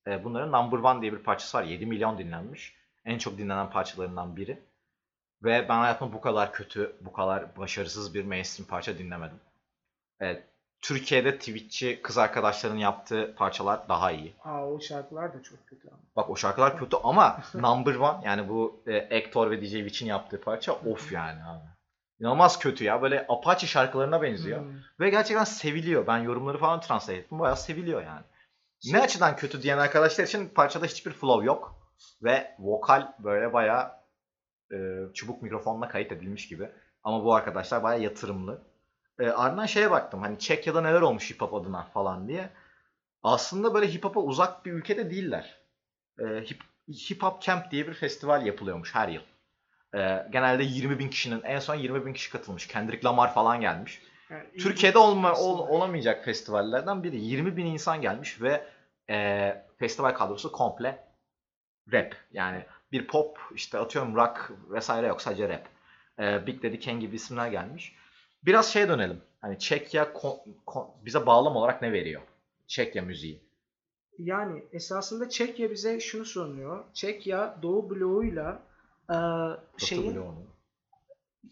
E, 0.08 0.24
bunların 0.24 0.52
Number 0.52 0.78
One 0.78 1.02
diye 1.02 1.14
bir 1.14 1.24
parçası 1.24 1.58
var. 1.58 1.64
7 1.64 1.86
milyon 1.86 2.18
dinlenmiş. 2.18 2.76
En 3.06 3.18
çok 3.18 3.38
dinlenen 3.38 3.70
parçalarından 3.70 4.36
biri. 4.36 4.60
Ve 5.44 5.70
ben 5.70 5.78
hayatımda 5.78 6.14
bu 6.14 6.22
kadar 6.22 6.54
kötü, 6.54 6.96
bu 7.02 7.14
kadar 7.14 7.58
başarısız 7.58 8.14
bir 8.14 8.26
mainstream 8.26 8.68
parça 8.68 8.98
dinlemedim. 8.98 9.40
Evet, 10.20 10.44
Türkiye'de 10.82 11.38
Twitch'çi 11.38 12.02
kız 12.02 12.18
arkadaşların 12.18 12.78
yaptığı 12.78 13.36
parçalar 13.38 13.90
daha 13.90 14.12
iyi. 14.12 14.34
Aa, 14.44 14.66
o 14.66 14.82
şarkılar 14.82 15.34
da 15.34 15.44
çok 15.44 15.68
kötü 15.68 15.88
ama. 15.88 16.00
Bak 16.16 16.30
o 16.30 16.36
şarkılar 16.36 16.78
kötü 16.80 16.98
ama 17.04 17.42
Number 17.54 17.96
One 17.96 18.18
yani 18.26 18.50
bu 18.50 18.84
e, 18.88 18.96
Ektor 18.96 19.52
ve 19.52 19.62
DJ 19.62 19.72
Witch'in 19.72 20.06
yaptığı 20.06 20.42
parça 20.42 20.74
of 20.74 21.12
yani 21.12 21.44
abi. 21.44 21.66
İnanılmaz 22.20 22.60
kötü 22.60 22.84
ya. 22.84 23.02
Böyle 23.02 23.26
Apache 23.30 23.68
şarkılarına 23.68 24.22
benziyor. 24.22 24.62
Hmm. 24.62 24.74
Ve 25.00 25.10
gerçekten 25.10 25.44
seviliyor. 25.44 26.08
Ben 26.08 26.18
yorumları 26.18 26.58
falan 26.58 26.82
translate 26.82 27.20
ettim. 27.20 27.40
Bayağı 27.40 27.58
seviliyor 27.58 28.02
yani. 28.04 28.24
Şey- 28.84 28.94
Ne 28.94 29.02
açıdan 29.02 29.36
kötü 29.36 29.62
diyen 29.62 29.78
arkadaşlar 29.78 30.24
için 30.24 30.50
parçada 30.50 30.86
hiçbir 30.86 31.12
flow 31.12 31.46
yok. 31.46 31.76
Ve 32.24 32.56
vokal 32.60 33.12
böyle 33.20 33.54
bayağı 33.54 33.92
e, 34.72 34.78
çubuk 35.14 35.42
mikrofonla 35.42 35.88
kayıt 35.88 36.12
edilmiş 36.12 36.48
gibi. 36.48 36.70
Ama 37.04 37.24
bu 37.26 37.36
arkadaşlar 37.36 37.84
bayağı 37.84 38.02
yatırımlı. 38.04 38.62
E, 39.20 39.30
ardından 39.30 39.66
şeye 39.66 39.92
baktım 39.92 40.22
hani 40.22 40.40
Çekya'da 40.40 40.82
neler 40.82 41.02
olmuş 41.02 41.32
hip 41.32 41.42
hop 41.42 41.54
adına 41.54 41.84
falan 41.84 42.28
diye. 42.28 42.50
Aslında 43.24 43.74
böyle 43.74 43.94
hip 43.94 44.04
hop'a 44.04 44.20
uzak 44.20 44.66
bir 44.66 44.72
ülkede 44.74 45.10
değiller. 45.12 45.58
E, 46.20 46.24
hip, 46.24 46.62
hip 47.10 47.24
Hop 47.24 47.42
Camp 47.42 47.72
diye 47.72 47.88
bir 47.88 47.94
festival 47.94 48.46
yapılıyormuş 48.46 48.96
her 48.96 49.08
yıl. 49.08 49.22
E, 49.96 50.28
genelde 50.32 50.64
20 50.64 51.00
bin 51.00 51.10
kişinin 51.10 51.42
en 51.44 51.60
son 51.60 51.76
20 51.76 52.06
bin 52.06 52.14
kişi 52.14 52.32
katılmış. 52.32 52.68
Kendrick 52.68 53.08
Lamar 53.08 53.34
falan 53.34 53.62
gelmiş. 53.62 54.02
Yani 54.30 54.44
Türkiye'de 54.60 54.98
olma, 54.98 55.34
ol- 55.34 55.68
olamayacak 55.68 56.26
festivallerden 56.26 57.04
biri. 57.04 57.22
20 57.22 57.58
bin 57.58 57.66
insan 57.66 58.02
gelmiş 58.02 58.42
ve 58.42 58.66
e, 59.10 59.64
festival 59.78 60.12
kadrosu 60.14 60.52
komple 60.52 61.04
rap. 61.92 62.16
Yani 62.32 62.66
bir 62.92 63.08
pop, 63.08 63.38
işte 63.56 63.78
atıyorum 63.78 64.16
rock 64.16 64.52
vesaire 64.70 65.08
yok 65.08 65.22
sadece 65.22 65.50
rap. 65.50 65.68
E, 66.20 66.48
Big 66.48 66.64
Daddy 66.64 66.80
Kane 66.80 67.00
gibi 67.00 67.16
isimler 67.16 67.48
gelmiş. 67.48 67.96
Biraz 68.46 68.74
şeye 68.74 68.90
dönelim. 68.90 69.22
Hani 69.42 69.60
Çekya 69.60 70.04
ko- 70.04 70.40
ko- 70.68 70.88
bize 71.06 71.26
bağlam 71.26 71.56
olarak 71.56 71.82
ne 71.82 71.92
veriyor? 71.92 72.22
Çekya 72.68 73.02
müziği. 73.02 73.40
Yani 74.20 74.64
esasında 74.72 75.30
Çekya 75.30 75.72
bize 75.72 76.00
şunu 76.00 76.26
sunuyor. 76.26 76.84
Çekya 76.94 77.58
Doğu 77.62 77.90
bloğuyla 77.90 78.60
e, 79.10 79.16
şeyin 79.78 80.16
Batı 80.16 80.54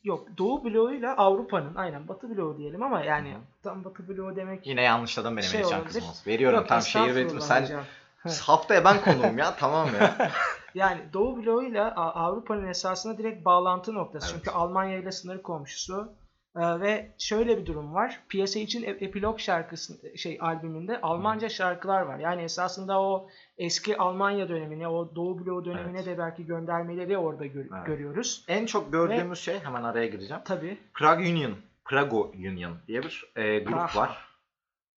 yok 0.04 0.28
Doğu 0.38 0.64
bloğuyla 0.64 1.18
Avrupa'nın 1.18 1.76
aynen 1.76 2.08
Batı 2.08 2.38
bloğu 2.38 2.58
diyelim 2.58 2.84
ama 2.84 3.02
yani 3.02 3.32
Hı 3.32 3.36
hı. 3.36 3.42
tam 3.64 3.84
Batı 3.84 4.10
bloğu 4.10 4.36
demek 4.36 4.68
Yine 4.68 4.82
yanlışladın 4.82 5.38
beni 5.38 5.46
Şey 5.46 5.66
olabilir. 5.66 5.86
Kızmaz. 5.86 6.28
Veriyorum 6.28 6.60
Yok, 6.60 6.68
tam 6.68 6.82
şehir 6.82 7.16
veritimi. 7.16 7.42
Sen 7.42 7.64
hocam. 7.64 7.84
haftaya 8.42 8.86
ben 8.86 9.02
konuğum 9.02 9.38
ya 9.38 9.56
tamam 9.56 9.90
ya. 10.00 10.32
Yani 10.76 11.02
Doğu 11.14 11.38
bloğuyla 11.38 11.96
Avrupa'nın 11.96 12.68
esasında 12.68 13.18
direkt 13.18 13.46
bağlantı 13.46 13.94
noktası. 13.94 14.26
Evet. 14.26 14.36
Çünkü 14.36 14.58
Almanya 14.58 14.98
ile 14.98 15.12
sınır 15.12 15.42
komşusu. 15.42 16.14
Ee, 16.56 16.80
ve 16.80 17.12
şöyle 17.18 17.58
bir 17.58 17.66
durum 17.66 17.94
var. 17.94 18.20
Piyasa 18.30 18.60
için 18.60 18.84
Ep- 18.84 19.04
Epilog 19.04 19.40
şarkısı 19.40 20.18
şey 20.18 20.38
albümünde 20.42 21.02
Almanca 21.02 21.50
şarkılar 21.50 22.02
var. 22.02 22.20
Yani 22.20 22.42
esasında 22.42 23.02
o 23.02 23.30
eski 23.58 23.98
Almanya 23.98 24.50
dönemine, 24.50 24.88
o 24.88 25.16
Doğu 25.16 25.46
bloğu 25.46 25.66
dönemine 25.66 25.98
Evet. 25.98 26.06
de 26.08 26.18
belki 26.18 26.46
göndermeleri 26.46 27.18
orada 27.18 27.46
gör- 27.46 27.68
Evet. 27.76 27.86
görüyoruz. 27.86 28.46
en 28.48 28.66
çok 28.66 28.92
gördüğümüz 28.92 29.40
şey 29.40 29.60
hemen 29.60 29.84
araya 29.84 30.08
gireceğim. 30.08 30.42
Tabii. 30.46 30.78
Prague 30.94 31.32
Union, 31.32 31.56
Prago 31.86 32.32
Union 32.36 32.78
diye 32.88 33.02
bir 33.04 33.32
e, 33.36 33.60
grup 33.60 33.74
Praha. 33.74 34.00
var. 34.02 34.28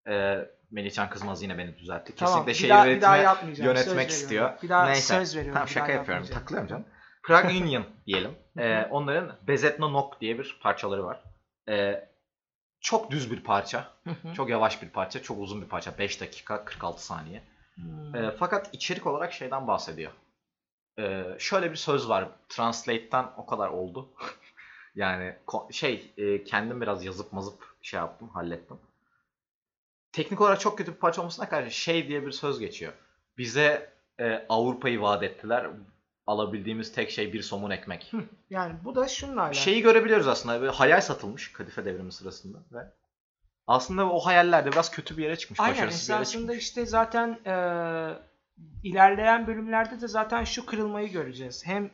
E, 0.09 0.45
Melihcan 0.71 1.09
Kızmaz 1.09 1.43
yine 1.43 1.57
beni 1.57 1.77
düzeltti. 1.77 2.15
Tamam. 2.15 2.45
Kesinlikle 2.45 2.53
şehir 2.75 2.85
yönetimi 2.91 3.65
yönetmek 3.67 4.09
istiyor. 4.09 4.51
Bir 4.63 4.69
daha 4.69 4.85
Neyse. 4.85 5.13
söz 5.13 5.35
veriyorum. 5.35 5.53
Tamam 5.53 5.67
şaka 5.67 5.91
yapıyorum. 5.91 6.25
Takılıyorum 6.25 6.67
canım. 6.69 6.85
Prague 7.27 7.63
Union 7.63 7.83
diyelim. 8.05 8.31
E, 8.57 8.81
hı. 8.81 8.87
onların 8.91 9.31
Bezetno 9.47 9.93
Nok 9.93 10.21
diye 10.21 10.39
bir 10.39 10.59
parçaları 10.61 11.03
var. 11.03 11.23
E, 11.69 12.07
çok 12.81 13.11
düz 13.11 13.31
bir 13.31 13.43
parça. 13.43 13.93
Hı 14.03 14.09
hı. 14.09 14.33
Çok 14.33 14.49
yavaş 14.49 14.81
bir 14.81 14.89
parça. 14.89 15.21
Çok 15.21 15.39
uzun 15.39 15.61
bir 15.61 15.67
parça. 15.67 15.97
5 15.97 16.21
dakika 16.21 16.65
46 16.65 17.05
saniye. 17.05 17.43
Hmm. 17.75 18.15
E, 18.15 18.31
fakat 18.31 18.73
içerik 18.73 19.07
olarak 19.07 19.33
şeyden 19.33 19.67
bahsediyor. 19.67 20.11
E, 20.99 21.23
şöyle 21.39 21.71
bir 21.71 21.75
söz 21.75 22.09
var. 22.09 22.29
Translate'ten 22.49 23.25
o 23.37 23.45
kadar 23.45 23.69
oldu. 23.69 24.09
yani 24.95 25.35
şey 25.71 26.13
e, 26.17 26.43
kendim 26.43 26.81
biraz 26.81 27.05
yazıp 27.05 27.33
mazıp 27.33 27.75
şey 27.81 27.97
yaptım, 27.97 28.29
hallettim. 28.29 28.77
Teknik 30.11 30.41
olarak 30.41 30.59
çok 30.59 30.77
kötü 30.77 30.91
bir 30.93 30.99
parça 30.99 31.21
olmasına 31.21 31.49
karşı 31.49 31.71
şey 31.71 32.07
diye 32.07 32.25
bir 32.25 32.31
söz 32.31 32.59
geçiyor. 32.59 32.93
Bize 33.37 33.93
e, 34.19 34.45
Avrupa'yı 34.49 35.01
vaat 35.01 35.23
ettiler. 35.23 35.67
Alabildiğimiz 36.27 36.91
tek 36.91 37.11
şey 37.11 37.33
bir 37.33 37.41
somun 37.41 37.69
ekmek. 37.71 38.11
Yani 38.49 38.75
bu 38.83 38.95
da 38.95 39.07
şununla 39.07 39.41
alakalı. 39.41 39.59
Şeyi 39.59 39.81
görebiliyoruz 39.81 40.27
aslında. 40.27 40.61
Böyle 40.61 40.71
hayal 40.71 41.01
satılmış 41.01 41.51
Kadife 41.51 41.85
devrimi 41.85 42.11
sırasında 42.11 42.57
ve 42.71 42.79
aslında 43.67 44.09
o 44.11 44.19
hayaller 44.19 44.65
de 44.65 44.71
biraz 44.71 44.91
kötü 44.91 45.17
bir 45.17 45.23
yere 45.23 45.35
çıkmış. 45.35 45.59
Aynen 45.59 45.75
başarısız 45.75 46.09
bir 46.09 46.13
yere 46.13 46.21
esasında 46.21 46.41
çıkmış. 46.41 46.63
işte 46.63 46.85
zaten 46.85 47.39
e, 47.45 47.55
ilerleyen 48.83 49.47
bölümlerde 49.47 50.01
de 50.01 50.07
zaten 50.07 50.43
şu 50.43 50.65
kırılmayı 50.65 51.11
göreceğiz. 51.11 51.65
Hem 51.65 51.91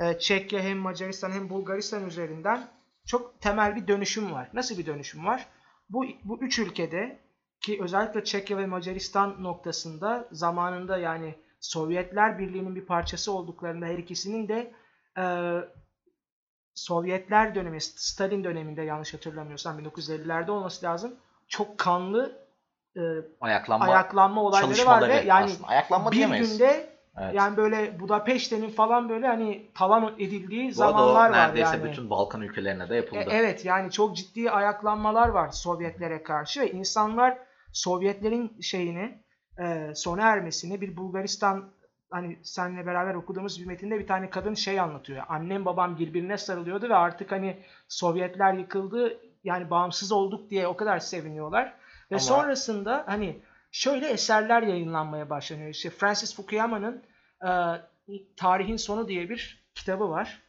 e, 0.00 0.18
Çekya 0.18 0.60
hem 0.60 0.78
Macaristan 0.78 1.30
hem 1.30 1.50
Bulgaristan 1.50 2.06
üzerinden 2.06 2.68
çok 3.06 3.40
temel 3.40 3.76
bir 3.76 3.88
dönüşüm 3.88 4.32
var. 4.32 4.50
Nasıl 4.52 4.78
bir 4.78 4.86
dönüşüm 4.86 5.24
var? 5.24 5.46
Bu, 5.90 6.04
bu 6.24 6.38
üç 6.42 6.58
ülkede 6.58 7.18
ki 7.60 7.78
özellikle 7.82 8.24
Çekya 8.24 8.58
ve 8.58 8.66
Macaristan 8.66 9.42
noktasında 9.42 10.28
zamanında 10.32 10.98
yani 10.98 11.34
Sovyetler 11.60 12.38
Birliği'nin 12.38 12.74
bir 12.76 12.84
parçası 12.86 13.32
olduklarında 13.32 13.86
her 13.86 13.98
ikisinin 13.98 14.48
de 14.48 14.72
e, 15.18 15.24
Sovyetler 16.74 17.54
dönemi, 17.54 17.80
Stalin 17.80 18.44
döneminde 18.44 18.82
yanlış 18.82 19.14
hatırlamıyorsam 19.14 19.78
1950'lerde 19.80 20.50
olması 20.50 20.86
lazım. 20.86 21.14
Çok 21.48 21.78
kanlı 21.78 22.38
e, 22.96 23.00
Ayaklanma, 23.40 23.84
ayaklanma 23.84 24.42
olayları 24.42 24.86
var 24.86 25.08
ve 25.08 25.14
yani 25.26 25.44
aslında. 25.44 25.68
Ayaklanma 25.68 26.10
bir 26.10 26.16
diyemeyiz. 26.16 26.52
günde 26.58 26.96
Evet. 27.20 27.34
yani 27.34 27.56
böyle 27.56 28.00
Budapeşte'nin 28.00 28.70
falan 28.70 29.08
böyle 29.08 29.26
hani 29.26 29.66
talan 29.74 30.14
edildiği 30.18 30.68
Bu 30.68 30.74
zamanlar 30.74 31.10
o 31.10 31.14
var 31.14 31.32
neredeyse 31.32 31.76
yani. 31.76 31.84
bütün 31.84 32.10
Balkan 32.10 32.40
ülkelerine 32.40 32.88
de 32.88 32.94
E, 32.94 32.96
yapıldı. 32.96 33.24
evet 33.30 33.64
yani 33.64 33.90
çok 33.90 34.16
ciddi 34.16 34.50
ayaklanmalar 34.50 35.28
var 35.28 35.48
Sovyetlere 35.48 36.22
karşı 36.22 36.60
ve 36.60 36.70
insanlar 36.72 37.38
Sovyetlerin 37.72 38.60
şeyini 38.60 39.18
e, 39.58 39.94
sona 39.94 40.22
ermesini 40.22 40.80
bir 40.80 40.96
Bulgaristan 40.96 41.64
hani 42.10 42.38
seninle 42.42 42.86
beraber 42.86 43.14
okuduğumuz 43.14 43.60
bir 43.60 43.66
metinde 43.66 43.98
bir 43.98 44.06
tane 44.06 44.30
kadın 44.30 44.54
şey 44.54 44.80
anlatıyor. 44.80 45.24
Annem 45.28 45.64
babam 45.64 45.98
birbirine 45.98 46.38
sarılıyordu 46.38 46.88
ve 46.88 46.94
artık 46.94 47.32
hani 47.32 47.62
Sovyetler 47.88 48.52
yıkıldı 48.54 49.18
yani 49.44 49.70
bağımsız 49.70 50.12
olduk 50.12 50.50
diye 50.50 50.66
o 50.66 50.76
kadar 50.76 50.98
seviniyorlar. 50.98 51.66
Ve 52.10 52.14
Ama- 52.14 52.20
sonrasında 52.20 53.04
hani 53.06 53.40
şöyle 53.70 54.08
eserler 54.08 54.62
yayınlanmaya 54.62 55.30
başlanıyor. 55.30 55.68
İşte 55.68 55.90
Francis 55.90 56.36
Fukuyama'nın 56.36 57.02
e, 57.42 57.50
Tarihin 58.36 58.76
Sonu 58.76 59.08
diye 59.08 59.28
bir 59.28 59.64
kitabı 59.74 60.10
var. 60.10 60.42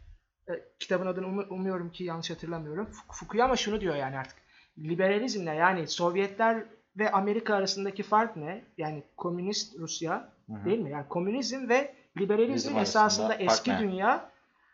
E, 0.49 0.51
kitabın 0.79 1.05
adını 1.07 1.25
umu- 1.25 1.47
umuyorum 1.49 1.91
ki 1.91 2.03
yanlış 2.03 2.29
hatırlamıyorum. 2.29 2.85
Fuk- 2.85 3.13
Fukuyama 3.13 3.55
şunu 3.55 3.81
diyor 3.81 3.95
yani 3.95 4.17
artık. 4.17 4.37
Liberalizmle 4.77 5.53
yani 5.53 5.87
Sovyetler 5.87 6.63
ve 6.97 7.11
Amerika 7.11 7.55
arasındaki 7.55 8.03
fark 8.03 8.37
ne? 8.37 8.61
Yani 8.77 9.03
komünist 9.17 9.79
Rusya 9.79 10.29
Hı 10.47 10.53
hı. 10.53 10.65
değil 10.65 10.79
mi? 10.79 10.91
Yani 10.91 11.07
komünizm 11.09 11.69
ve 11.69 11.93
liberalizm 12.19 12.53
Bizim 12.53 12.77
esasında 12.77 13.33
eski 13.35 13.71
ne? 13.71 13.79
dünya 13.79 14.29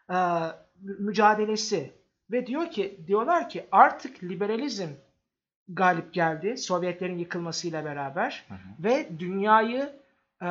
e, 0.09 0.13
mü- 0.81 0.97
mücadelesi. 0.99 1.91
Ve 2.31 2.47
diyor 2.47 2.71
ki 2.71 2.99
diyorlar 3.07 3.49
ki 3.49 3.65
artık 3.71 4.23
liberalizm 4.23 4.87
galip 5.69 6.13
geldi 6.13 6.57
Sovyetlerin 6.57 7.17
yıkılmasıyla 7.17 7.85
beraber 7.85 8.45
Hı 8.47 8.53
hı. 8.53 8.83
ve 8.83 9.19
dünyayı 9.19 9.89
e, 10.41 10.47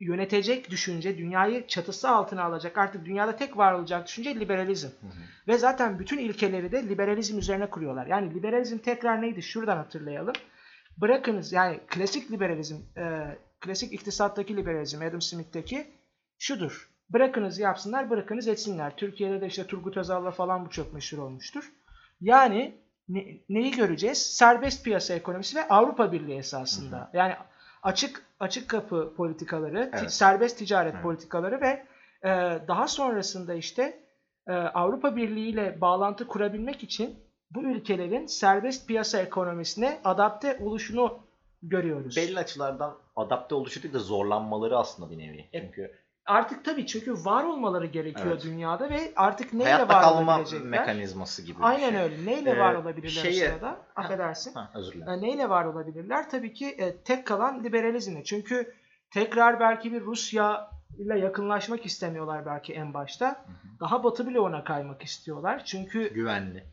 yönetecek 0.00 0.70
düşünce, 0.70 1.18
dünyayı 1.18 1.66
çatısı 1.66 2.08
altına 2.08 2.42
alacak, 2.44 2.78
artık 2.78 3.04
dünyada 3.04 3.36
tek 3.36 3.56
var 3.56 3.72
olacak 3.72 4.06
düşünce 4.06 4.40
liberalizm. 4.40 4.88
Hı 4.88 5.06
hı. 5.06 5.10
Ve 5.48 5.58
zaten 5.58 5.98
bütün 5.98 6.18
ilkeleri 6.18 6.72
de 6.72 6.88
liberalizm 6.88 7.38
üzerine 7.38 7.70
kuruyorlar. 7.70 8.06
Yani 8.06 8.34
liberalizm 8.34 8.78
tekrar 8.78 9.22
neydi? 9.22 9.42
Şuradan 9.42 9.76
hatırlayalım. 9.76 10.34
Bırakınız 11.00 11.52
yani 11.52 11.80
klasik 11.88 12.30
liberalizm, 12.30 12.76
e, 12.96 13.36
klasik 13.60 13.92
iktisattaki 13.92 14.56
liberalizm, 14.56 15.02
Adam 15.02 15.20
Smith'teki 15.22 15.86
şudur. 16.38 16.90
Bırakınız 17.10 17.58
yapsınlar, 17.58 18.10
bırakınız 18.10 18.48
etsinler. 18.48 18.96
Türkiye'de 18.96 19.40
de 19.40 19.46
işte 19.46 19.66
Turgut 19.66 19.96
Özal'la 19.96 20.30
falan 20.30 20.66
bu 20.66 20.70
çok 20.70 20.92
meşhur 20.94 21.18
olmuştur. 21.18 21.72
Yani 22.20 22.74
ne- 23.08 23.36
neyi 23.48 23.70
göreceğiz? 23.70 24.18
Serbest 24.36 24.84
piyasa 24.84 25.14
ekonomisi 25.14 25.56
ve 25.56 25.68
Avrupa 25.68 26.12
Birliği 26.12 26.36
esasında. 26.38 27.10
Yani 27.12 27.34
açık 27.82 28.22
açık 28.40 28.68
kapı 28.68 29.14
politikaları, 29.16 29.90
ti- 29.90 29.96
Evet. 30.00 30.12
serbest 30.12 30.58
ticaret 30.58 30.94
Evet. 30.94 31.02
politikaları 31.02 31.60
ve 31.60 31.86
e, 32.24 32.28
daha 32.68 32.88
sonrasında 32.88 33.54
işte 33.54 33.98
e, 34.48 34.52
Avrupa 34.52 35.16
Birliği 35.16 35.48
ile 35.48 35.80
bağlantı 35.80 36.26
kurabilmek 36.26 36.82
için 36.82 37.14
bu 37.50 37.62
ülkelerin 37.62 38.26
serbest 38.26 38.88
piyasa 38.88 39.18
ekonomisine 39.18 40.00
adapte 40.04 40.58
oluşunu 40.60 41.18
görüyoruz. 41.62 42.16
Belli 42.16 42.38
açılardan 42.38 42.96
adapte 43.16 43.54
oluşu 43.54 43.82
değil 43.82 43.94
de 43.94 43.98
zorlanmaları 43.98 44.78
aslında 44.78 45.10
bir 45.10 45.18
nevi. 45.18 45.48
E, 45.52 45.60
Çünkü 45.60 45.92
Artık 46.26 46.64
tabii 46.64 46.86
çünkü 46.86 47.12
var 47.24 47.44
olmaları 47.44 47.86
gerekiyor 47.86 48.28
Evet. 48.32 48.42
dünyada 48.44 48.90
ve 48.90 49.12
artık 49.16 49.52
neyle 49.52 49.64
hayatta 49.72 49.94
var 49.94 50.02
kalma 50.02 50.32
olabilecekler? 50.32 50.68
mekanizması 50.68 51.42
gibi 51.42 51.58
Aynen 51.62 51.90
şey. 51.90 52.00
öyle. 52.00 52.26
Neyle 52.26 52.50
Ee, 52.50 52.58
var 52.58 52.74
olabilirler 52.74 53.22
şeye- 53.22 53.50
sırada? 53.50 53.76
Affedersin. 53.96 54.54
Ha, 54.54 54.70
özür 54.74 54.92
dilerim. 54.92 55.12
E, 55.12 55.20
neyle 55.20 55.48
var 55.48 55.64
olabilirler? 55.64 56.30
Tabii 56.30 56.52
ki 56.52 56.66
e, 56.66 56.96
tek 56.96 57.26
kalan 57.26 57.64
liberalizmle. 57.64 58.24
Çünkü 58.24 58.74
tekrar 59.10 59.60
belki 59.60 59.92
bir 59.92 60.00
Rusya 60.00 60.70
ile 60.98 61.18
yakınlaşmak 61.18 61.86
istemiyorlar 61.86 62.46
belki 62.46 62.74
en 62.74 62.94
başta. 62.94 63.28
Hı 63.28 63.32
hı. 63.32 63.80
Daha 63.80 64.04
batı 64.04 64.26
bloğuna 64.26 64.64
kaymak 64.64 65.02
istiyorlar. 65.02 65.62
Çünkü 65.64 66.14
Güvenli. 66.14 66.64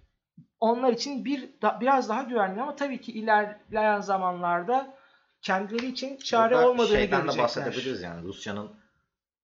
Onlar 0.66 0.94
için 0.94 1.26
bir 1.26 1.50
da- 1.62 1.78
biraz 1.82 2.10
daha 2.10 2.24
güvenli 2.24 2.62
ama 2.62 2.76
tabii 2.76 3.02
ki 3.02 3.12
ilerleyen 3.12 4.02
zamanlarda 4.02 4.94
kendileri 5.42 5.86
için 5.88 6.18
çare 6.18 6.54
Burada 6.56 6.70
olmadığını 6.70 6.88
şeyden 6.98 7.12
de 7.12 7.22
görecekler. 7.22 7.44
bahsedebiliriz 7.44 8.02
yani 8.02 8.24
Rusya'nın 8.24 8.68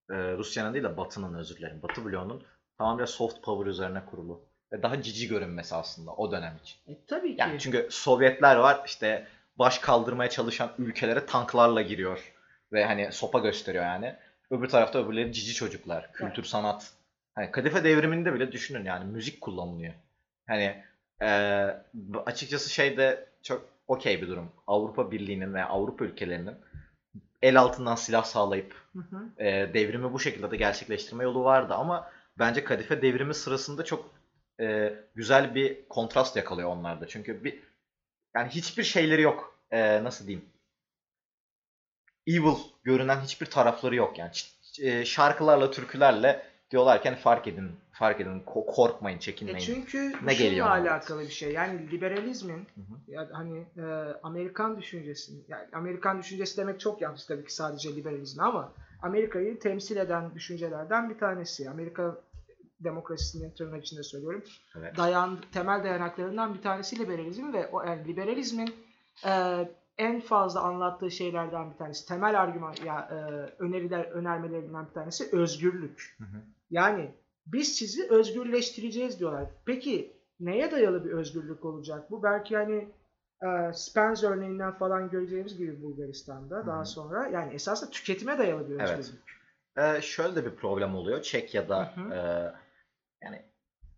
e, 0.10 0.14
Rusya'nın 0.16 0.74
değil 0.74 0.84
de 0.86 0.98
Batı'nın 0.98 1.34
özür 1.34 1.58
dilerim. 1.58 1.80
Batı 1.84 2.06
bloğunun 2.06 2.44
tamamen 2.78 3.06
soft 3.06 3.42
power 3.44 3.72
üzerine 3.72 4.06
kurulu 4.06 4.42
ve 4.72 4.84
daha 4.84 5.02
cici 5.02 5.28
görünmesi 5.28 5.76
aslında 5.76 6.12
o 6.12 6.32
dönem 6.32 6.58
için. 6.64 6.78
E, 6.94 7.06
tabii 7.08 7.36
ki. 7.36 7.42
Yani 7.42 7.60
çünkü 7.60 7.88
Sovyetler 7.92 8.56
var 8.56 8.82
işte 8.86 9.28
baş 9.60 9.80
kaldırmaya 9.80 10.30
çalışan 10.30 10.72
ülkelere 10.78 11.26
tanklarla 11.26 11.82
giriyor 11.82 12.34
ve 12.74 12.86
hani 12.86 13.12
sopa 13.12 13.40
gösteriyor 13.40 13.84
yani. 13.84 14.16
Öbür 14.50 14.70
tarafta 14.70 15.00
öbürleri 15.00 15.34
cici 15.34 15.54
çocuklar, 15.54 16.14
kültür, 16.14 16.44
sanat. 16.44 16.92
Hani 17.36 17.52
Kadife 17.52 17.84
devriminde 17.84 18.34
bile 18.34 18.52
düşünün 18.52 18.86
yani 18.86 19.06
müzik 19.06 19.42
kullanılıyor. 19.42 19.94
Hani 20.48 20.84
eee, 21.22 21.78
açıkçası 22.26 22.70
şeyde 22.70 23.26
çok 23.44 23.66
okey 23.88 24.22
bir 24.22 24.28
durum. 24.28 24.50
Avrupa 24.68 25.12
Birliği'nin 25.12 25.54
veya 25.54 25.68
Avrupa 25.68 26.06
ülkelerinin 26.06 26.56
el 27.42 27.60
altından 27.60 27.96
silah 27.96 28.24
sağlayıp 28.24 28.76
Hı 28.96 29.00
hı. 29.00 29.44
e, 29.46 29.74
devrimi 29.74 30.14
bu 30.14 30.20
şekilde 30.20 30.52
de 30.52 30.58
gerçekleştirme 30.58 31.24
yolu 31.24 31.44
vardı 31.44 31.74
ama 31.74 32.12
bence 32.40 32.64
Kadife 32.64 33.02
devrimi 33.02 33.34
sırasında 33.34 33.84
çok 33.86 34.12
e, 34.60 34.94
güzel 35.16 35.56
bir 35.56 35.78
kontrast 35.90 36.36
yakalıyor 36.36 36.70
onlarda. 36.70 37.08
Çünkü 37.08 37.44
bir 37.44 37.60
yani 38.36 38.50
hiçbir 38.50 38.84
şeyleri 38.84 39.22
yok. 39.22 39.60
E, 39.72 40.04
nasıl 40.04 40.28
diyeyim? 40.28 40.46
Evil 42.28 42.56
görünen 42.84 43.20
hiçbir 43.22 43.46
tarafları 43.46 43.96
yok 43.96 44.18
yani. 44.18 44.32
Ç- 44.32 44.86
e, 44.88 45.06
şarkılarla, 45.06 45.72
türkülerle 45.72 46.46
diyorlar 46.72 47.02
ki 47.04 47.10
hani 47.10 47.18
fark 47.20 47.48
edin, 47.48 47.72
fark 48.02 48.22
edin, 48.22 48.40
ko- 48.46 48.66
korkmayın, 48.66 49.18
E 49.18 49.20
çekinmeyin. 49.20 49.60
çünkü 49.60 50.14
bu 50.22 50.28
Ne 50.28 50.34
geliyor 50.34 50.68
alakalı 50.68 51.22
bir 51.22 51.30
şey. 51.30 51.52
Yani 51.54 51.92
liberalizmin 51.92 52.58
Hı 52.58 52.82
hı. 52.82 52.96
yani 53.08 53.28
hani 53.32 53.66
e, 53.78 53.84
Amerikan 54.24 54.78
düşüncesi 54.78 55.32
yani 55.48 55.68
Amerikan 55.74 56.20
düşüncesi 56.20 56.58
demek 56.58 56.80
çok 56.80 57.02
yanlış 57.02 57.26
tabii 57.26 57.46
ki 57.46 57.54
sadece 57.56 57.96
liberalizm 57.96 58.42
ama 58.42 58.74
Amerika'yı 59.02 59.60
temsil 59.60 59.98
eden 59.98 60.36
düşüncelerden 60.36 61.10
bir 61.10 61.18
tanesi. 61.18 61.70
Amerika 61.70 62.18
demokrasisinin 62.80 63.50
tırnak 63.52 63.86
içinde 63.86 64.04
söylüyorum. 64.04 64.44
Evet. 64.78 64.98
Dayan 64.98 65.40
temel 65.54 65.84
dayanaklarından 65.84 66.54
bir 66.54 66.62
tanesi 66.62 67.00
liberalizm 67.00 67.54
ve 67.54 67.68
o 67.68 67.84
yani 67.84 68.08
liberalizmin 68.08 68.76
e, 69.26 69.32
en 69.98 70.22
fazla 70.22 70.62
anlattığı 70.62 71.12
şeylerden 71.12 71.72
bir 71.72 71.78
tanesi, 71.78 72.08
temel 72.08 72.42
argüman 72.42 72.76
ya 72.86 73.10
e, 73.12 73.16
öneriler 73.64 74.04
önermelerinden 74.06 74.86
bir 74.88 74.94
tanesi 74.94 75.30
özgürlük. 75.32 76.16
Hı 76.18 76.24
hı. 76.24 76.38
Yani 76.72 77.12
biz 77.46 77.76
sizi 77.76 78.10
özgürleştireceğiz 78.10 79.20
diyorlar. 79.20 79.50
Peki 79.66 80.18
neye 80.40 80.72
dayalı 80.72 81.06
bir 81.06 81.12
özgürlük 81.12 81.66
olacak 81.66 82.12
bu? 82.12 82.24
Belki 82.24 82.58
hani 82.58 82.88
e, 83.44 83.74
Spence 83.74 84.28
örneğinden 84.28 84.78
falan 84.78 85.10
göreceğimiz 85.10 85.58
gibi 85.58 85.82
Bulgaristan'da 85.84 86.58
Hı 86.58 86.68
daha 86.68 86.86
sonra 86.86 87.28
yani 87.28 87.54
esasında 87.54 87.90
tüketime 87.90 88.38
dayalı 88.38 88.70
bir 88.70 88.80
Evet. 88.80 89.00
özgürlük. 89.00 89.42
Ee, 89.78 90.02
şöyle 90.02 90.36
de 90.36 90.46
bir 90.46 90.56
problem 90.56 90.96
oluyor. 90.96 91.22
Hı. 91.96 92.14
e, 92.14 92.54
yani 93.24 93.46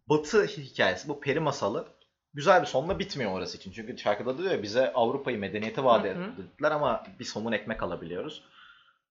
Batı 0.10 0.46
hikayesi 0.46 1.08
bu 1.10 1.20
peri 1.20 1.40
masalı 1.40 1.88
güzel 2.34 2.62
bir 2.62 2.68
sonla 2.68 3.00
bitmiyor 3.00 3.32
orası 3.32 3.58
için. 3.58 3.72
Çünkü 3.72 3.98
şarkıda 3.98 4.38
diyor 4.38 4.52
ya 4.52 4.64
bize 4.64 4.94
Avrupa'yı 4.94 5.40
medeniyete 5.40 5.84
vaat 5.84 6.06
ettiler 6.06 6.72
ama 6.72 7.04
bir 7.20 7.26
somun 7.26 7.52
ekmek 7.52 7.84
alabiliyoruz. 7.84 8.44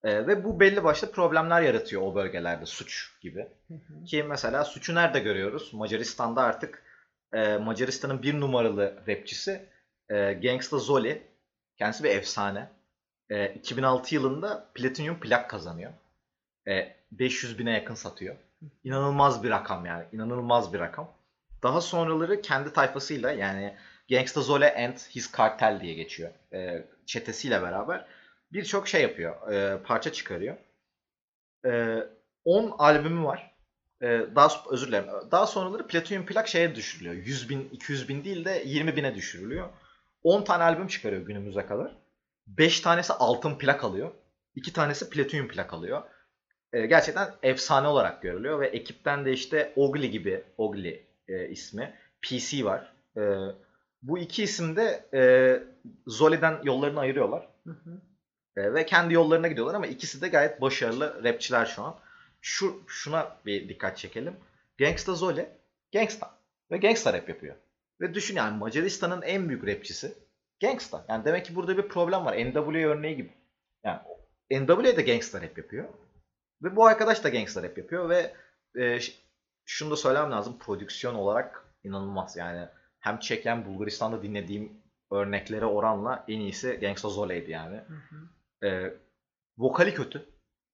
E, 0.04 0.26
ve 0.26 0.44
bu 0.44 0.60
belli 0.60 0.84
başlı 0.84 1.12
problemler 1.12 1.62
yaratıyor 1.62 2.02
o 2.02 2.14
bölgelerde 2.14 2.66
suç 2.66 3.12
gibi. 3.20 3.48
Hı 3.68 3.74
hı. 3.74 4.04
Ki 4.04 4.22
mesela 4.22 4.64
suçu 4.64 4.94
nerede 4.94 5.20
görüyoruz? 5.20 5.74
Macaristan'da 5.74 6.42
artık 6.42 6.82
e, 7.32 7.56
Macaristan'ın 7.56 8.22
bir 8.22 8.40
numaralı 8.40 9.02
rapçisi 9.08 9.68
e, 10.08 10.32
Gangsta 10.32 10.78
Zoli. 10.78 11.22
Kendisi 11.78 12.04
bir 12.04 12.10
efsane. 12.10 12.68
E, 13.30 13.54
2006 13.54 14.14
yılında 14.14 14.68
Platinum 14.74 15.20
plak 15.20 15.50
kazanıyor. 15.50 15.92
E, 16.68 16.94
500 17.12 17.58
bine 17.58 17.72
yakın 17.72 17.94
satıyor. 17.94 18.36
İnanılmaz 18.84 19.44
bir 19.44 19.50
rakam 19.50 19.86
yani. 19.86 20.04
İnanılmaz 20.12 20.72
bir 20.72 20.78
rakam. 20.78 21.12
Daha 21.62 21.80
sonraları 21.80 22.42
kendi 22.42 22.72
tayfasıyla 22.72 23.32
yani 23.32 23.76
Gangsta 24.10 24.40
Zole 24.40 24.74
and 24.86 24.96
His 24.96 25.36
Cartel 25.36 25.80
diye 25.80 25.94
geçiyor. 25.94 26.30
E, 26.52 26.84
çetesiyle 27.06 27.62
beraber 27.62 28.06
birçok 28.52 28.88
şey 28.88 29.02
yapıyor. 29.02 29.52
E, 29.52 29.82
parça 29.82 30.12
çıkarıyor. 30.12 30.56
E, 31.66 31.98
10 32.44 32.74
albümü 32.78 33.24
var. 33.24 33.54
E, 34.02 34.06
daha 34.34 34.48
özür 34.70 34.88
dilerim. 34.88 35.08
Daha 35.30 35.46
sonraları 35.46 35.86
Platinum 35.86 36.26
plak 36.26 36.48
şeye 36.48 36.74
düşürülüyor. 36.74 37.14
100 37.14 37.48
bin, 37.48 37.68
200 37.72 38.08
bin 38.08 38.24
değil 38.24 38.44
de 38.44 38.62
20 38.66 38.96
bine 38.96 39.14
düşürülüyor. 39.14 39.68
10 40.22 40.44
tane 40.44 40.62
albüm 40.62 40.86
çıkarıyor 40.86 41.22
günümüze 41.22 41.66
kadar. 41.66 41.96
5 42.46 42.80
tanesi 42.80 43.12
altın 43.12 43.58
plak 43.58 43.84
alıyor. 43.84 44.10
2 44.54 44.72
tanesi 44.72 45.10
platinum 45.10 45.48
plak 45.48 45.74
alıyor. 45.74 46.02
E, 46.72 46.86
gerçekten 46.86 47.34
efsane 47.42 47.88
olarak 47.88 48.22
görülüyor 48.22 48.60
ve 48.60 48.66
ekipten 48.66 49.24
de 49.24 49.32
işte 49.32 49.72
Ogli 49.76 50.10
gibi 50.10 50.44
Ogli 50.56 51.06
e, 51.28 51.48
ismi. 51.48 51.94
PC 52.22 52.64
var. 52.64 52.92
E, 53.16 53.22
bu 54.02 54.18
iki 54.18 54.42
isim 54.42 54.76
de 54.76 55.04
e, 55.14 55.22
Zole'den 56.06 56.60
yollarını 56.64 57.00
ayırıyorlar. 57.00 57.48
Hı 57.66 57.70
hı. 57.70 58.00
E, 58.56 58.74
ve 58.74 58.86
kendi 58.86 59.14
yollarına 59.14 59.48
gidiyorlar 59.48 59.74
ama 59.74 59.86
ikisi 59.86 60.20
de 60.20 60.28
gayet 60.28 60.60
başarılı 60.60 61.24
rapçiler 61.24 61.66
şu 61.66 61.82
an. 61.82 61.98
Şu 62.40 62.82
şuna 62.86 63.36
bir 63.46 63.68
dikkat 63.68 63.98
çekelim. 63.98 64.36
Gangsta 64.78 65.14
Zole 65.14 65.58
gangsta 65.92 66.38
ve 66.70 66.76
gangsta 66.76 67.12
rap 67.12 67.28
yapıyor. 67.28 67.56
Ve 68.00 68.14
düşün 68.14 68.36
yani 68.36 68.58
Macaristan'ın 68.58 69.22
en 69.22 69.48
büyük 69.48 69.66
rapçisi 69.66 70.14
gangsta. 70.60 71.04
Yani 71.08 71.24
demek 71.24 71.46
ki 71.46 71.54
burada 71.54 71.78
bir 71.78 71.88
problem 71.88 72.24
var. 72.24 72.36
NWA 72.36 72.88
örneği 72.88 73.16
gibi. 73.16 73.32
Yani 73.84 74.00
NWA 74.50 74.96
de 74.96 75.02
gangsta 75.02 75.42
rap 75.42 75.58
yapıyor. 75.58 75.88
Ve 76.62 76.76
bu 76.76 76.86
arkadaş 76.86 77.24
da 77.24 77.28
gangsta 77.28 77.62
rap 77.62 77.78
yapıyor 77.78 78.08
ve 78.08 78.34
e, 78.80 78.98
şunu 79.64 79.90
da 79.90 79.96
söylemem 79.96 80.30
lazım. 80.30 80.58
Prodüksiyon 80.58 81.14
olarak 81.14 81.64
inanılmaz. 81.84 82.36
Yani 82.36 82.68
hem 83.00 83.18
Çek 83.18 83.46
hem 83.46 83.64
Bulgaristan'da 83.64 84.22
dinlediğim 84.22 84.82
örneklere 85.10 85.66
oranla 85.66 86.24
en 86.28 86.40
iyisi 86.40 86.72
Gangsta 86.72 87.08
Zole'ydi 87.08 87.50
yani. 87.50 87.76
Hı 87.76 87.94
hı. 87.94 88.16
E, 88.62 88.94
vokali 89.58 89.94
kötü. 89.94 90.28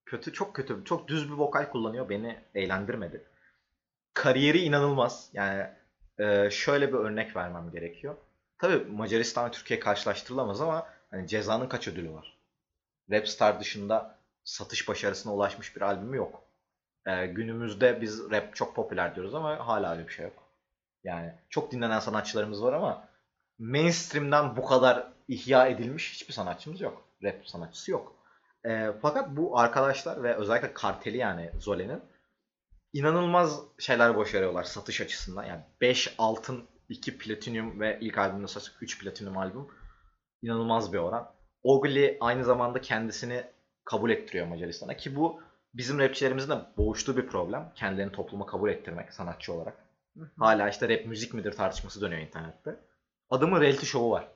Kötü, 0.07 0.33
çok 0.33 0.57
kötü. 0.57 0.85
Çok 0.85 1.09
düz 1.09 1.29
bir 1.29 1.37
vokal 1.37 1.71
kullanıyor. 1.71 2.09
Beni 2.09 2.41
eğlendirmedi. 2.55 3.25
Kariyeri 4.15 4.59
inanılmaz. 4.59 5.31
Yani 5.33 5.67
e, 6.19 6.51
şöyle 6.51 6.89
bir 6.89 6.99
örnek 6.99 7.37
vermem 7.37 7.71
gerekiyor. 7.71 8.17
Tabii 8.59 8.91
Macaristan 8.91 9.47
ve 9.47 9.51
Türkiye 9.51 9.81
karşılaştırılamaz 9.81 10.61
ama 10.61 10.87
hani 11.11 11.29
Ceza'nın 11.29 11.69
kaç 11.69 11.89
ödülü 11.89 12.13
var? 12.13 12.39
Rapstar 13.11 13.61
dışında 13.61 14.19
satış 14.45 14.89
başarısına 14.89 15.35
ulaşmış 15.35 15.77
bir 15.77 15.81
albümü 15.81 16.17
yok. 16.17 16.43
Ee, 17.07 17.27
günümüzde 17.27 18.01
biz 18.01 18.31
rap 18.31 18.57
çok 18.57 18.77
popüler 18.77 19.15
diyoruz 19.15 19.35
ama 19.35 19.67
hala 19.67 19.93
öyle 19.93 20.09
bir 20.09 20.13
şey 20.13 20.25
yok. 20.25 20.49
Yani 21.05 21.35
çok 21.51 21.73
dinlenen 21.73 22.01
sanatçılarımız 22.01 22.63
var 22.63 22.73
ama 22.73 23.09
mainstream'den 23.59 24.57
bu 24.57 24.65
kadar 24.65 25.13
ihya 25.29 25.67
edilmiş 25.67 26.13
hiçbir 26.15 26.33
sanatçımız 26.33 26.81
yok. 26.81 27.08
Rap 27.23 27.49
sanatçısı 27.49 27.91
yok. 27.91 28.17
Ee, 28.65 28.93
fakat 29.03 29.37
bu 29.37 29.59
arkadaşlar 29.59 30.23
ve 30.23 30.35
özellikle 30.35 30.73
karteli 30.75 31.17
yani 31.17 31.51
Zole'nin 31.59 32.03
inanılmaz 32.93 33.61
şeyler 33.79 34.17
başarıyorlar 34.17 34.65
satış 34.65 35.01
açısından. 35.01 35.45
Yani 35.45 35.63
5 35.81 36.15
altın, 36.19 36.69
2 36.89 37.19
platinum 37.19 37.81
ve 37.81 37.99
ilk 38.01 38.19
albümde 38.19 38.47
satış 38.47 38.73
3 38.81 39.01
platinum 39.01 39.39
albüm. 39.39 39.67
İnanılmaz 40.43 40.93
bir 40.93 40.99
oran. 40.99 41.35
Ogli 41.63 42.17
aynı 42.21 42.45
zamanda 42.45 42.81
kendisini 42.81 43.45
kabul 43.85 44.11
ettiriyor 44.11 44.47
Macaristan'a 44.47 44.97
ki 44.97 45.17
bu 45.17 45.43
bizim 45.75 45.99
rapçilerimizin 45.99 46.51
de 46.51 46.59
boğuştuğu 46.77 47.17
bir 47.17 47.27
problem. 47.27 47.73
Kendilerini 47.75 48.13
topluma 48.13 48.47
kabul 48.47 48.71
ettirmek 48.71 49.13
sanatçı 49.13 49.53
olarak. 49.53 49.77
Hala 50.39 50.69
işte 50.69 50.89
rap 50.89 51.07
müzik 51.07 51.35
midir 51.35 51.53
tartışması 51.53 52.01
dönüyor 52.01 52.23
internette. 52.23 52.81
Adamın 53.31 53.61
reality 53.61 53.87
show'u 53.87 54.11
var. 54.11 54.29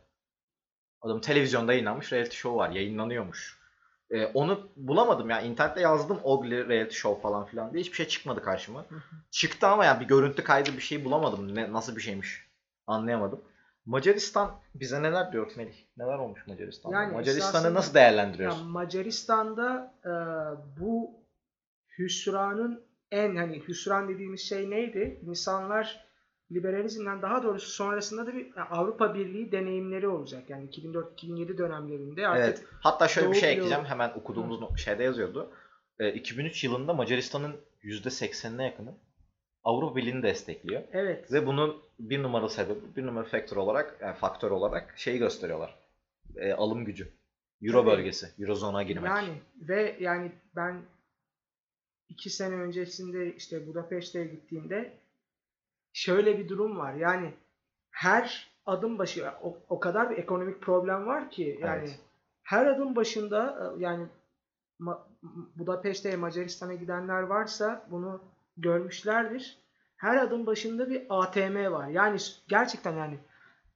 Adam 1.03 1.21
televizyonda 1.21 1.73
yayınlanmış 1.73 2.13
reality 2.13 2.37
show 2.37 2.59
var. 2.59 2.71
Yayınlanıyormuş. 2.71 3.63
Ee, 4.11 4.27
onu 4.27 4.69
bulamadım 4.77 5.31
ya. 5.31 5.41
İnternette 5.41 5.81
yazdım 5.81 6.21
Ogli 6.23 6.69
reality 6.69 6.97
show 6.97 7.23
falan 7.23 7.47
filan 7.47 7.73
diye. 7.73 7.81
Hiçbir 7.81 7.97
şey 7.97 8.09
çıkmadı 8.09 8.43
karşıma. 8.43 8.81
Hı 8.89 8.95
hı. 8.95 9.17
Çıktı 9.31 9.67
ama 9.67 9.85
yani 9.85 10.01
bir 10.01 10.09
görüntü 10.09 10.45
kaydı 10.45 10.73
bir 10.77 10.83
şey 10.83 11.05
bulamadım. 11.05 11.55
Ne, 11.55 11.73
nasıl 11.73 11.97
bir 11.97 12.01
şeymiş 12.01 12.47
anlayamadım. 12.87 13.41
Macaristan 13.87 14.51
bize 14.75 15.03
neler 15.03 15.33
diyor 15.33 15.53
Melih? 15.57 15.77
Neler 15.97 16.19
olmuş 16.19 16.47
Macaristan'da? 16.47 16.97
Yani 16.97 17.13
Macaristan'ı 17.13 17.75
nasıl 17.75 17.95
değerlendiriyorsun? 17.95 18.67
Macaristan'da 18.67 19.95
e, 20.05 20.13
bu 20.81 21.11
hüsranın 21.99 22.85
en 23.11 23.37
hani 23.37 23.69
hüsran 23.69 24.09
dediğimiz 24.09 24.41
şey 24.41 24.71
neydi? 24.71 25.21
İnsanlar 25.27 26.05
liberalizmden 26.55 27.23
daha 27.23 27.43
doğrusu 27.43 27.71
sonrasında 27.71 28.27
da 28.27 28.35
bir 28.35 28.47
yani 28.57 28.69
Avrupa 28.71 29.15
Birliği 29.15 29.53
deneyimleri 29.53 30.09
olacak. 30.09 30.43
Yani 30.51 30.69
2004-2007 30.71 31.59
dönemlerinde 31.59 32.29
artık 32.29 32.45
Evet. 32.45 32.65
Hatta 32.81 33.09
şöyle 33.09 33.31
bir 33.31 33.37
şey 33.37 33.53
ekleyeceğim. 33.53 33.85
Hemen 33.85 34.11
okuduğumuz 34.17 34.61
no- 34.61 34.77
şeyde 34.77 35.03
yazıyordu. 35.03 35.51
Ee, 35.99 36.13
2003 36.13 36.65
yılında 36.65 36.95
Macaristan'ın 36.95 37.57
%80'ine 37.83 38.63
yakını 38.65 38.95
Avrupa 39.65 39.97
Birliği'ni 39.97 40.23
destekliyor. 40.23 40.83
evet. 40.93 41.33
Ve 41.33 41.47
bunun 41.47 41.77
bir 41.99 42.23
numaralı 42.23 42.51
sebebi, 42.51 42.97
bir 42.97 43.07
numaralı 43.07 43.29
faktör 43.31 43.57
olarak, 43.57 43.99
yani 44.01 44.17
faktör 44.17 44.51
olarak 44.51 44.95
şeyi 44.97 45.19
gösteriyorlar. 45.19 45.75
Ee, 46.37 46.53
alım 46.53 46.85
gücü. 46.85 47.09
Euro 47.63 47.85
Tabii. 47.85 47.91
bölgesi, 47.91 48.27
Eurozone'a 48.39 48.83
girmek. 48.83 49.11
Yani 49.11 49.29
ve 49.61 49.97
yani 50.01 50.33
ben 50.57 50.83
iki 52.09 52.31
sene 52.31 52.55
öncesinde 52.55 53.35
işte 53.37 53.67
Budapeşte'ye 53.67 54.25
gittiğimde 54.25 54.93
şöyle 56.03 56.39
bir 56.39 56.49
durum 56.49 56.79
var. 56.79 56.95
Yani 56.95 57.35
her 57.91 58.51
adım 58.67 58.99
başı 58.99 59.31
o, 59.43 59.59
o 59.69 59.81
kadar 59.81 60.11
bir 60.11 60.17
ekonomik 60.17 60.61
problem 60.63 61.07
var 61.07 61.31
ki 61.31 61.59
yani 61.63 61.79
Evet. 61.79 62.01
her 62.43 62.67
adım 62.67 62.97
başında 62.97 63.73
e, 63.79 63.83
yani 63.83 64.07
Ma- 64.81 65.01
Budapeşte'ye 65.57 66.17
Macaristan'a 66.17 66.75
gidenler 66.75 67.23
varsa 67.23 67.87
bunu 67.91 68.21
görmüşlerdir. 68.57 69.59
Her 69.97 70.17
adım 70.17 70.47
başında 70.47 70.91
bir 70.91 71.07
ATM 71.09 71.73
var. 71.73 71.89
Yani 71.89 72.19
gerçekten 72.49 72.93
yani 72.93 73.19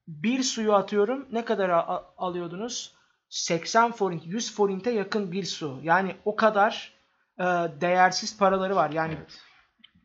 bir 0.08 0.42
suyu 0.42 0.74
atıyorum 0.74 1.26
ne 1.32 1.44
kadar 1.44 1.70
alıyordunuz? 2.18 2.94
80 3.28 3.92
forint, 3.92 4.26
100 4.26 4.54
forinte 4.54 4.90
yakın 4.90 5.32
bir 5.32 5.44
su. 5.44 5.78
Yani 5.82 6.16
o 6.24 6.36
kadar 6.36 6.94
e, 7.38 7.44
değersiz 7.80 8.38
paraları 8.38 8.76
var. 8.76 8.90
Yani 8.90 9.14
Evet. 9.18 9.40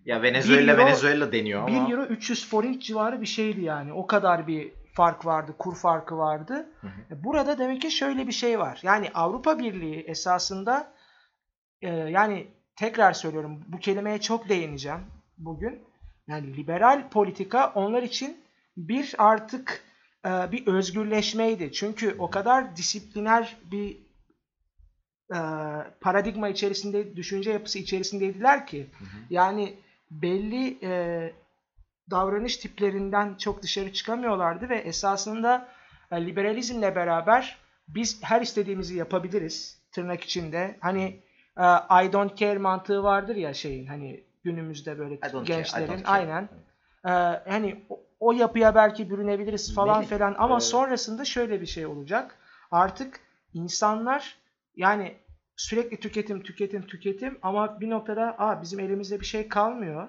Ya 0.06 0.22
Venezuela 0.22 0.72
euro- 0.72 0.78
Venezuela 0.78 1.32
deniyor 1.32 1.68
1 1.68 1.72
ama 1.74 1.90
euro 1.90 2.04
300 2.06 2.50
forint 2.50 2.82
civarı 2.82 3.22
bir 3.22 3.26
şeydi 3.26 3.62
yani. 3.62 3.94
O 3.94 4.08
kadar 4.08 4.48
bir 4.48 4.72
fark 4.94 5.26
vardı, 5.26 5.56
kur 5.60 5.76
farkı 5.76 6.18
vardı. 6.18 6.70
Hı 6.82 6.88
hı. 6.88 7.14
E, 7.14 7.24
Burada 7.24 7.58
demek 7.58 7.82
ki 7.82 7.92
şöyle 7.92 8.28
bir 8.28 8.32
şey 8.32 8.60
var. 8.60 8.80
Yani 8.84 9.10
Avrupa 9.14 9.60
Birliği 9.60 10.00
esasında 10.00 10.94
e, 11.82 11.90
yani 11.90 12.48
tekrar 12.76 13.14
söylüyorum 13.14 13.64
bu 13.68 13.80
kelimeye 13.80 14.22
çok 14.22 14.50
değineceğim 14.50 15.00
bugün. 15.38 15.80
Yani 16.28 16.58
liberal 16.58 17.10
politika 17.10 17.72
onlar 17.76 18.04
için 18.04 18.38
bir 18.78 19.16
artık 19.18 19.84
e, 20.26 20.30
bir 20.52 20.68
özgürleşmeydi. 20.68 21.72
Çünkü 21.72 22.16
o 22.20 22.30
kadar 22.30 22.76
disipliner 22.76 23.58
bir 23.72 23.98
e, 25.34 25.40
paradigma 26.02 26.50
içerisinde, 26.50 27.16
düşünce 27.16 27.52
yapısı 27.52 27.80
içerisindeydiler 27.80 28.68
ki 28.68 28.88
Hı 29.00 29.06
hı. 29.06 29.08
yani 29.30 29.74
belli 30.12 30.78
e, 30.84 31.32
davranış 32.12 32.58
tiplerinden 32.58 33.36
çok 33.36 33.64
dışarı 33.64 33.94
çıkamıyorlardı 33.94 34.70
ve 34.70 34.78
esasında 34.78 35.68
e, 36.12 36.26
liberalizmle 36.26 36.96
beraber 36.96 37.58
biz 37.88 38.24
her 38.24 38.42
istediğimizi 38.42 38.98
yapabiliriz 38.98 39.82
tırnak 39.92 40.24
içinde. 40.24 40.78
Hani 40.80 41.20
e, 41.58 41.64
I 42.06 42.14
don't 42.14 42.38
care 42.38 42.58
mantığı 42.58 43.04
vardır 43.04 43.36
ya 43.36 43.54
şeyin 43.54 43.86
hani 43.86 44.24
günümüzde 44.44 45.00
böyle 45.00 45.16
gençlerin 45.46 45.88
care. 45.88 46.08
aynen 46.08 46.50
e, 47.06 47.10
hani 47.50 47.86
o, 47.90 48.00
o 48.20 48.32
yapıya 48.32 48.76
belki 48.76 49.10
bürünebiliriz 49.10 49.76
falan 49.76 50.04
filan 50.04 50.36
ama 50.38 50.58
e, 50.58 50.62
sonrasında 50.62 51.26
şöyle 51.26 51.62
bir 51.62 51.66
şey 51.66 51.86
olacak. 51.86 52.38
Artık 52.72 53.20
insanlar 53.54 54.38
yani 54.76 55.16
sürekli 55.62 56.00
tüketim 56.00 56.44
tüketim 56.44 56.88
tüketim 56.88 57.40
ama 57.42 57.80
bir 57.80 57.90
noktada 57.90 58.36
Aa, 58.38 58.62
bizim 58.62 58.80
elimizde 58.80 59.20
bir 59.20 59.26
şey 59.26 59.48
kalmıyor. 59.48 60.08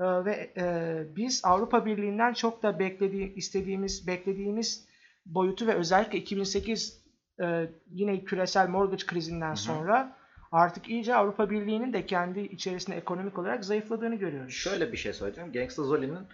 Ee, 0.00 0.04
ve 0.24 0.52
e, 0.56 1.16
biz 1.16 1.42
Avrupa 1.44 1.86
Birliği'nden 1.86 2.32
çok 2.32 2.62
da 2.62 2.78
beklediği, 2.78 3.34
istediğimiz, 3.34 4.06
beklediğimiz 4.06 4.86
boyutu 5.26 5.66
ve 5.66 5.74
özellikle 5.74 6.18
2008 6.18 7.02
e, 7.42 7.70
yine 7.90 8.24
küresel 8.24 8.68
mortgage 8.68 9.06
krizinden 9.06 9.52
hı. 9.52 9.56
sonra 9.56 10.16
artık 10.52 10.88
iyice 10.88 11.14
Avrupa 11.14 11.50
Birliği'nin 11.50 11.92
de 11.92 12.06
kendi 12.06 12.40
içerisinde 12.40 12.96
ekonomik 12.96 13.38
olarak 13.38 13.64
zayıfladığını 13.64 14.14
görüyoruz. 14.14 14.54
Şöyle 14.54 14.92
bir 14.92 14.96
şey 14.96 15.12
söyleyeceğim. 15.12 15.52
Gangsta 15.52 15.82
Zoli'nin 15.82 16.26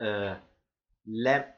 e, 0.00 0.06
Le, 1.06 1.56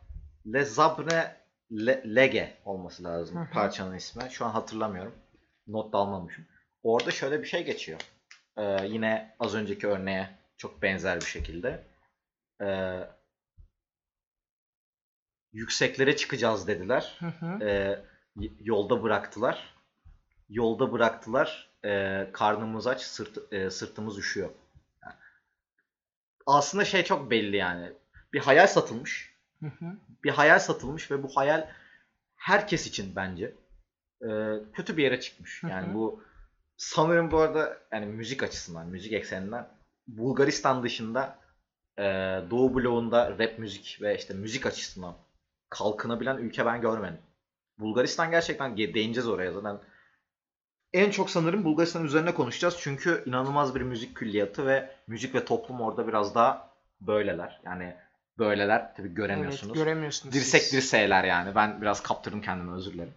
Le 0.53 0.65
Zabre 0.65 1.37
Le, 1.73 2.03
Lege 2.17 2.53
olması 2.65 3.05
lazım 3.05 3.37
Hı 3.37 3.41
hı. 3.41 3.51
parçanın 3.53 3.95
ismi. 3.95 4.23
Şu 4.31 4.45
an 4.45 4.51
hatırlamıyorum. 4.51 5.13
Not 5.73 5.93
da 5.93 5.99
almamışım. 5.99 6.47
Orada 6.83 7.11
şöyle 7.11 7.43
bir 7.43 7.47
şey 7.47 7.65
geçiyor. 7.65 8.01
Ee, 8.57 8.87
yine 8.87 9.37
az 9.41 9.55
önceki 9.55 9.87
örneğe 9.87 10.31
çok 10.57 10.83
benzer 10.83 11.21
bir 11.21 11.27
şekilde. 11.27 11.85
Ee, 12.63 13.01
yükseklere 15.53 16.17
çıkacağız 16.17 16.69
dediler. 16.69 17.17
Hı 17.19 17.27
hı. 17.27 17.65
Ee, 17.65 18.05
yolda 18.61 19.03
bıraktılar. 19.03 19.75
Yolda 20.49 20.93
bıraktılar. 20.93 21.71
Ee, 21.85 22.31
karnımız 22.33 22.87
aç, 22.87 23.01
sırt, 23.01 23.53
e, 23.53 23.71
sırtımız 23.71 24.19
üşüyor. 24.19 24.51
Yani 25.03 25.15
aslında 26.47 26.85
şey 26.85 27.05
çok 27.05 27.31
belli 27.31 27.57
yani. 27.57 27.93
Bir 28.33 28.41
hayal 28.41 28.67
satılmış. 28.67 29.35
Hı 29.61 29.67
hı. 29.67 29.97
Bir 30.25 30.31
hayal 30.31 30.59
satılmış 30.59 31.11
ve 31.11 31.23
bu 31.23 31.37
hayal 31.37 31.69
herkes 32.37 32.87
için 32.87 33.17
bence 33.17 33.55
e, 34.23 34.29
kötü 34.73 34.97
bir 34.97 35.03
yere 35.03 35.21
çıkmış. 35.21 35.63
Yani 35.63 35.95
bu 35.95 36.23
sanırım 36.77 37.31
bu 37.31 37.39
arada 37.39 37.79
yani 37.93 38.07
müzik 38.07 38.43
açısından, 38.43 38.87
müzik 38.87 39.13
ekseninden 39.13 39.69
Bulgaristan 40.07 40.83
dışında 40.83 41.39
e, 41.99 42.05
Doğu 42.51 42.75
bloğunda 42.75 43.39
rap 43.39 43.59
müzik 43.59 43.99
ve 44.03 44.17
işte 44.17 44.35
müzik 44.35 44.67
açısından 44.67 45.15
kalkınabilen 45.69 46.37
ülke 46.37 46.67
ben 46.67 46.81
görmedim. 46.81 47.19
Bulgaristan 47.79 48.31
gerçekten 48.31 48.71
ge- 48.71 48.95
değineceğiz 48.95 49.29
oraya 49.29 49.53
zaten. 49.53 49.79
En 50.93 51.11
çok 51.11 51.31
sanırım 51.31 51.65
Bulgaristan 51.65 52.05
üzerine 52.05 52.35
konuşacağız 52.35 52.77
çünkü 52.81 53.23
inanılmaz 53.27 53.75
bir 53.75 53.81
müzik 53.81 54.17
külliyatı 54.17 54.67
ve 54.67 54.91
müzik 55.07 55.35
ve 55.35 55.45
toplum 55.45 55.81
orada 55.81 56.09
biraz 56.09 56.35
daha 56.35 56.71
böyleler. 57.01 57.61
Yani 57.65 57.97
böyleler 58.39 58.95
tabii 58.97 59.15
göremiyorsunuz. 59.15 59.77
Evet, 59.77 59.85
göremiyorsunuz. 59.85 60.35
Dirsek 60.35 60.63
siz. 60.63 60.73
dirseğler 60.73 61.25
yani. 61.25 61.55
Ben 61.55 61.83
biraz 61.83 62.03
kaptırdım 62.03 62.41
kendimi 62.43 62.73
özür 62.73 62.93
dilerim. 62.93 63.15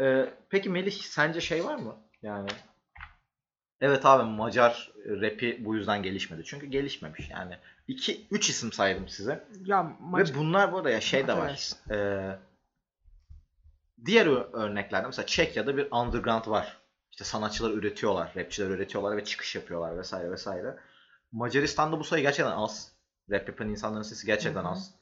Ee, 0.00 0.34
peki 0.50 0.70
Melih 0.70 0.92
sence 0.92 1.40
şey 1.40 1.64
var 1.64 1.76
mı? 1.76 1.96
Yani 2.22 2.48
evet 3.80 4.06
abi 4.06 4.30
Macar 4.30 4.92
rapi 5.06 5.64
bu 5.64 5.76
yüzden 5.76 6.02
gelişmedi. 6.02 6.42
Çünkü 6.44 6.66
gelişmemiş 6.66 7.30
yani. 7.30 7.58
2 7.88 8.26
3 8.30 8.50
isim 8.50 8.72
saydım 8.72 9.08
size. 9.08 9.48
Ya 9.64 9.96
maç... 10.00 10.30
Ve 10.30 10.34
bunlar 10.34 10.72
bu 10.72 10.76
arada 10.76 10.90
ya 10.90 11.00
şey 11.00 11.26
de 11.26 11.36
var. 11.36 11.70
Ee, 11.90 12.38
diğer 14.04 14.26
örneklerde 14.52 15.06
mesela 15.06 15.26
Çekya'da 15.26 15.76
bir 15.76 15.88
underground 15.90 16.46
var. 16.46 16.80
İşte 17.10 17.24
sanatçılar 17.24 17.70
üretiyorlar, 17.70 18.32
rapçiler 18.36 18.68
üretiyorlar 18.70 19.16
ve 19.16 19.24
çıkış 19.24 19.54
yapıyorlar 19.54 19.98
vesaire 19.98 20.30
vesaire. 20.30 20.76
Macaristan'da 21.32 22.00
bu 22.00 22.04
sayı 22.04 22.22
gerçekten 22.22 22.52
az. 22.52 22.92
Rap 23.30 23.48
yapan 23.48 23.68
insanların 23.68 24.02
sesi 24.02 24.26
gerçekten 24.26 24.62
Hı 24.62 24.66
hı. 24.66 24.70
az. 24.70 24.94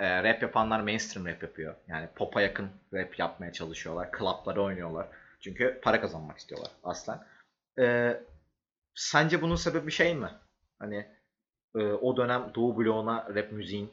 Ee, 0.00 0.22
rap 0.22 0.42
yapanlar 0.42 0.80
mainstream 0.80 1.26
rap 1.26 1.42
yapıyor. 1.42 1.74
Yani 1.88 2.08
pop'a 2.14 2.40
yakın 2.40 2.70
rap 2.92 3.18
yapmaya 3.18 3.52
çalışıyorlar. 3.52 4.08
Club'lara 4.18 4.60
oynuyorlar. 4.60 5.06
Çünkü 5.40 5.80
para 5.82 6.00
kazanmak 6.00 6.38
istiyorlar 6.38 6.70
aslen. 6.84 7.26
Ee, 7.78 8.20
sence 8.94 9.42
bunun 9.42 9.56
sebebi 9.56 9.90
şey 9.90 10.14
mi? 10.14 10.30
Hani 10.78 11.06
e, 11.74 11.78
o 11.78 12.16
dönem 12.16 12.50
Doğu 12.54 12.76
bloğuna 12.78 13.26
rap 13.34 13.52
müziğin 13.52 13.92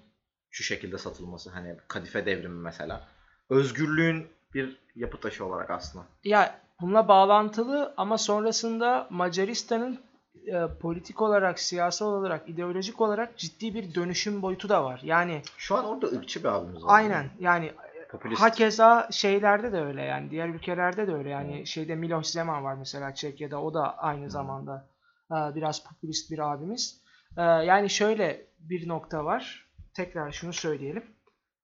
şu 0.49 0.63
şekilde 0.63 0.97
satılması. 0.97 1.49
Hani 1.49 1.75
kadife 1.87 2.25
devrimi 2.25 2.61
mesela. 2.61 3.07
Özgürlüğün 3.49 4.27
bir 4.53 4.77
yapı 4.95 5.19
taşı 5.19 5.45
olarak 5.45 5.69
aslında. 5.69 6.05
Ya 6.23 6.61
bununla 6.81 7.07
bağlantılı 7.07 7.93
ama 7.97 8.17
sonrasında 8.17 9.07
Macaristan'ın 9.09 9.99
e, 10.47 10.67
politik 10.81 11.21
olarak, 11.21 11.59
siyasal 11.59 12.13
olarak, 12.13 12.49
ideolojik 12.49 13.01
olarak 13.01 13.37
ciddi 13.37 13.73
bir 13.73 13.95
dönüşüm 13.95 14.41
boyutu 14.41 14.69
da 14.69 14.83
var. 14.83 15.01
Yani 15.03 15.41
Şu 15.57 15.75
an 15.75 15.85
orada 15.85 16.07
ırkçı 16.07 16.39
bir 16.43 16.49
abimiz 16.49 16.83
var. 16.83 16.89
aynen 16.93 17.29
yani 17.39 17.71
Popülist. 18.11 18.41
hakeza 18.41 19.07
şeylerde 19.11 19.71
de 19.71 19.81
öyle 19.81 20.01
yani 20.01 20.31
diğer 20.31 20.47
ülkelerde 20.49 21.07
de 21.07 21.13
öyle 21.13 21.29
yani 21.29 21.67
şeyde 21.67 21.95
Miloš 21.95 22.27
Zeman 22.27 22.63
var 22.63 22.73
mesela 22.75 23.15
Çekya'da 23.15 23.61
o 23.61 23.73
da 23.73 23.97
aynı 23.97 24.29
zamanda 24.29 24.87
e, 25.31 25.35
biraz 25.55 25.83
popülist 25.83 26.31
bir 26.31 26.39
abimiz. 26.53 27.01
E, 27.37 27.41
yani 27.41 27.89
şöyle 27.89 28.45
bir 28.59 28.87
nokta 28.87 29.25
var. 29.25 29.65
Tekrar 29.93 30.31
şunu 30.31 30.53
söyleyelim. 30.53 31.03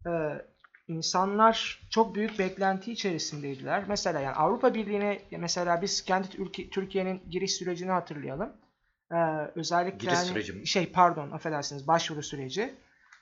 E, 0.08 0.12
insanlar 0.88 1.82
çok 1.90 2.16
büyük 2.16 2.40
beklenti 2.40 2.92
içerisindeydiler. 2.92 3.84
Mesela 3.88 4.20
yani 4.20 4.36
Avrupa 4.36 4.74
Birliği'ne 4.74 5.20
mesela 5.32 5.82
biz 5.82 6.06
kendi 6.06 6.28
ülke, 6.38 6.70
Türkiye'nin 6.70 7.22
giriş 7.30 7.54
sürecini 7.54 7.92
hatırlayalım. 7.92 8.50
E, 9.12 9.16
özellikle 9.56 9.98
Giriş 9.98 10.20
süreci 10.20 10.54
mi? 10.54 10.68
şey 10.68 10.92
pardon 10.92 11.32
affedersiniz 11.32 11.88
başvuru 11.88 12.24
süreci. 12.24 12.62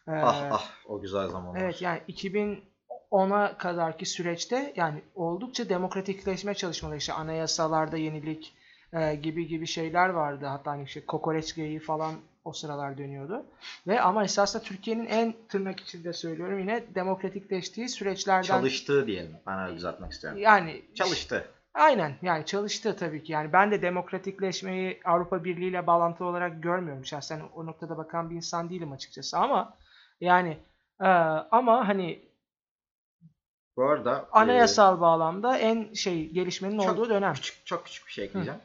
E, 0.07 0.11
Ah 0.11 0.47
ah 0.51 0.69
o 0.85 1.01
güzel 1.01 1.27
zamanlar. 1.27 1.61
Evet 1.61 1.81
yani 1.81 2.01
2010'a 2.09 3.57
kadarki 3.57 4.05
süreçte 4.05 4.73
yani 4.75 5.01
oldukça 5.15 5.69
demokratikleşme 5.69 6.53
çalışmaları 6.53 6.97
işte 6.97 7.13
anayasalarda 7.13 7.97
yenilik 7.97 8.53
e, 8.93 9.15
gibi 9.15 9.47
gibi 9.47 9.67
şeyler 9.67 10.09
vardı. 10.09 10.45
Hatta 10.45 10.71
hani 10.71 10.83
işte 10.83 11.05
kokoreç 11.05 11.55
geyiği 11.55 11.79
falan 11.79 12.13
o 12.45 12.53
sıralar 12.53 12.97
dönüyordu. 12.97 13.45
Ve 13.87 14.01
ama 14.01 14.23
esasında 14.23 14.63
Türkiye'nin 14.63 15.05
en 15.05 15.33
tırnak 15.49 15.79
içinde 15.79 16.13
söylüyorum 16.13 16.59
yine 16.59 16.83
demokratikleştiği 16.95 17.89
süreçlerden 17.89 18.41
Çalıştığı 18.41 19.07
diyelim. 19.07 19.37
Ben 19.47 19.59
öyle 19.59 19.75
düzeltmek 19.75 20.11
istiyorum. 20.11 20.39
yani 20.39 20.81
Çalıştı. 20.95 21.45
Aynen 21.73 22.15
yani 22.21 22.45
çalıştı 22.45 22.95
tabii 22.99 23.23
ki. 23.23 23.31
Yani 23.31 23.53
ben 23.53 23.71
de 23.71 23.81
demokratikleşmeyi 23.81 24.99
Avrupa 25.05 25.43
Birliği 25.43 25.69
ile 25.69 25.87
bağlantılı 25.87 26.27
olarak 26.27 26.63
görmüyorum. 26.63 27.05
Şahsen 27.05 27.41
o 27.55 27.65
noktada 27.65 27.97
bakan 27.97 28.29
bir 28.29 28.35
insan 28.35 28.69
değilim 28.69 28.91
açıkçası 28.91 29.37
ama 29.37 29.77
yani 30.21 30.57
e, 31.01 31.07
ama 31.51 31.87
hani 31.87 32.25
Bu 33.77 33.89
arada 33.89 34.29
anayasal 34.31 35.01
bağlamda 35.01 35.57
en 35.57 35.93
şey 35.93 36.29
gelişmenin 36.29 36.79
çok 36.79 36.99
olduğu 36.99 37.09
dönem. 37.09 37.31
e, 37.31 37.33
küçük 37.33 37.65
çok 37.65 37.85
küçük 37.85 38.07
bir 38.07 38.11
şey 38.11 38.25
ekleyeceğim. 38.25 38.59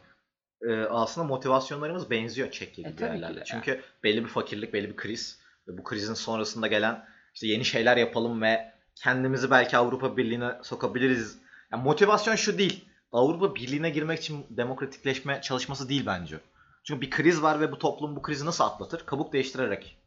Ee, 0.63 0.81
aslında 0.81 1.27
motivasyonlarımız 1.27 2.11
benziyor 2.11 2.51
Çekya 2.51 2.85
E, 2.85 2.91
gibi 2.91 2.97
tabii 2.97 3.09
ki 3.11 3.15
yerlerle. 3.15 3.41
de. 3.41 3.45
Çünkü 3.45 3.83
belli 4.05 4.25
bir 4.25 4.29
fakirlik, 4.29 4.73
belli 4.73 4.89
bir 4.89 4.97
kriz 4.97 5.39
ve 5.69 5.79
bu 5.79 5.85
krizin 5.85 6.15
sonrasında 6.15 6.67
gelen 6.67 7.07
işte 7.35 7.47
yeni 7.47 7.65
şeyler 7.65 7.97
yapalım 7.97 8.43
ve 8.43 8.73
kendimizi 8.95 9.51
belki 9.51 9.77
Avrupa 9.77 10.17
Birliği'ne 10.17 10.51
sokabiliriz. 10.63 11.39
Yani 11.73 11.83
motivasyon 11.83 12.35
şu 12.37 12.59
değil. 12.59 12.88
Avrupa 13.13 13.55
Birliği'ne 13.55 13.91
girmek 13.91 14.21
için 14.21 14.47
demokratikleşme 14.51 15.41
çalışması 15.41 15.89
değil 15.89 16.07
bence. 16.07 16.41
Çünkü 16.85 17.01
bir 17.01 17.11
kriz 17.11 17.43
var 17.43 17.61
ve 17.61 17.73
bu 17.73 17.79
toplum 17.79 18.17
bu 18.17 18.23
krizi 18.23 18.47
nasıl 18.47 18.65
atlatır? 18.65 19.07
Kabuk 19.07 19.33
değiştirerek. 19.33 19.99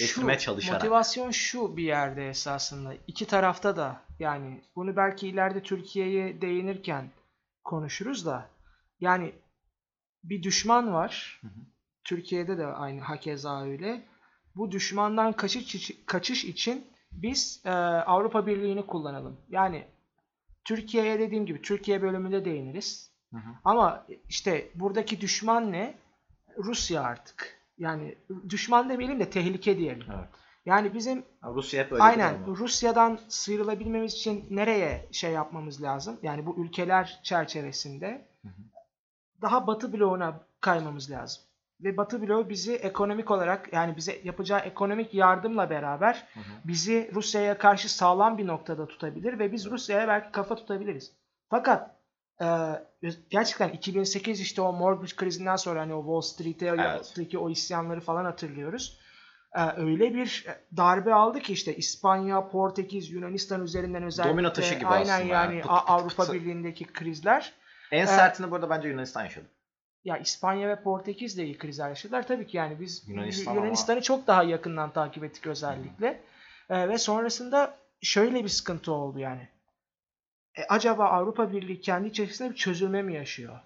Değiştirmeye 0.00 0.38
çalışarak. 0.38 0.82
motivasyon 0.82 1.30
şu 1.30 1.76
bir 1.76 1.82
yerde 1.82 2.28
esasında. 2.28 2.94
iki 3.06 3.26
tarafta 3.26 3.76
da 3.76 4.00
yani 4.18 4.60
bunu 4.76 4.96
belki 4.96 5.28
ileride 5.28 5.62
Türkiye'ye 5.62 6.40
değinirken 6.40 7.10
konuşuruz 7.64 8.26
da 8.26 8.50
yani 9.00 9.32
bir 10.24 10.42
düşman 10.42 10.92
var. 10.92 11.38
Hı 11.40 11.46
hı. 11.46 11.60
Türkiye'de 12.04 12.58
de 12.58 12.66
aynı 12.66 13.00
hakeza 13.00 13.62
öyle. 13.62 14.02
Bu 14.56 14.72
düşmandan 14.72 15.32
kaçış, 15.32 15.90
kaçış 16.06 16.44
için 16.44 16.86
biz 17.12 17.62
e, 17.64 17.70
Avrupa 17.70 18.46
Birliği'ni 18.46 18.86
kullanalım. 18.86 19.36
Yani 19.48 19.86
Türkiye'ye 20.64 21.18
dediğim 21.18 21.46
gibi 21.46 21.62
Türkiye 21.62 22.02
bölümünde 22.02 22.44
değiniriz. 22.44 23.10
Hı 23.30 23.36
hı. 23.36 23.50
Ama 23.64 24.06
işte 24.28 24.70
buradaki 24.74 25.20
düşman 25.20 25.72
ne? 25.72 25.94
Rusya 26.58 27.02
artık. 27.02 27.60
Yani 27.78 28.14
düşman 28.48 28.88
demeyelim 28.88 29.20
de 29.20 29.30
tehlike 29.30 29.78
diyelim. 29.78 30.06
Evet. 30.16 30.28
Yani 30.66 30.94
bizim 30.94 31.18
Ya 31.18 31.50
Rusya 31.54 31.84
hep 31.84 31.92
öyle 31.92 32.02
aynen. 32.02 32.46
Rusya'dan 32.46 33.18
sıyrılabilmemiz 33.28 34.12
için 34.12 34.46
nereye 34.50 35.08
şey 35.12 35.32
yapmamız 35.32 35.82
lazım? 35.82 36.18
Yani 36.22 36.46
bu 36.46 36.56
ülkeler 36.64 37.20
çerçevesinde 37.22 38.28
Hı 38.42 38.48
hı. 38.48 38.62
daha 39.42 39.66
Batı 39.66 39.92
bloğuna 39.92 40.40
kaymamız 40.60 41.10
lazım. 41.10 41.42
Ve 41.80 41.96
Batı 41.96 42.22
bloğu 42.22 42.48
bizi 42.48 42.74
ekonomik 42.74 43.30
olarak 43.30 43.72
yani 43.72 43.96
bize 43.96 44.20
yapacağı 44.24 44.60
ekonomik 44.60 45.14
yardımla 45.14 45.70
beraber 45.70 46.26
Hı 46.34 46.40
hı. 46.40 46.44
bizi 46.64 47.10
Rusya'ya 47.14 47.58
karşı 47.58 47.94
sağlam 47.94 48.38
bir 48.38 48.46
noktada 48.46 48.86
tutabilir 48.86 49.38
ve 49.38 49.52
biz 49.52 49.70
Rusya'ya 49.70 50.08
belki 50.08 50.32
kafa 50.32 50.54
tutabiliriz. 50.54 51.12
Fakat 51.50 51.90
e, 52.40 52.46
gerçekten 53.30 53.68
2008 53.68 54.40
işte 54.40 54.62
o 54.62 54.72
mortgage 54.72 55.16
krizinden 55.16 55.56
sonra 55.56 55.80
hani 55.80 55.94
o 55.94 56.00
Wall 56.00 56.20
Street'e 56.20 56.66
Evet. 56.66 57.36
o 57.36 57.50
isyanları 57.50 58.00
falan 58.00 58.24
hatırlıyoruz. 58.24 58.98
E, 59.54 59.60
öyle 59.76 60.14
bir 60.14 60.46
darbe 60.76 61.14
aldı 61.14 61.40
ki 61.40 61.52
işte 61.52 61.76
İspanya, 61.76 62.48
Portekiz, 62.48 63.10
Yunanistan 63.10 63.62
üzerinden 63.62 64.02
özellikle 64.02 64.32
Domino 64.32 64.52
taşı 64.52 64.74
gibi 64.74 64.86
aynen 64.86 65.02
aslında 65.02 65.34
yani 65.34 65.54
yani. 65.54 65.60
Pıt 65.60 65.70
pıt 65.70 65.80
Avrupa 65.86 66.24
pıt. 66.24 66.34
Birliği'ndeki 66.34 66.84
krizler 66.84 67.52
En 67.92 68.06
sertini 68.06 68.50
burada 68.50 68.70
bence 68.70 68.88
Yunanistan 68.88 69.24
yaşadı. 69.24 69.46
Ya 70.04 70.18
İspanya 70.18 70.68
ve 70.68 70.82
Portekiz 70.82 71.38
de 71.38 71.44
iyi 71.44 71.58
krizler 71.58 71.88
yaşadılar. 71.88 72.26
Tabii 72.26 72.46
ki 72.46 72.56
yani 72.56 72.80
biz 72.80 73.08
Yunanistan 73.08 73.54
Yunanistan'ı 73.54 74.02
çok 74.02 74.26
daha 74.26 74.42
yakından 74.42 74.92
takip 74.92 75.24
ettik 75.24 75.46
özellikle. 75.46 76.20
Ee, 76.70 76.88
ve 76.88 76.98
sonrasında 76.98 77.76
şöyle 78.02 78.44
bir 78.44 78.48
sıkıntı 78.48 78.92
oldu 78.92 79.18
yani. 79.18 79.48
E, 80.58 80.62
acaba 80.68 81.04
Avrupa 81.04 81.52
Birliği 81.52 81.80
kendi 81.80 82.08
içerisinde 82.08 82.50
bir 82.50 82.56
çözülme 82.56 83.02
mi 83.02 83.14
yaşıyor? 83.14 83.60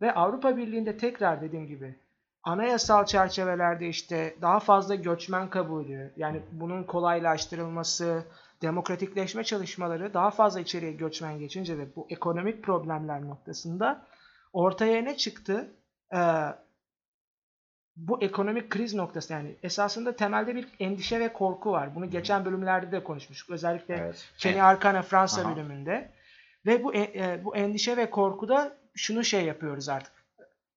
Ve 0.00 0.14
Avrupa 0.14 0.56
Birliği'nde 0.56 0.96
tekrar 0.96 1.42
dediğim 1.42 1.66
gibi 1.66 1.94
anayasal 2.42 3.06
çerçevelerde 3.06 3.88
işte 3.88 4.36
daha 4.42 4.60
fazla 4.60 4.94
göçmen 4.94 5.50
kabulü, 5.50 6.12
yani 6.16 6.42
bunun 6.52 6.84
kolaylaştırılması, 6.84 8.24
demokratikleşme 8.62 9.44
çalışmaları 9.44 10.14
daha 10.14 10.30
fazla 10.30 10.60
içeriye 10.60 10.92
göçmen 10.92 11.38
geçince 11.38 11.78
ve 11.78 11.96
bu 11.96 12.06
ekonomik 12.10 12.62
problemler 12.62 13.22
noktasında 13.22 14.06
ortaya 14.52 15.02
ne 15.02 15.16
çıktı? 15.16 15.70
Ee, 16.14 16.18
bu 17.96 18.22
ekonomik 18.22 18.70
kriz 18.70 18.94
noktası 18.94 19.32
yani 19.32 19.56
esasında 19.62 20.16
temelde 20.16 20.54
bir 20.54 20.68
endişe 20.80 21.20
ve 21.20 21.32
korku 21.32 21.72
var. 21.72 21.94
Bunu 21.94 22.10
geçen 22.10 22.44
bölümlerde 22.44 22.92
de 22.92 23.04
konuşmuştuk. 23.04 23.50
Özellikle 23.50 23.94
Evet. 23.94 24.28
Kenny 24.38 24.62
Arcana 24.62 25.02
Fransa 25.02 25.40
Aha. 25.42 25.56
bölümünde. 25.56 26.10
Ve 26.66 26.84
bu 26.84 26.94
e- 26.94 27.00
e, 27.24 27.44
bu 27.44 27.56
endişe 27.56 27.96
ve 27.96 28.10
korkuda 28.10 28.76
şunu 28.94 29.24
şey 29.24 29.44
yapıyoruz 29.44 29.88
artık. 29.88 30.12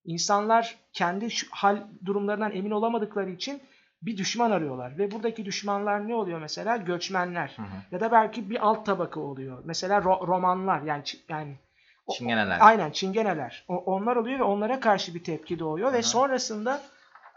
İnsanlar 0.04 0.76
kendi 0.92 1.28
hal 1.50 1.82
durumlarından 2.04 2.52
emin 2.56 2.70
olamadıkları 2.70 3.30
için 3.30 3.62
bir 4.02 4.16
düşman 4.16 4.50
arıyorlar. 4.50 4.98
Ve 4.98 5.10
buradaki 5.10 5.44
düşmanlar 5.44 6.08
ne 6.08 6.14
oluyor 6.14 6.40
mesela? 6.40 6.76
Göçmenler. 6.76 7.52
Hı 7.56 7.62
hı. 7.62 7.66
Ya 7.92 8.00
da 8.00 8.12
belki 8.12 8.50
bir 8.50 8.66
alt 8.66 8.86
tabaka 8.86 9.20
oluyor. 9.20 9.62
Mesela 9.64 9.98
ro- 9.98 10.26
romanlar 10.26 10.82
yani 10.82 11.02
yani 11.28 11.56
Çingeneler. 12.12 12.58
Aynen 12.60 12.90
çingeneler. 12.90 13.64
O- 13.68 13.76
onlar 13.76 14.16
oluyor 14.16 14.38
ve 14.38 14.42
onlara 14.42 14.80
karşı 14.80 15.14
bir 15.14 15.24
tepki 15.24 15.58
doğuyor 15.58 15.92
ve 15.92 15.96
Aha. 15.96 16.02
sonrasında 16.02 16.82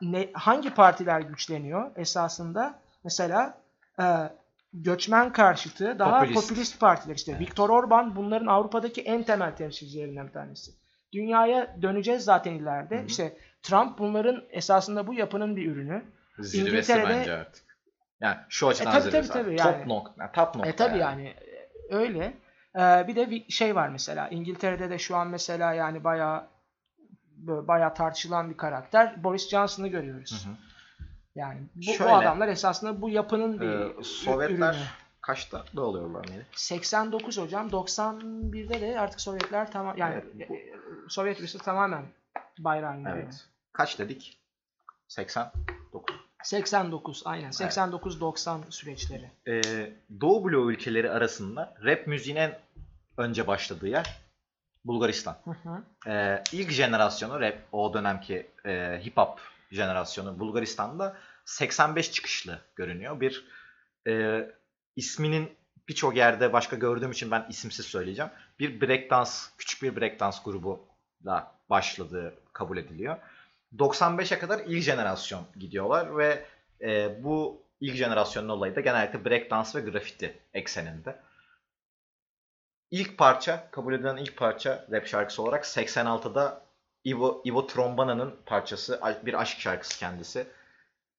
ne, 0.01 0.29
hangi 0.33 0.73
partiler 0.73 1.21
güçleniyor 1.21 1.91
esasında? 1.95 2.79
Mesela 3.03 3.57
e, 3.99 4.03
göçmen 4.73 5.31
karşıtı 5.31 5.99
daha 5.99 6.19
Popülist. 6.19 6.49
popülist, 6.49 6.79
partiler 6.79 7.15
işte. 7.15 7.31
Evet. 7.31 7.41
Viktor 7.41 7.69
Orban 7.69 8.15
bunların 8.15 8.47
Avrupa'daki 8.47 9.01
en 9.01 9.23
temel 9.23 9.55
temsilcilerinden 9.55 10.27
bir 10.27 10.33
tanesi. 10.33 10.71
Dünyaya 11.13 11.75
döneceğiz 11.81 12.23
zaten 12.23 12.53
ileride. 12.53 12.97
Hı 12.97 13.01
hı. 13.01 13.05
İşte 13.05 13.37
Trump 13.63 13.99
bunların 13.99 14.43
esasında 14.49 15.07
bu 15.07 15.13
yapının 15.13 15.55
bir 15.55 15.71
ürünü. 15.71 16.03
Zirvesi 16.39 16.91
İngiltere'de- 16.93 17.09
bence 17.19 17.33
artık. 17.33 17.63
Yani 18.21 18.37
şu 18.49 18.67
açıdan 18.67 18.95
E, 18.95 18.99
tabii, 18.99 19.11
tabii, 19.11 19.27
tabii, 19.27 19.55
Top 19.55 19.65
yani. 19.65 19.87
nokta. 19.89 20.13
yani 20.23 20.31
top 20.33 20.55
nokta 20.55 20.69
E 20.69 20.75
tabi 20.75 20.97
yani. 20.99 21.27
e, 21.27 21.95
öyle. 21.95 22.33
E, 22.75 23.07
bir 23.07 23.15
de 23.15 23.29
bir 23.29 23.49
şey 23.51 23.75
var 23.75 23.89
mesela 23.89 24.27
İngiltere'de 24.29 24.89
de 24.89 24.97
şu 24.99 25.15
an 25.15 25.27
mesela 25.27 25.73
yani 25.73 26.03
bayağı 26.03 26.47
bayağı 27.37 27.93
tartışılan 27.93 28.49
bir 28.49 28.57
karakter 28.57 29.23
Boris 29.23 29.49
Johnson'ı 29.49 29.87
görüyoruz. 29.87 30.45
Hı 30.45 30.49
hı. 30.49 30.53
Yani 31.35 31.59
bu, 31.75 31.79
bu 31.79 31.93
Şöyle, 31.93 32.11
adamlar 32.11 32.47
esasında 32.47 33.01
bu 33.01 33.09
yapının 33.09 33.61
bir 33.61 33.67
Ee, 33.69 33.99
ü- 33.99 34.03
Sovyetler 34.03 34.73
ürünü. 34.73 34.83
kaçta 35.21 35.63
dağılıyorlar 35.75 36.27
neydi? 36.31 36.45
89 36.55 37.37
hocam 37.37 37.67
91'de 37.69 38.81
de 38.81 38.99
artık 38.99 39.21
Sovyetler 39.21 39.71
tamam 39.71 39.97
yani 39.97 40.13
Evet, 40.35 40.51
e, 40.51 40.73
Sovyet 41.09 41.41
Rusya 41.41 41.61
tamamen 41.61 42.05
bayrağını. 42.59 43.09
Evet. 43.09 43.47
Kaç 43.73 43.99
dedik? 43.99 44.39
89. 45.07 46.15
89 46.43 47.21
aynen 47.25 47.51
89-90 47.51 48.59
süreçleri. 48.69 49.31
Ee, 49.47 49.61
Doğu 50.21 50.45
bloğu 50.45 50.71
ülkeleri 50.71 51.11
arasında 51.11 51.75
rap 51.83 52.07
müziğin 52.07 52.35
en 52.35 52.59
önce 53.17 53.47
başladığı 53.47 53.87
yer 53.87 54.19
Bulgaristan. 54.85 55.37
Hı 55.43 55.51
hı. 55.51 55.83
Ee, 56.11 56.43
ilk 56.51 56.71
jenerasyonu 56.71 57.41
rap 57.41 57.57
o 57.71 57.93
dönemki 57.93 58.49
e, 58.65 59.01
hip 59.05 59.17
hop 59.17 59.39
jenerasyonu 59.71 60.39
Bulgaristan'da 60.39 61.15
85 61.45 62.11
çıkışlı 62.11 62.59
görünüyor. 62.75 63.21
Bir 63.21 63.45
e, 64.07 64.45
isminin 64.95 65.49
birçok 65.87 66.17
yerde 66.17 66.53
başka 66.53 66.75
gördüğüm 66.75 67.11
için 67.11 67.31
ben 67.31 67.45
isimsiz 67.49 67.85
söyleyeceğim. 67.85 68.31
Bir 68.59 68.81
breakdance, 68.81 69.31
küçük 69.57 69.83
bir 69.83 70.01
breakdance 70.01 70.37
grubu 70.45 70.85
da 71.25 71.51
başladığı 71.69 72.33
kabul 72.53 72.77
ediliyor. 72.77 73.17
95'e 73.77 74.39
kadar 74.39 74.59
ilk 74.59 74.83
jenerasyon 74.83 75.45
gidiyorlar 75.59 76.17
ve 76.17 76.45
e, 76.81 77.23
bu 77.23 77.63
ilk 77.81 77.95
jenerasyonun 77.95 78.49
olayı 78.49 78.75
da 78.75 78.81
genellikle 78.81 79.25
breakdance 79.25 79.69
ve 79.75 79.89
grafiti 79.91 80.37
ekseninde. 80.53 81.15
İlk 82.91 83.17
parça, 83.17 83.71
kabul 83.71 83.93
edilen 83.93 84.17
ilk 84.17 84.37
parça 84.37 84.87
rap 84.91 85.07
şarkısı 85.07 85.41
olarak 85.43 85.65
86'da 85.65 86.61
Ivo, 87.05 87.41
Ivo 87.45 87.67
Trombana'nın 87.67 88.35
parçası, 88.45 89.01
bir 89.25 89.41
aşk 89.41 89.59
şarkısı 89.59 89.99
kendisi. 89.99 90.47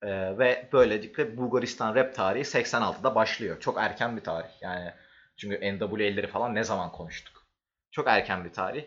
Ee, 0.03 0.39
ve 0.39 0.69
böylelikle 0.73 1.37
Bulgaristan 1.37 1.95
rap 1.95 2.15
tarihi 2.15 2.45
86'da 2.45 3.15
başlıyor. 3.15 3.61
Çok 3.61 3.79
erken 3.79 4.17
bir 4.17 4.25
tarih. 4.25 4.49
Yani 4.61 4.95
çünkü 5.37 5.79
NWA'leri 5.79 6.27
falan 6.27 6.55
ne 6.55 6.65
zaman 6.65 6.93
konuştuk? 6.93 7.47
Çok 7.91 8.09
erken 8.09 8.45
bir 8.45 8.53
tarih. 8.53 8.85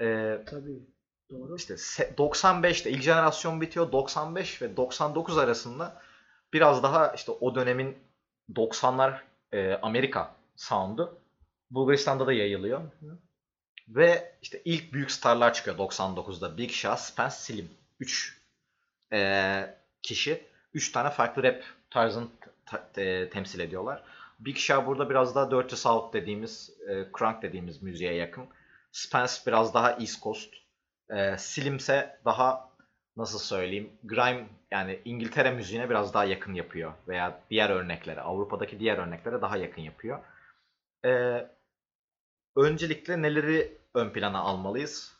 Ee, 0.00 0.38
Tabii. 0.46 0.86
Doğru. 1.30 1.56
işte 1.56 1.74
se- 1.74 2.16
95'te 2.16 2.90
ilk 2.90 3.02
jenerasyon 3.02 3.60
bitiyor. 3.60 3.92
95 3.92 4.62
ve 4.62 4.76
99 4.76 5.38
arasında 5.38 6.02
biraz 6.52 6.82
daha 6.82 7.08
işte 7.12 7.32
o 7.32 7.54
dönemin 7.54 7.98
90'lar 8.54 9.20
e, 9.52 9.74
Amerika 9.74 10.34
sound'u 10.56 11.18
Bulgaristan'da 11.70 12.26
da 12.26 12.32
yayılıyor. 12.32 12.80
Ve 13.88 14.34
işte 14.42 14.62
ilk 14.64 14.92
büyük 14.92 15.10
starlar 15.10 15.54
çıkıyor 15.54 15.76
99'da. 15.78 16.58
Big 16.58 16.70
Shah, 16.70 16.96
Spence, 16.96 17.34
Slim. 17.34 17.70
3 18.00 18.40
kişi 20.02 20.44
3 20.74 20.92
tane 20.92 21.10
farklı 21.10 21.42
rap 21.42 21.62
tarzını 21.90 22.28
ta- 22.66 22.92
te- 22.92 23.30
temsil 23.30 23.60
ediyorlar. 23.60 24.04
Big 24.40 24.56
Shah 24.56 24.86
burada 24.86 25.10
biraz 25.10 25.34
daha 25.34 25.50
Dirty 25.50 25.74
South 25.74 26.12
dediğimiz, 26.12 26.70
e, 26.88 27.06
crunk 27.18 27.42
dediğimiz 27.42 27.82
müziğe 27.82 28.14
yakın. 28.14 28.44
Spence 28.92 29.32
biraz 29.46 29.74
daha 29.74 29.90
East 29.92 30.22
Coast. 30.22 30.54
E, 31.10 31.38
Slim 31.38 31.76
ise 31.76 32.18
daha 32.24 32.70
nasıl 33.16 33.38
söyleyeyim 33.38 33.90
grime 34.04 34.46
yani 34.70 35.00
İngiltere 35.04 35.50
müziğine 35.50 35.90
biraz 35.90 36.14
daha 36.14 36.24
yakın 36.24 36.54
yapıyor. 36.54 36.92
Veya 37.08 37.40
diğer 37.50 37.70
örneklere, 37.70 38.20
Avrupa'daki 38.20 38.80
diğer 38.80 38.98
örneklere 38.98 39.42
daha 39.42 39.56
yakın 39.56 39.82
yapıyor. 39.82 40.18
E, 41.04 41.10
öncelikle 42.56 43.22
neleri 43.22 43.78
ön 43.94 44.10
plana 44.10 44.38
almalıyız? 44.40 45.16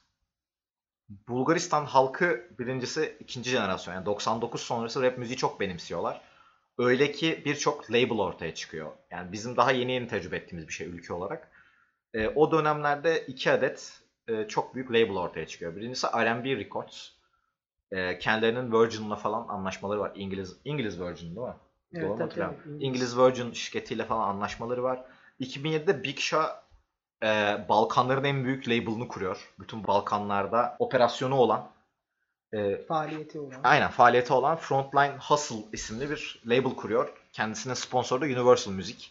Bulgaristan 1.29 1.85
halkı 1.85 2.49
birincisi 2.59 3.17
ikinci 3.21 3.51
jenerasyon 3.51 3.95
yani 3.95 4.07
99 4.07 4.61
sonrası 4.61 5.03
rap 5.03 5.19
müziği 5.19 5.37
çok 5.37 5.61
benimsiyorlar. 5.61 6.21
Öyle 6.79 7.13
ki 7.13 7.43
birçok 7.45 7.91
label 7.91 8.19
ortaya 8.19 8.55
çıkıyor. 8.55 8.93
Yani 9.11 9.33
bizim 9.33 9.57
daha 9.57 9.73
yeni 9.73 9.93
yeni 9.93 10.09
tecrübe 10.09 10.37
ettiğimiz 10.37 10.69
bir 10.69 10.73
şey 10.73 10.87
ülke 10.87 11.13
olarak. 11.13 11.49
E, 12.15 12.29
o 12.29 12.53
dönemlerde 12.53 13.27
iki 13.27 13.51
adet 13.51 14.00
e, 14.31 14.49
çok 14.49 14.75
büyük 14.75 14.91
label 14.91 15.17
ortaya 15.17 15.47
çıkıyor. 15.47 15.77
Birincisi 15.77 16.07
R&B 16.07 16.57
Records. 16.57 17.09
E, 17.93 18.19
kendilerinin 18.19 18.73
Virgin'la 18.73 19.17
falan 19.17 19.49
anlaşmaları 19.49 20.01
var. 20.01 20.13
İngiliz 20.15 20.57
İngiliz 20.65 21.01
Virgin 21.01 21.37
değil 21.37 21.47
mi? 21.47 21.55
Evet, 21.95 22.09
Doğru 22.09 22.21
hatırlıyorum? 22.21 22.57
tabii, 22.57 22.69
İngiliz. 22.75 22.89
İngiliz 22.89 23.19
Virgin 23.19 23.53
şirketiyle 23.53 24.05
falan 24.05 24.29
anlaşmaları 24.29 24.83
var. 24.83 25.05
2007'de 25.41 26.05
Big 26.05 26.19
Shah 26.19 26.51
e, 27.23 27.27
Balkanların 27.69 28.25
en 28.25 28.45
büyük 28.45 28.69
label'ını 28.69 29.09
kuruyor. 29.09 29.53
Bütün 29.59 29.87
Balkanlarda 29.87 30.77
operasyonu 30.79 31.35
olan 31.35 31.71
e, 32.53 32.77
Faaliyeti 32.77 33.39
olan. 33.41 33.61
aynen 33.65 33.91
faaliyeti 33.91 34.33
olan 34.33 34.57
Frontline 34.57 35.17
Hustle 35.29 35.57
isimli 35.73 36.11
bir 36.11 36.43
label 36.47 36.75
kuruyor. 36.77 37.13
Kendisinin 37.33 37.75
sponsoru 37.75 38.21
da 38.21 38.25
Universal 38.25 38.73
Music. 38.73 39.07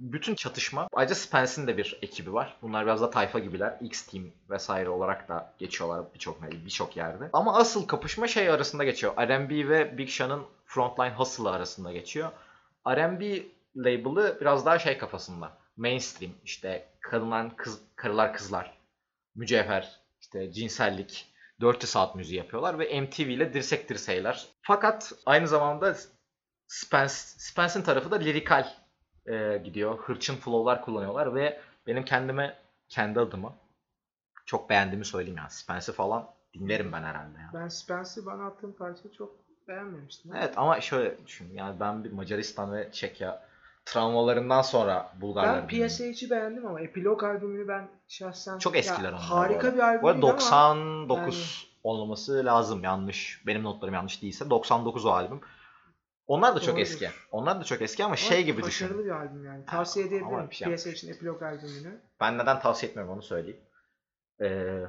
Bütün 0.00 0.34
çatışma 0.34 0.88
ayrıca 0.92 1.14
Spence'in 1.14 1.66
de 1.66 1.76
bir 1.76 1.98
ekibi 2.02 2.32
var. 2.32 2.56
Bunlar 2.62 2.84
biraz 2.86 3.00
da 3.00 3.10
tayfa 3.10 3.38
gibiler. 3.38 3.76
X-Team 3.80 4.24
vesaire 4.50 4.88
olarak 4.88 5.28
da 5.28 5.54
geçiyorlar 5.58 6.04
birçok 6.14 6.42
birçok 6.42 6.96
yerde. 6.96 7.30
Ama 7.32 7.56
asıl 7.56 7.86
kapışma 7.86 8.26
şey 8.26 8.50
arasında 8.50 8.84
geçiyor. 8.84 9.16
R&B 9.16 9.68
ve 9.68 9.98
Big 9.98 10.08
Sean'ın 10.08 10.42
Frontline 10.66 11.14
Hustle'ı 11.14 11.50
arasında 11.50 11.92
geçiyor. 11.92 12.30
R&B 12.88 13.42
label'ı 13.76 14.38
biraz 14.40 14.66
daha 14.66 14.78
şey 14.78 14.98
kafasında. 14.98 15.58
Mainstream 15.76 16.32
işte 16.44 16.88
kadınlar, 17.00 17.56
kız, 17.56 17.80
karılar 17.96 18.34
kızlar, 18.34 18.76
mücevher, 19.34 20.00
işte 20.20 20.52
cinsellik, 20.52 21.26
Dirty 21.60 21.86
South 21.86 22.16
müziği 22.16 22.38
yapıyorlar 22.38 22.78
ve 22.78 23.00
MTV 23.00 23.20
ile 23.20 23.54
dirsek 23.54 23.88
dirseyler. 23.88 24.46
Fakat 24.62 25.12
aynı 25.26 25.48
zamanda 25.48 25.96
Spence, 26.66 27.12
Spence'in 27.14 27.84
tarafı 27.84 28.10
da 28.10 28.16
lirikal 28.16 28.79
e, 29.26 29.60
gidiyor. 29.64 29.98
Hırçın 29.98 30.36
flow'lar 30.36 30.82
kullanıyorlar 30.82 31.34
ve 31.34 31.60
benim 31.86 32.04
kendime, 32.04 32.56
kendi 32.88 33.20
adıma 33.20 33.52
çok 34.46 34.70
beğendiğimi 34.70 35.04
söyleyeyim 35.04 35.38
yani. 35.38 35.50
Spence'i 35.50 35.94
falan 35.94 36.26
dinlerim 36.54 36.92
ben 36.92 37.02
herhalde 37.02 37.38
ya. 37.38 37.50
Ben 37.54 37.68
Spence'i 37.68 38.26
bana 38.26 38.46
attığın 38.46 38.72
parçayı 38.72 39.14
çok 39.14 39.36
beğenmemiştim. 39.68 40.36
Evet 40.36 40.58
ama 40.58 40.80
şöyle 40.80 41.26
düşün. 41.26 41.54
Yani 41.54 41.80
ben 41.80 42.04
bir 42.04 42.12
Macaristan 42.12 42.72
ve 42.72 42.92
Çekya 42.92 43.42
travmalarından 43.84 44.62
sonra 44.62 45.12
Bulgarlar 45.20 45.68
Ben 45.68 45.88
PSH'i 45.88 46.30
beğendim 46.30 46.66
ama 46.66 46.80
Epilog 46.80 47.24
albümünü 47.24 47.68
ben 47.68 47.88
şahsen 48.08 48.58
Çok 48.58 48.76
eskiler 48.76 49.08
onlar. 49.08 49.20
Harika 49.20 49.74
bir 49.74 49.78
albüm 49.78 50.02
Bu 50.02 50.08
arada 50.08 50.22
değil 50.22 50.32
ama 50.32 50.40
99 50.40 51.70
olması 51.84 52.44
lazım 52.44 52.84
yanlış. 52.84 53.42
Benim 53.46 53.62
notlarım 53.62 53.94
yanlış 53.94 54.22
değilse 54.22 54.50
99 54.50 55.06
o 55.06 55.10
albüm. 55.10 55.40
Onlar 56.30 56.54
da 56.56 56.60
çok 56.60 56.68
Doğrudur. 56.68 56.80
eski. 56.80 57.10
Onlar 57.30 57.60
da 57.60 57.64
çok 57.64 57.82
eski 57.82 58.04
ama 58.04 58.08
ama 58.08 58.16
şey 58.16 58.44
gibi 58.44 58.62
düşün. 58.62 58.88
Başarılı 58.88 59.04
bir 59.04 59.10
albüm 59.10 59.44
yani. 59.44 59.66
Tavsiye 59.66 60.06
edebilirim 60.06 60.50
bir 60.50 60.54
şey. 60.54 60.76
PSH'in 60.76 61.12
Epilog 61.12 61.42
albümünü. 61.42 62.00
Ben 62.20 62.38
neden 62.38 62.60
tavsiye 62.60 62.90
etmiyorum 62.90 63.14
onu 63.14 63.22
söyleyeyim. 63.22 63.60
Ee, 64.40 64.80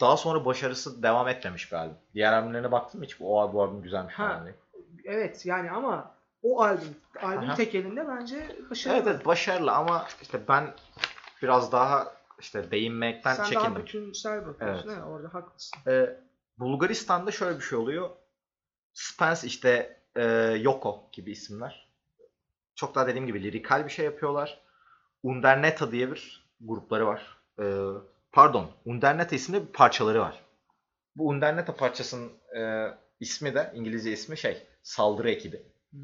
daha 0.00 0.16
sonra 0.16 0.44
başarısı 0.44 1.02
devam 1.02 1.28
etmemiş 1.28 1.72
bir 1.72 1.76
albüm. 1.76 1.96
Diğer 2.14 2.32
albümlerine 2.32 2.72
baktın 2.72 3.00
mı 3.00 3.06
hiç? 3.06 3.16
O 3.20 3.52
bu 3.52 3.62
albüm 3.62 3.82
güzelmiş 3.82 4.14
Ha, 4.14 4.28
falan 4.28 4.44
diye. 4.44 4.54
Evet 5.04 5.46
yani 5.46 5.70
ama 5.70 6.14
o 6.42 6.62
albüm, 6.62 6.96
albüm 7.22 7.48
Aha. 7.48 7.54
tekelinde 7.54 8.08
bence 8.08 8.56
başarılı. 8.70 8.96
Evet, 8.98 9.06
evet 9.10 9.26
başarılı 9.26 9.72
ama 9.72 10.06
işte 10.22 10.40
ben 10.48 10.74
biraz 11.42 11.72
daha 11.72 12.12
işte 12.40 12.70
değinmekten 12.70 13.34
Sen 13.34 13.44
çekindim. 13.44 13.74
daha 13.74 13.76
bütünsel 13.82 14.46
bakıyorsun. 14.46 14.88
Evet. 14.88 14.98
ha, 14.98 15.04
orada 15.08 15.34
haklısın. 15.34 15.78
Ee, 15.86 16.20
Bulgaristan'da 16.58 17.30
şöyle 17.30 17.58
bir 17.58 17.64
şey 17.64 17.78
oluyor. 17.78 18.10
Spence 18.94 19.46
işte 19.46 19.97
e, 20.16 20.24
Yoko 20.60 21.08
gibi 21.12 21.30
isimler. 21.30 21.88
Çok 22.74 22.94
daha 22.94 23.06
dediğim 23.06 23.26
gibi 23.26 23.42
lirikal 23.42 23.84
bir 23.84 23.90
şey 23.90 24.04
yapıyorlar. 24.04 24.60
Underneta 25.22 25.92
diye 25.92 26.12
bir 26.12 26.48
grupları 26.60 27.06
var. 27.06 27.36
E, 27.60 27.64
pardon, 28.32 28.70
Underneta 28.84 29.36
isimli 29.36 29.66
bir 29.66 29.72
parçaları 29.72 30.20
var. 30.20 30.44
Bu 31.16 31.28
Underneta 31.28 31.76
parçasının 31.76 32.32
e, 32.56 32.88
ismi 33.20 33.54
de 33.54 33.72
İngilizce 33.74 34.12
ismi 34.12 34.38
şey 34.38 34.66
saldırı 34.82 35.30
ekibi. 35.30 35.62
Hmm. 35.90 36.00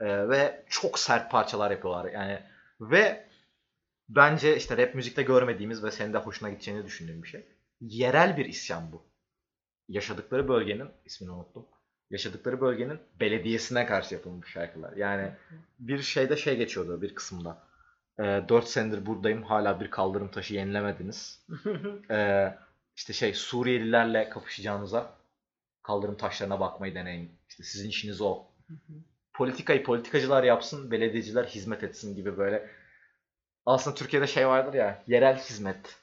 E, 0.00 0.28
ve 0.28 0.64
çok 0.68 0.98
sert 0.98 1.30
parçalar 1.30 1.70
yapıyorlar. 1.70 2.12
Yani 2.12 2.42
ve 2.80 3.28
bence 4.08 4.56
işte 4.56 4.76
rap 4.76 4.94
müzikte 4.94 5.22
görmediğimiz 5.22 5.84
ve 5.84 5.90
senin 5.90 6.12
de 6.12 6.18
hoşuna 6.18 6.50
gideceğini 6.50 6.84
düşündüğüm 6.84 7.22
bir 7.22 7.28
şey. 7.28 7.46
Yerel 7.80 8.36
bir 8.36 8.44
isyan 8.44 8.92
bu. 8.92 9.02
Yaşadıkları 9.88 10.48
bölgenin 10.48 10.90
ismini 11.04 11.30
unuttum. 11.30 11.66
Yaşadıkları 12.10 12.60
bölgenin 12.60 12.98
belediyesine 13.20 13.86
karşı 13.86 14.14
yapılmış 14.14 14.50
şarkılar. 14.50 14.96
Yani 14.96 15.30
bir 15.78 16.02
şeyde 16.02 16.36
şey 16.36 16.56
geçiyordu 16.56 17.02
bir 17.02 17.14
kısımda. 17.14 17.58
E, 18.18 18.22
4 18.22 18.68
senedir 18.68 19.06
buradayım 19.06 19.42
hala 19.42 19.80
bir 19.80 19.90
kaldırım 19.90 20.28
taşı 20.30 20.54
yenilemediniz. 20.54 21.46
E, 22.10 22.48
işte 22.96 23.12
şey 23.12 23.34
Suriyelilerle 23.34 24.28
kapışacağınıza 24.28 25.18
kaldırım 25.82 26.16
taşlarına 26.16 26.60
bakmayı 26.60 26.94
deneyin. 26.94 27.30
İşte 27.48 27.62
sizin 27.62 27.88
işiniz 27.88 28.20
o. 28.20 28.44
Politikayı 29.32 29.84
politikacılar 29.84 30.44
yapsın, 30.44 30.90
belediyeciler 30.90 31.44
hizmet 31.44 31.82
etsin 31.84 32.16
gibi 32.16 32.36
böyle. 32.36 32.70
Aslında 33.66 33.96
Türkiye'de 33.96 34.26
şey 34.26 34.48
vardır 34.48 34.74
ya, 34.74 35.02
yerel 35.06 35.36
hizmet. 35.38 35.96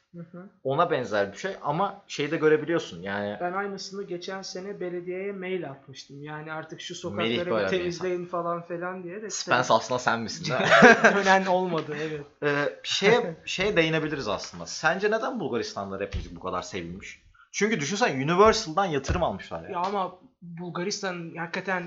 Ona 0.64 0.92
benzer 0.92 1.34
bir 1.34 1.38
şey 1.38 1.52
ama 1.62 2.02
şeyi 2.08 2.32
de 2.32 2.38
görebiliyorsun 2.38 3.02
yani. 3.02 3.38
Ben 3.42 3.54
aynısını 3.54 4.04
geçen 4.04 4.42
sene 4.42 4.80
belediyeye 4.80 5.32
mail 5.32 5.70
atmıştım. 5.70 6.24
Yani 6.24 6.52
artık 6.52 6.82
şu 6.82 6.96
sokakları 6.96 7.64
bir 7.64 7.68
temizleyin 7.68 8.26
falan 8.26 8.62
filan 8.62 9.04
diye 9.04 9.22
de. 9.22 9.30
Spence 9.30 9.74
aslında 9.74 10.00
sen 10.00 10.20
misin? 10.20 10.54
Dönen 11.04 11.46
olmadı 11.46 11.98
evet. 12.02 12.26
Ee, 12.44 12.80
şeye, 12.84 13.36
şeye 13.46 13.76
değinebiliriz 13.76 14.28
aslında. 14.28 14.66
Sence 14.66 15.12
neden 15.12 15.40
Bulgaristan'da 15.40 16.00
rap 16.00 16.16
müzik 16.16 16.36
bu 16.36 16.40
kadar 16.40 16.62
sevilmiş? 16.62 17.26
Çünkü 17.52 17.80
düşünsen 17.80 18.16
Universal'dan 18.16 18.86
yatırım 18.86 19.24
almışlar 19.24 19.64
ya. 19.64 19.70
Ya 19.70 19.80
ama 19.80 20.16
Bulgaristan'ın 20.42 21.36
hakikaten 21.36 21.84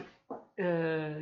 e, 0.59 0.65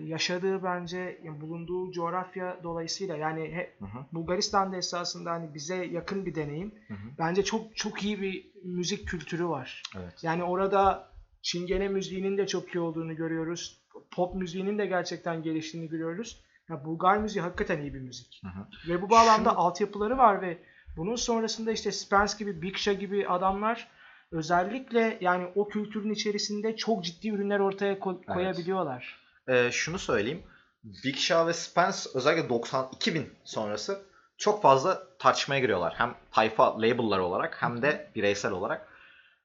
yaşadığı 0.04 0.62
bence 0.64 1.20
yani 1.24 1.40
bulunduğu 1.40 1.92
coğrafya 1.92 2.60
dolayısıyla 2.62 3.16
yani 3.16 3.40
he- 3.54 3.70
Hı 3.78 3.84
hı, 3.84 4.04
Bulgaristan'da 4.12 4.76
esasında 4.76 5.30
hani 5.30 5.54
bize 5.54 5.84
yakın 5.84 6.26
bir 6.26 6.34
deneyim. 6.34 6.74
hı 6.88 6.94
hı. 6.94 7.08
Bence 7.18 7.44
çok 7.44 7.76
çok 7.76 8.04
iyi 8.04 8.22
bir 8.22 8.46
müzik 8.64 9.08
kültürü 9.08 9.46
var. 9.48 9.82
Evet. 9.96 10.14
Yani 10.22 10.44
orada 10.44 11.08
Çingene 11.42 11.88
müziğinin 11.88 12.38
de 12.38 12.46
çok 12.46 12.74
iyi 12.74 12.80
olduğunu 12.80 13.16
görüyoruz. 13.16 13.80
Pop 14.10 14.34
müziğinin 14.34 14.78
de 14.78 14.86
gerçekten 14.86 15.42
geliştiğini 15.42 15.88
görüyoruz. 15.88 16.40
Ya 16.70 16.84
Bulgar 16.84 17.18
müziği 17.18 17.42
hakikaten 17.42 17.80
iyi 17.80 17.94
bir 17.94 18.00
müzik. 18.00 18.40
Hı 18.44 18.48
hı. 18.48 18.66
Ve 18.88 19.02
bu 19.02 19.10
bağlamda 19.10 19.50
Şunu- 19.50 19.58
altyapıları 19.60 20.18
var 20.18 20.42
ve 20.42 20.58
bunun 20.96 21.16
sonrasında 21.16 21.72
işte 21.72 21.92
Spence 21.92 22.32
gibi, 22.38 22.62
Big 22.62 22.76
Shaq 22.76 22.94
gibi 22.98 23.28
adamlar 23.28 23.88
özellikle 24.32 25.18
yani 25.20 25.46
o 25.54 25.68
kültürün 25.68 26.10
içerisinde 26.10 26.76
çok 26.76 27.04
ciddi 27.04 27.28
ürünler 27.28 27.58
ortaya 27.60 27.94
ko- 27.94 28.16
Evet. 28.16 28.26
koyabiliyorlar. 28.34 29.25
Ee, 29.48 29.70
şunu 29.72 29.98
söyleyeyim. 29.98 30.42
Big 30.84 31.16
Shaw 31.16 31.48
ve 31.48 31.52
Spence 31.52 31.98
özellikle 32.14 32.48
90 32.48 32.88
2000 32.92 33.34
sonrası 33.44 34.02
çok 34.38 34.62
fazla 34.62 35.02
tartışmaya 35.18 35.60
giriyorlar. 35.60 35.94
Hem 35.96 36.14
tayfa 36.32 36.76
label'lar 36.78 37.18
olarak 37.18 37.62
hem 37.62 37.82
de 37.82 38.10
bireysel 38.14 38.52
olarak. 38.52 38.88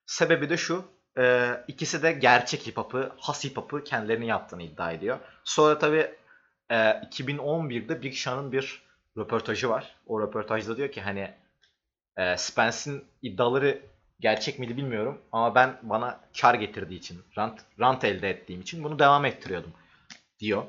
Sebebi 0.05 0.49
de 0.49 0.57
şu. 0.57 0.85
e, 1.17 1.51
ikisi 1.67 2.03
de 2.03 2.11
gerçek 2.11 2.67
hip 2.67 2.77
hop'ı, 2.77 3.11
has 3.17 3.45
hip 3.45 3.57
hop'ı 3.57 3.83
kendilerinin 3.83 4.25
yaptığını 4.25 4.63
iddia 4.63 4.91
ediyor. 4.91 5.19
Sonra 5.43 5.79
tabii 5.79 6.15
e, 6.69 6.75
2011'de 6.75 8.03
Big 8.03 8.13
Sean'ın 8.13 8.51
bir 8.51 8.81
röportajı 9.17 9.69
var. 9.69 9.95
O 10.07 10.21
röportajda 10.21 10.77
diyor 10.77 10.91
ki 10.91 11.01
hani 11.01 11.33
e, 12.17 12.37
Spence'in 12.37 13.05
iddiaları 13.21 13.81
gerçek 14.19 14.59
miydi 14.59 14.77
bilmiyorum 14.77 15.21
ama 15.31 15.55
ben 15.55 15.77
bana 15.81 16.19
kar 16.41 16.53
getirdiği 16.53 16.95
için, 16.97 17.21
rant, 17.37 17.61
rant 17.79 18.03
elde 18.03 18.29
ettiğim 18.29 18.61
için 18.61 18.83
bunu 18.83 18.99
devam 18.99 19.25
ettiriyordum 19.25 19.73
diyor. 20.41 20.63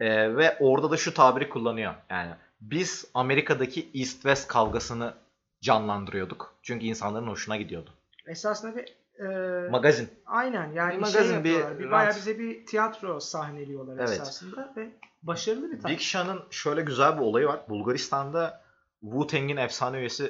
E, 0.00 0.36
ve 0.36 0.56
orada 0.60 0.90
da 0.90 0.96
şu 0.96 1.14
tabiri 1.14 1.48
kullanıyor. 1.48 1.94
Yani 2.10 2.30
biz 2.60 3.04
Amerika'daki 3.14 3.90
East-West 3.94 4.46
kavgasını 4.46 5.14
canlandırıyorduk. 5.60 6.54
Çünkü 6.62 6.86
insanların 6.86 7.26
hoşuna 7.26 7.56
gidiyordu. 7.56 7.90
Esasında 8.26 8.76
bir 8.76 8.94
e, 9.24 9.68
Magazin. 9.68 10.08
aynen 10.26 10.72
yani 10.72 10.88
bir 11.00 11.04
şey 11.04 11.20
magazin, 11.20 11.44
bir 11.44 11.50
yapıyorlar. 11.50 11.78
Bir, 11.78 11.84
rant. 11.84 11.92
bayağı 11.92 12.16
bize 12.16 12.38
bir 12.38 12.66
tiyatro 12.66 13.20
sahneliyorlar 13.20 13.96
Evet. 13.98 14.08
esasında 14.10 14.72
ve 14.76 14.88
başarılı 15.22 15.66
bir 15.70 15.76
Big 15.76 15.82
tarz. 15.82 16.00
Sean'ın 16.00 16.40
şöyle 16.50 16.82
güzel 16.82 17.16
bir 17.16 17.22
olayı 17.22 17.46
var. 17.46 17.60
Bulgaristan'da 17.68 18.62
Wu-Tang'in 19.02 19.56
efsane 19.56 19.98
üyesi 19.98 20.24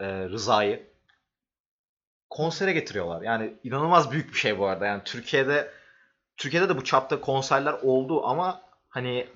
e, 0.00 0.28
Rıza'yı 0.28 0.86
konsere 2.30 2.72
getiriyorlar. 2.72 3.22
Yani 3.22 3.54
inanılmaz 3.64 4.10
büyük 4.10 4.28
bir 4.32 4.38
şey 4.38 4.58
bu 4.58 4.66
arada. 4.66 4.86
Yani 4.86 5.02
Türkiye'de 5.04 5.70
Türkiye'de 6.36 6.68
de 6.68 6.76
bu 6.76 6.84
çapta 6.84 7.20
konserler 7.20 7.72
oldu 7.72 8.26
ama 8.26 8.60
hani 8.88 9.28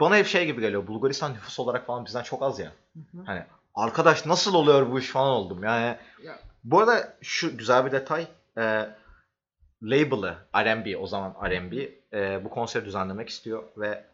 bana 0.00 0.16
hep 0.16 0.26
şey 0.26 0.46
gibi 0.46 0.60
geliyor. 0.60 0.86
Bulgaristan 0.86 1.32
nüfus 1.34 1.60
olarak 1.60 1.86
falan 1.86 2.04
bizden 2.04 2.22
çok 2.22 2.42
az 2.42 2.58
ya. 2.58 2.72
Hı 2.94 3.18
hı. 3.18 3.22
Hani 3.26 3.42
arkadaş 3.74 4.26
nasıl 4.26 4.54
oluyor 4.54 4.90
bu 4.90 4.98
iş 4.98 5.08
falan 5.08 5.28
oldum. 5.30 5.64
Yani 5.64 5.96
Ya. 6.24 6.38
bu 6.64 6.80
arada 6.80 7.14
şu 7.22 7.56
güzel 7.58 7.86
bir 7.86 7.92
detay. 7.92 8.26
E, 8.58 8.88
label'ı 9.82 10.36
R&B 10.56 10.96
o 10.96 11.06
zaman 11.06 11.34
R&B 11.44 11.88
e, 12.12 12.44
bu 12.44 12.50
konseri 12.50 12.84
düzenlemek 12.84 13.28
istiyor 13.28 13.62
ve 13.76 14.04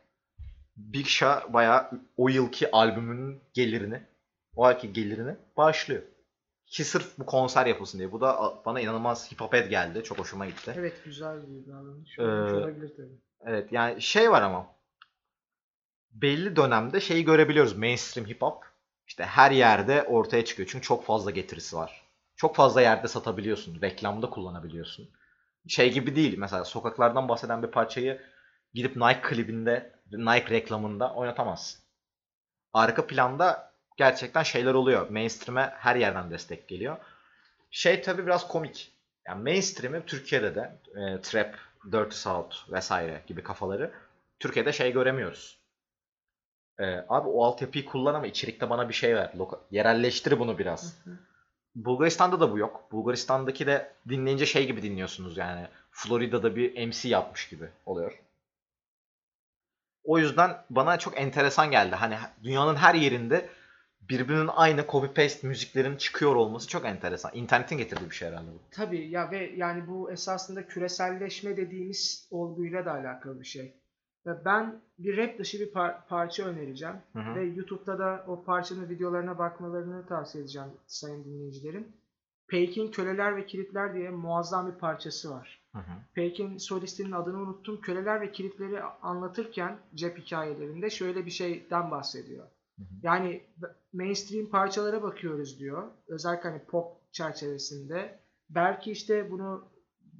Big 0.76 1.06
Shaq 1.06 1.52
bayağı 1.52 1.90
o 2.16 2.28
yılki 2.28 2.70
albümünün 2.70 3.40
gelirini 3.54 4.02
o 4.56 4.64
ayki 4.64 4.92
gelirini 4.92 5.36
bağışlıyor. 5.56 6.02
Ki 6.70 6.84
sırf 6.84 7.18
bu 7.18 7.26
konser 7.26 7.66
yapılsın 7.66 7.98
diye. 7.98 8.12
Bu 8.12 8.20
da 8.20 8.54
bana 8.66 8.80
inanılmaz 8.80 9.32
hip 9.32 9.40
hop 9.40 9.52
geldi. 9.52 10.04
Çok 10.04 10.18
hoşuma 10.18 10.46
gitti. 10.46 10.74
Evet 10.76 11.04
güzel 11.04 11.36
bir 11.42 11.72
davranış. 11.72 12.18
Ee, 12.18 12.22
olabilir 12.22 12.92
tabii. 12.96 13.18
Evet 13.40 13.72
yani 13.72 14.02
şey 14.02 14.30
var 14.30 14.42
ama 14.42 14.66
belli 16.10 16.56
dönemde 16.56 17.00
şeyi 17.00 17.24
görebiliyoruz 17.24 17.76
mainstream 17.76 18.28
hip 18.28 18.42
hop 18.42 18.64
işte 19.06 19.24
her 19.24 19.50
yerde 19.50 20.02
ortaya 20.02 20.44
çıkıyor 20.44 20.68
çünkü 20.72 20.86
çok 20.86 21.04
fazla 21.04 21.30
getirisi 21.30 21.76
var. 21.76 22.02
Çok 22.36 22.56
fazla 22.56 22.80
yerde 22.80 23.08
satabiliyorsun, 23.08 23.80
reklamda 23.82 24.30
kullanabiliyorsun. 24.30 25.08
Şey 25.68 25.92
gibi 25.92 26.16
değil 26.16 26.38
mesela 26.38 26.64
sokaklardan 26.64 27.28
bahseden 27.28 27.62
bir 27.62 27.68
parçayı 27.68 28.22
gidip 28.74 28.96
Nike 28.96 29.20
klibinde, 29.20 29.92
Nike 30.12 30.50
reklamında 30.50 31.14
oynatamazsın. 31.14 31.80
Arka 32.72 33.06
planda 33.06 33.67
gerçekten 33.98 34.42
şeyler 34.42 34.74
oluyor. 34.74 35.10
Mainstream'e 35.10 35.74
her 35.78 35.96
yerden 35.96 36.30
destek 36.30 36.68
geliyor. 36.68 36.96
Şey 37.70 38.02
tabii 38.02 38.26
biraz 38.26 38.48
komik. 38.48 38.92
Yani 39.26 39.42
mainstream'i 39.42 40.06
Türkiye'de 40.06 40.54
de 40.54 40.76
e, 40.96 41.20
trap, 41.22 41.54
Dirty 41.92 42.16
South 42.16 42.56
vesaire 42.72 43.22
gibi 43.26 43.42
kafaları 43.42 43.92
Türkiye'de 44.40 44.72
şey 44.72 44.92
göremiyoruz. 44.92 45.58
Ee, 46.80 47.04
abi 47.08 47.28
o 47.28 47.44
altyapıyı 47.44 47.84
kullan 47.84 48.14
ama 48.14 48.26
içerikte 48.26 48.70
bana 48.70 48.88
bir 48.88 48.94
şey 48.94 49.16
ver. 49.16 49.32
Loka- 49.38 49.60
yerelleştir 49.70 50.38
bunu 50.40 50.58
biraz. 50.58 50.96
Hı 51.04 51.10
hı. 51.10 51.18
Bulgaristan'da 51.76 52.40
da 52.40 52.52
bu 52.52 52.58
yok. 52.58 52.92
Bulgaristan'daki 52.92 53.66
de 53.66 53.92
dinleyince 54.08 54.46
şey 54.46 54.66
gibi 54.66 54.82
dinliyorsunuz 54.82 55.36
yani. 55.36 55.68
Florida'da 55.90 56.56
bir 56.56 56.86
MC 56.88 57.08
yapmış 57.08 57.48
gibi 57.48 57.68
oluyor. 57.86 58.18
O 60.04 60.18
yüzden 60.18 60.62
bana 60.70 60.98
çok 60.98 61.20
enteresan 61.20 61.70
geldi. 61.70 61.94
Hani 61.94 62.18
dünyanın 62.44 62.76
her 62.76 62.94
yerinde 62.94 63.48
birbirinin 64.08 64.50
aynı 64.52 64.86
copy 64.88 65.06
paste 65.06 65.48
müziklerin 65.48 65.96
çıkıyor 65.96 66.34
olması 66.34 66.68
çok 66.68 66.84
enteresan. 66.84 67.30
İnternetin 67.34 67.78
getirdiği 67.78 68.10
bir 68.10 68.14
şey 68.14 68.28
herhalde 68.28 68.50
bu. 68.50 68.60
Tabii 68.70 69.08
ya 69.08 69.30
ve 69.30 69.52
yani 69.56 69.88
bu 69.88 70.12
esasında 70.12 70.66
küreselleşme 70.66 71.56
dediğimiz 71.56 72.28
olguyla 72.30 72.84
da 72.86 72.92
alakalı 72.92 73.40
bir 73.40 73.46
şey. 73.46 73.74
Ve 74.26 74.44
ben 74.44 74.80
bir 74.98 75.16
rap 75.16 75.38
dışı 75.38 75.60
bir 75.60 75.72
par- 75.72 76.06
parça 76.08 76.44
önereceğim. 76.44 76.96
Hı 77.12 77.18
hı. 77.18 77.34
Ve 77.34 77.44
YouTube'da 77.44 77.98
da 77.98 78.24
o 78.28 78.44
parçanın 78.44 78.88
videolarına 78.88 79.38
bakmalarını 79.38 80.06
tavsiye 80.06 80.44
edeceğim 80.44 80.68
sayın 80.86 81.24
dinleyicilerin. 81.24 81.96
Peyk'in 82.48 82.90
Köleler 82.90 83.36
ve 83.36 83.46
Kilitler 83.46 83.94
diye 83.94 84.10
muazzam 84.10 84.72
bir 84.72 84.78
parçası 84.78 85.30
var. 85.30 85.60
Hı 85.72 85.78
hı. 85.78 85.92
Peyk'in 86.14 86.58
solistinin 86.58 87.12
adını 87.12 87.38
unuttum. 87.38 87.80
Köleler 87.80 88.20
ve 88.20 88.32
Kilitleri 88.32 88.82
anlatırken 88.82 89.78
cep 89.94 90.18
hikayelerinde 90.18 90.90
şöyle 90.90 91.26
bir 91.26 91.30
şeyden 91.30 91.90
bahsediyor. 91.90 92.46
Yani 93.02 93.42
mainstream 93.92 94.50
parçalara 94.50 95.02
bakıyoruz 95.02 95.58
diyor. 95.58 95.90
Özellikle 96.08 96.48
hani 96.48 96.64
pop 96.64 97.12
çerçevesinde. 97.12 98.18
Belki 98.50 98.92
işte 98.92 99.30
bunu 99.30 99.68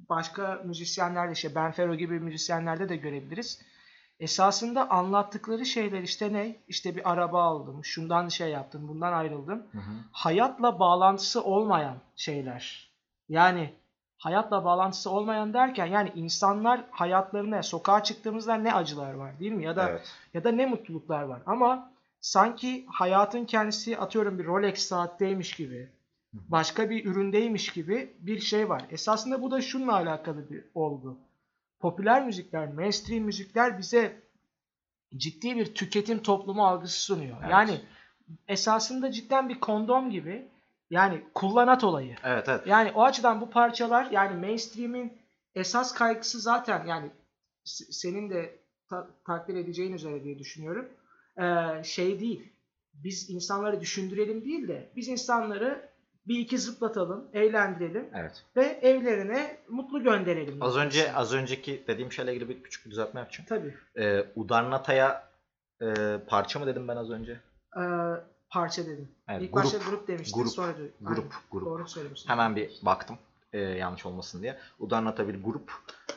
başka 0.09 0.61
müzisyenlerde 0.65 1.31
işte 1.31 1.55
Ben 1.55 1.71
Fero 1.71 1.95
gibi 1.95 2.19
müzisyenlerde 2.19 2.89
de 2.89 2.95
görebiliriz. 2.95 3.61
Esasında 4.19 4.89
anlattıkları 4.89 5.65
şeyler 5.65 6.01
işte 6.01 6.33
ne? 6.33 6.55
İşte 6.67 6.95
bir 6.95 7.11
araba 7.11 7.43
aldım, 7.43 7.85
şundan 7.85 8.27
şey 8.27 8.49
yaptım, 8.49 8.87
bundan 8.87 9.13
ayrıldım. 9.13 9.57
Hı 9.71 9.77
hı. 9.77 9.91
Hayatla 10.11 10.79
bağlantısı 10.79 11.43
olmayan 11.43 11.95
şeyler. 12.15 12.91
Yani 13.29 13.73
hayatla 14.17 14.65
bağlantısı 14.65 15.09
olmayan 15.11 15.53
derken 15.53 15.85
yani 15.85 16.11
insanlar 16.15 16.81
hayatlarına 16.91 17.63
sokağa 17.63 18.03
çıktığımızda 18.03 18.55
ne 18.55 18.73
acılar 18.73 19.13
var 19.13 19.39
değil 19.39 19.51
mi? 19.51 19.63
Ya 19.63 19.75
da 19.75 19.89
Evet. 19.89 20.15
ya 20.33 20.43
da 20.43 20.51
ne 20.51 20.65
mutluluklar 20.65 21.23
var. 21.23 21.41
Ama 21.45 21.91
sanki 22.21 22.85
hayatın 22.87 23.45
kendisi 23.45 23.97
atıyorum 23.97 24.39
bir 24.39 24.45
Rolex 24.45 24.87
saatteymiş 24.87 25.55
gibi, 25.55 25.89
başka 26.33 26.89
bir 26.89 27.05
üründeymiş 27.05 27.69
gibi 27.69 28.13
bir 28.19 28.39
şey 28.39 28.69
var. 28.69 28.85
Esasında 28.91 29.41
bu 29.41 29.51
da 29.51 29.61
şununla 29.61 29.93
alakalı 29.93 30.49
bir 30.49 30.63
olgu. 30.75 31.17
Popüler 31.79 32.25
müzikler, 32.25 32.73
mainstream 32.73 33.23
müzikler 33.23 33.77
bize 33.77 34.21
ciddi 35.17 35.55
bir 35.55 35.75
tüketim 35.75 36.23
toplumu 36.23 36.65
algısı 36.67 37.01
sunuyor. 37.01 37.37
Evet. 37.41 37.51
Yani 37.51 37.81
esasında 38.47 39.11
cidden 39.11 39.49
bir 39.49 39.59
kondom 39.59 40.09
gibi 40.09 40.47
yani 40.89 41.21
kullanat 41.33 41.83
olayı. 41.83 42.15
Evet 42.23 42.49
evet. 42.49 42.67
Yani 42.67 42.91
o 42.91 43.03
açıdan 43.03 43.41
bu 43.41 43.49
parçalar 43.49 44.11
yani 44.11 44.39
mainstream'in 44.39 45.13
esas 45.55 45.93
kaygısı 45.93 46.39
zaten 46.39 46.85
yani 46.85 47.09
senin 47.89 48.29
de 48.29 48.59
ta- 48.89 49.07
takdir 49.25 49.55
edeceğin 49.55 49.93
üzere 49.93 50.23
diye 50.23 50.39
düşünüyorum. 50.39 50.89
Şey 51.83 52.19
değil. 52.19 52.53
Biz 52.93 53.29
insanları 53.29 53.81
düşündürelim 53.81 54.45
değil 54.45 54.67
de 54.67 54.89
biz 54.95 55.07
insanları 55.07 55.89
bir 56.27 56.39
iki 56.39 56.57
zıplatalım, 56.57 57.27
eğlendirelim 57.33 58.09
Evet. 58.15 58.43
ve 58.55 58.61
evlerine 58.81 59.57
mutlu 59.69 60.03
gönderelim. 60.03 60.57
Az 60.63 60.77
önce 60.77 61.13
az 61.13 61.33
önceki 61.33 61.83
dediğim 61.87 62.11
şeyle 62.11 62.33
ilgili 62.33 62.49
bir 62.49 62.63
küçük 62.63 62.85
bir 62.85 62.91
düzeltme 62.91 63.19
yapacağım. 63.19 63.45
tabii 63.49 63.73
Ee, 63.97 64.25
Udarnata'ya 64.35 65.29
e, 65.81 65.85
parça 66.27 66.59
mı 66.59 66.67
dedim 66.67 66.87
ben 66.87 66.95
az 66.95 67.09
önce? 67.11 67.39
ee, 67.77 67.81
parça 68.49 68.85
dedim. 68.85 69.07
Evet, 69.27 69.41
İlk 69.41 69.53
grup. 69.53 69.63
başta 69.65 69.77
grup 69.89 70.07
demiştin 70.07 70.39
Grup. 70.41 70.51
sonra 70.51 70.71
Grup, 70.71 70.93
Aynen, 71.05 71.23
grup. 71.51 71.65
Doğru 71.65 71.87
söylemişsin. 71.87 72.29
Hemen 72.29 72.55
bir 72.55 72.71
baktım 72.81 73.17
e, 73.53 73.59
yanlış 73.59 74.05
olmasın 74.05 74.41
diye. 74.41 74.57
Udarnata 74.79 75.27
bir 75.27 75.43
grup. 75.43 75.71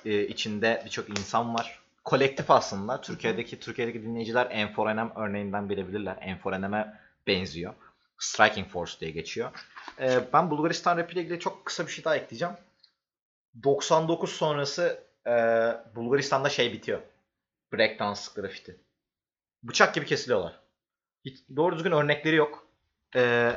E, 0.04 0.26
içinde 0.26 0.82
birçok 0.84 1.08
insan 1.10 1.54
var. 1.54 1.81
Kolektif 2.04 2.50
aslında. 2.50 3.00
Türkiye'deki 3.00 3.60
Türkiye'deki 3.60 4.02
dinleyiciler 4.02 4.48
Enforenem 4.50 5.12
örneğinden 5.16 5.68
bilebilirler. 5.68 6.16
Enforenem'e 6.20 7.00
benziyor. 7.26 7.74
Striking 8.18 8.68
Force 8.68 9.00
diye 9.00 9.10
geçiyor. 9.10 9.50
E, 10.00 10.32
ben 10.32 10.50
Bulgaristan 10.50 10.96
rap 10.96 11.12
ile 11.12 11.20
ilgili 11.20 11.40
çok 11.40 11.64
kısa 11.64 11.86
bir 11.86 11.92
şey 11.92 12.04
daha 12.04 12.16
ekleyeceğim. 12.16 12.54
99 13.64 14.32
sonrası 14.32 15.04
e, 15.26 15.32
Bulgaristan'da 15.94 16.48
şey 16.48 16.72
bitiyor. 16.72 17.00
Breakdance, 17.72 18.20
grafiti. 18.36 18.76
Bıçak 19.62 19.94
gibi 19.94 20.06
kesiliyorlar. 20.06 20.60
Hiç, 21.24 21.38
doğru 21.56 21.76
düzgün 21.76 21.92
örnekleri 21.92 22.36
yok. 22.36 22.66
E, 23.16 23.52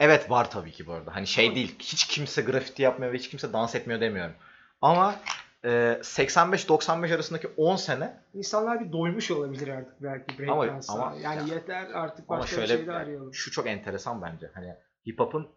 Evet 0.00 0.30
var 0.30 0.50
tabii 0.50 0.72
ki 0.72 0.86
bu 0.86 0.92
arada. 0.92 1.14
Hani 1.16 1.26
şey 1.26 1.54
değil. 1.54 1.74
Hiç 1.78 2.04
kimse 2.06 2.42
grafiti 2.42 2.82
yapmıyor 2.82 3.12
ve 3.12 3.18
hiç 3.18 3.30
kimse 3.30 3.52
dans 3.52 3.74
etmiyor 3.74 4.00
demiyorum. 4.00 4.34
Ama 4.82 5.20
85-95 5.64 7.14
arasındaki 7.14 7.48
10 7.56 7.76
sene 7.76 8.16
İnsanlar 8.34 8.80
bir 8.80 8.92
doymuş 8.92 9.30
olabilir 9.30 9.68
artık 9.68 10.02
belki 10.02 10.42
Ama- 10.50 10.62
breakdance'a. 10.62 10.94
ama- 10.96 11.16
yani 11.20 11.50
yeter 11.50 11.86
artık 11.94 12.24
ama 12.28 12.40
başka 12.40 12.56
bir 12.56 12.66
şöyle 12.66 12.78
şey 12.78 12.86
de 12.86 12.92
arayalım. 12.92 13.34
şu 13.34 13.50
çok 13.50 13.66
enteresan 13.66 14.22
bence. 14.22 14.50
Hani 14.54 14.74
hip 15.06 15.18
hop'un 15.20 15.48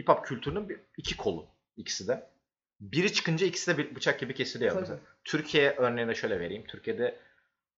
hip 0.00 0.08
hop 0.08 0.24
kültürünün 0.24 0.68
bir, 0.68 0.80
iki 0.96 1.16
kolu 1.16 1.46
ikisi 1.76 2.08
de. 2.08 2.26
Biri 2.80 3.12
çıkınca 3.12 3.46
ikisi 3.46 3.72
de 3.74 3.78
bir 3.78 3.94
bıçak 3.94 4.20
gibi 4.20 4.34
kesiliyor. 4.34 4.70
Tabii. 4.70 4.80
Mesela 4.80 4.98
Türkiye 5.24 5.70
örneğini 5.76 6.10
de 6.10 6.14
şöyle 6.14 6.40
vereyim. 6.40 6.64
Türkiye'de 6.68 7.16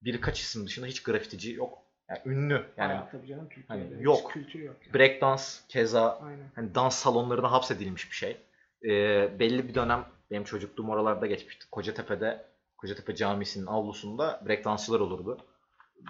birkaç 0.02 0.40
isim 0.40 0.66
dışında 0.66 0.86
hiç 0.86 1.02
grafitici 1.02 1.54
yok. 1.54 1.78
Yani 2.08 2.20
ünlü. 2.26 2.66
Yani 2.76 2.92
Aa, 2.94 3.08
tabii 3.12 3.26
canım 3.26 3.48
Türkiye'de 3.48 3.84
hani 3.88 3.96
hiç 3.98 4.04
yok. 4.04 4.30
kültür 4.32 4.60
yok. 4.60 4.76
Yani. 4.84 4.94
breakdance 4.94 5.42
keza 5.68 6.18
Aynen. 6.18 6.50
hani 6.54 6.74
dans 6.74 6.94
salonlarına 6.96 7.52
hapsedilmiş 7.52 8.10
bir 8.10 8.16
şey. 8.16 8.36
Ee, 8.84 9.38
belli 9.38 9.68
bir 9.68 9.74
dönem 9.74 10.04
benim 10.32 10.44
çocukluğum 10.44 10.88
oralarda 10.90 11.26
geçmişti. 11.26 11.66
Kocatepe'de 11.70 12.44
Kocatepe 12.76 13.14
Camisi'nin 13.14 13.66
avlusunda 13.66 14.42
breakdansçılar 14.46 15.00
olurdu. 15.00 15.38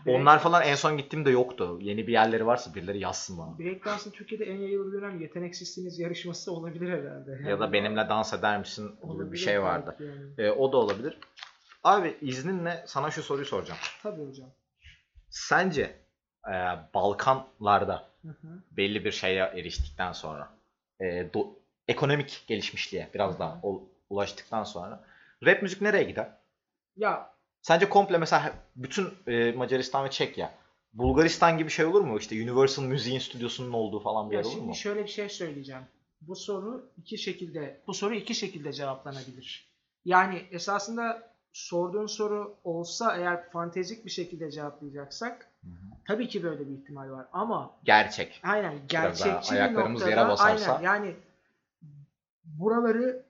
Break- 0.07 0.17
Onlar 0.21 0.39
falan 0.39 0.63
en 0.63 0.75
son 0.75 0.99
gittiğimde 0.99 1.31
yoktu. 1.31 1.79
Yeni 1.81 2.07
bir 2.07 2.13
yerleri 2.13 2.47
varsa 2.47 2.75
birileri 2.75 2.99
yazsın 2.99 3.39
bana. 3.39 3.59
Breakdance'ın 3.59 4.11
Türkiye'de 4.11 4.45
en 4.45 4.57
yayılı 4.57 4.93
dönem 4.93 5.21
yeteneksizsiniz 5.21 5.99
yarışması 5.99 6.53
olabilir 6.53 6.89
herhalde. 6.93 7.49
Ya 7.51 7.61
da 7.61 7.73
benimle 7.73 8.09
dans 8.09 8.33
eder 8.35 8.59
misin 8.59 8.97
gibi 9.13 9.33
bir 9.33 9.37
şey 9.39 9.63
vardı. 9.63 9.97
Yani. 10.01 10.49
Ee, 10.49 10.51
o 10.51 10.73
da 10.73 10.77
olabilir. 10.77 11.19
Abi 11.85 12.17
izninle 12.21 12.85
sana 12.87 13.11
şu 13.11 13.23
soruyu 13.23 13.47
soracağım. 13.47 13.81
Tabii 14.03 14.27
hocam. 14.29 14.49
Sence 15.31 15.83
e, 16.49 16.55
Balkanlarda 16.95 18.09
Hı 18.23 18.29
hı. 18.29 18.63
belli 18.71 19.05
bir 19.05 19.13
şeye 19.13 19.45
eriştikten 19.45 20.13
sonra 20.13 20.49
e, 21.01 21.05
do- 21.05 21.51
ekonomik 21.89 22.45
gelişmişliğe 22.49 23.11
biraz 23.15 23.39
daha 23.39 23.61
ol- 23.63 23.83
ulaştıktan 24.13 24.65
sonra 24.65 25.05
rap 25.47 25.63
müzik 25.63 25.81
nereye 25.83 26.03
gider? 26.05 26.31
Ya 26.97 27.33
Sence 27.63 27.89
komple 27.89 28.19
mesela 28.19 28.53
bütün 28.77 29.09
e, 29.27 29.53
Macaristan 29.53 30.05
ve 30.05 30.11
Çekya 30.11 30.55
Bulgaristan 30.93 31.59
gibi 31.59 31.71
şey 31.71 31.85
olur 31.85 32.01
mu? 32.01 32.19
İşte 32.19 32.35
Universal 32.43 32.83
Müziğin 32.83 33.19
stüdyosunun 33.19 33.73
olduğu 33.73 34.01
falan 34.01 34.31
bir 34.31 34.35
Ya 34.35 34.41
yer 34.41 34.45
olur 34.45 34.55
şimdi 34.55 34.67
mu? 34.67 34.75
şöyle 34.75 35.03
bir 35.05 35.09
şey 35.09 35.29
söyleyeceğim. 35.29 35.83
Bu 36.21 36.37
soru 36.37 36.91
iki 36.99 37.19
şekilde 37.19 37.81
bu 37.87 37.95
soru 37.95 38.15
iki 38.15 38.35
şekilde 38.35 38.73
cevaplanabilir. 38.73 39.69
Yani 40.05 40.43
esasında 40.51 41.33
sorduğun 41.53 42.07
soru 42.07 42.57
olsa 42.65 43.17
eğer 43.17 43.51
fantezik 43.51 44.05
bir 44.05 44.11
şekilde 44.11 44.51
cevaplayacaksak 44.51 45.49
tabii 46.07 46.29
ki 46.29 46.43
böyle 46.43 46.69
bir 46.69 46.79
ihtimal 46.79 47.11
var 47.11 47.27
ama 47.33 47.71
Gerçek. 47.85 48.41
aynen 48.45 48.75
gerçekçi 48.89 49.53
bir 49.53 49.57
ayaklarımız 49.57 50.03
noktada 50.03 50.21
yere 50.21 50.29
basarsa. 50.29 50.73
aynen 50.75 50.85
yani 50.85 51.15
buraları 52.45 53.23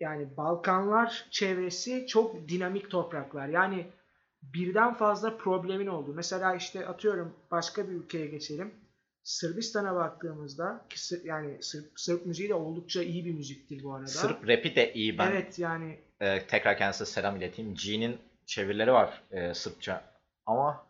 yani 0.00 0.36
Balkanlar 0.36 1.26
çevresi 1.30 2.06
çok 2.06 2.48
dinamik 2.48 2.90
topraklar. 2.90 3.48
Yani 3.48 3.86
birden 4.42 4.94
fazla 4.94 5.36
problemin 5.36 5.86
olduğu. 5.86 6.14
Mesela 6.14 6.54
işte 6.54 6.86
atıyorum 6.86 7.34
başka 7.50 7.88
bir 7.88 7.92
ülkeye 7.92 8.26
geçelim. 8.26 8.74
Sırbistan'a 9.22 9.94
baktığımızda 9.94 10.84
ki 10.90 11.00
Sır- 11.04 11.24
yani 11.24 11.62
Sırp, 11.62 12.00
Sırp 12.00 12.26
müziği 12.26 12.48
de 12.48 12.54
oldukça 12.54 13.02
iyi 13.02 13.24
bir 13.24 13.34
müziktir 13.34 13.82
bu 13.84 13.94
arada. 13.94 14.06
Sırp 14.06 14.48
rapi 14.48 14.76
de 14.76 14.92
iyi. 14.92 15.18
Ben 15.18 15.30
Evet 15.30 15.58
yani 15.58 15.98
e, 16.20 16.46
tekrar 16.46 16.78
kendisine 16.78 17.06
selam 17.06 17.36
ileteyim. 17.36 17.74
G'nin 17.74 18.18
çevirileri 18.46 18.92
var 18.92 19.22
e, 19.30 19.54
Sırpça. 19.54 20.04
Ama 20.46 20.86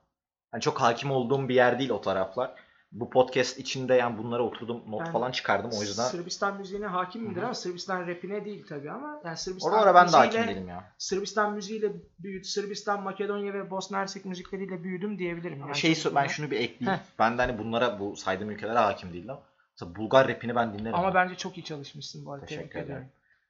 hani 0.50 0.60
çok 0.60 0.80
hakim 0.80 1.10
olduğum 1.10 1.48
bir 1.48 1.54
yer 1.54 1.78
değil 1.78 1.90
o 1.90 2.00
taraflar. 2.00 2.54
Bu 2.92 3.10
podcast 3.10 3.58
içinde 3.58 3.94
yani 3.94 4.18
bunlara 4.18 4.42
oturdum 4.42 4.82
not 4.88 5.00
Ben 5.00 5.12
falan 5.12 5.30
çıkardım 5.30 5.70
o 5.78 5.82
yüzden. 5.82 6.04
Sırbistan 6.04 6.56
müziğine 6.56 6.86
hakim 6.86 7.22
midir 7.22 7.42
ama 7.42 7.54
Sırbistan 7.54 8.06
rapine 8.06 8.44
değil 8.44 8.66
tabii 8.68 8.90
ama 8.90 9.20
yani 9.24 9.36
Sırbistan 9.36 9.72
Oralara 9.72 9.94
ben 9.94 10.12
de 10.12 10.16
hakim 10.16 10.48
değilim 10.48 10.68
ya. 10.68 10.92
Sırbistan 10.98 11.52
müziğiyle 11.52 11.92
büyüdüm. 12.18 12.44
Sırbistan, 12.44 13.02
Makedonya 13.02 13.54
ve 13.54 13.70
Bosna 13.70 13.98
Hersek 13.98 14.24
müzikleriyle 14.24 14.84
büyüdüm 14.84 15.18
diyebilirim. 15.18 15.60
Yani 15.60 15.76
şey 15.76 15.96
ben 16.14 16.26
şunu 16.26 16.50
bir 16.50 16.60
ekleyeyim. 16.60 17.00
Heh. 17.00 17.04
Ben 17.18 17.38
de 17.38 17.42
hani 17.42 17.58
bunlara 17.58 18.00
bu 18.00 18.16
saydığım 18.16 18.50
ülkelere 18.50 18.78
hakim 18.78 19.12
değilim. 19.12 19.36
Mesela 19.80 19.96
Bulgar 19.96 20.28
rapini 20.28 20.54
ben 20.54 20.78
dinlerim. 20.78 20.94
Ama 20.94 21.08
ya. 21.08 21.14
bence 21.14 21.34
çok 21.34 21.58
iyi 21.58 21.64
çalışmışsın 21.64 22.26
bu 22.26 22.32
arada. 22.32 22.46
Teşekkür 22.46 22.78
ederim. 22.78 22.92
ederim. 22.92 23.08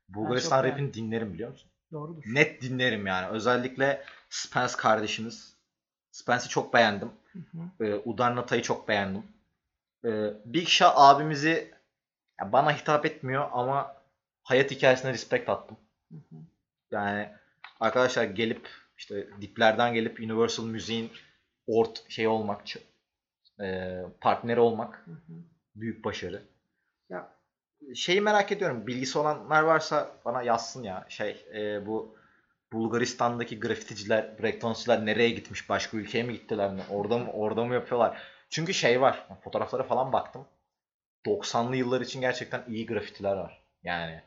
Bulgaristan 0.09 0.65
rapini 0.65 0.95
dinlerim 0.95 1.35
biliyor 1.35 1.51
musun? 1.51 1.71
Doğrudur. 1.93 2.23
Net 2.27 2.63
dinlerim 2.63 3.07
yani. 3.07 3.27
Özellikle 3.27 4.03
Spence 4.31 4.73
kardeşimiz. 4.77 5.60
Spence'i 6.13 6.49
çok 6.49 6.75
beğendim. 6.75 7.11
Hı 7.33 7.39
hı. 7.39 7.85
Ee, 7.85 7.95
Udarnata'yı 8.05 8.63
çok 8.63 8.89
beğendim. 8.89 9.23
Ee, 10.05 10.31
Big 10.45 10.69
Shot 10.69 10.93
abimizi 10.97 11.75
bana 12.45 12.79
hitap 12.79 13.07
etmiyor 13.07 13.49
ama 13.53 13.97
hayat 14.43 14.71
hikayesine 14.71 15.13
respect 15.13 15.49
attım. 15.49 15.77
Hı 16.09 16.17
hı. 16.17 16.37
Yani 16.91 17.29
arkadaşlar 17.81 18.25
gelip 18.25 18.69
işte 18.99 19.29
diplerden 19.41 19.95
gelip 19.95 20.21
Universal 20.21 20.65
Müziğin 20.65 21.13
ort 21.67 22.11
şey 22.11 22.29
olmak, 22.29 22.65
e, 23.61 23.99
partneri 24.21 24.61
olmak 24.61 25.03
Hı 25.07 25.11
hı. 25.11 25.33
büyük 25.77 26.05
başarı. 26.05 26.43
Ya 27.09 27.29
Şeyi 27.95 28.21
merak 28.21 28.53
ediyorum. 28.53 28.87
Bilgisi 28.87 29.19
olanlar 29.19 29.63
varsa 29.63 30.17
bana 30.25 30.43
yazsın 30.43 30.83
ya. 30.83 31.07
Şey 31.09 31.47
e, 31.55 31.87
bu 31.87 32.17
Bulgaristan'daki 32.73 33.61
grafiticiler, 33.61 34.39
breakdance'çılar 34.39 35.07
nereye 35.07 35.31
gitmiş? 35.31 35.69
Başka 35.69 35.97
ülkeye 35.97 36.25
mi 36.25 36.33
gittiler 36.33 36.73
mi? 36.73 36.83
Orada 36.91 37.19
mı 37.19 37.33
orada 37.33 37.65
mı 37.65 37.75
yapıyorlar? 37.75 38.23
Çünkü 38.51 38.75
şey 38.75 39.01
var. 39.01 39.27
Fotoğraflara 39.45 39.83
falan 39.83 40.13
baktım. 40.13 40.47
90'lı 41.27 41.77
yıllar 41.77 42.01
için 42.01 42.21
gerçekten 42.21 42.65
iyi 42.69 42.87
grafitiler 42.87 43.37
var. 43.37 43.63
Yani 43.83 44.23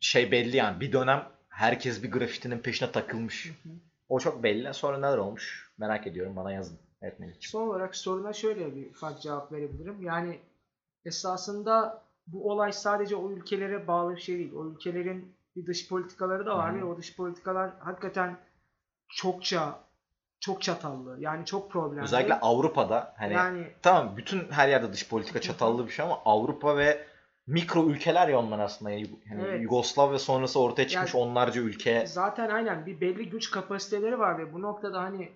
şey 0.00 0.30
belli 0.30 0.56
yani. 0.56 0.80
Bir 0.80 0.92
dönem 0.92 1.28
herkes 1.48 2.02
bir 2.02 2.10
grafitinin 2.10 2.58
peşine 2.58 2.92
takılmış. 2.92 3.46
Hı 3.46 3.68
hı. 3.68 3.72
O 4.08 4.20
çok 4.20 4.42
belli. 4.42 4.74
Sonra 4.74 4.98
neler 4.98 5.18
olmuş? 5.18 5.72
Merak 5.78 6.06
ediyorum. 6.06 6.36
Bana 6.36 6.52
yazın. 6.52 6.78
Evet. 7.02 7.14
Son 7.40 7.68
olarak 7.68 7.96
soruna 7.96 8.32
şöyle 8.32 8.76
bir 8.76 8.90
ufak 8.90 9.22
cevap 9.22 9.52
verebilirim. 9.52 10.02
Yani 10.02 10.38
esasında 11.04 12.02
bu 12.26 12.50
olay 12.50 12.72
sadece 12.72 13.16
o 13.16 13.30
ülkelere 13.30 13.86
bağlı 13.86 14.16
bir 14.16 14.20
şey 14.20 14.38
değil. 14.38 14.52
O 14.52 14.66
ülkelerin 14.66 15.34
bir 15.56 15.66
dış 15.66 15.88
politikaları 15.88 16.46
da 16.46 16.58
var 16.58 16.80
ve 16.80 16.84
o 16.84 16.96
dış 16.96 17.16
politikalar 17.16 17.70
hakikaten 17.78 18.36
çokça 19.08 19.78
çok 20.40 20.62
çatallı. 20.62 21.16
Yani 21.20 21.44
çok 21.46 21.70
problemli. 21.70 22.04
Özellikle 22.04 22.40
Avrupa'da 22.40 23.14
hani 23.18 23.32
yani 23.32 23.72
Tamam 23.82 24.16
bütün 24.16 24.50
her 24.50 24.68
yerde 24.68 24.92
dış 24.92 25.08
politika 25.08 25.40
çatallı 25.40 25.86
bir 25.86 25.92
şey 25.92 26.04
ama 26.04 26.18
Avrupa 26.24 26.76
ve 26.76 27.06
mikro 27.46 27.86
ülkeler 27.86 28.28
ya 28.28 28.38
onlar 28.38 28.58
aslında. 28.58 28.90
Yani 28.90 29.08
Evet. 29.34 29.62
Yugoslav 29.62 30.12
ve 30.12 30.18
sonrası 30.18 30.60
ortaya 30.60 30.88
çıkmış 30.88 31.14
Yani- 31.14 31.22
onlarca 31.24 31.60
ülke. 31.60 32.06
Zaten 32.06 32.48
aynen 32.50 32.86
bir 32.86 33.00
belli 33.00 33.30
güç 33.30 33.50
kapasiteleri 33.50 34.18
var 34.18 34.38
ve 34.38 34.52
bu 34.52 34.62
noktada 34.62 35.00
hani 35.02 35.32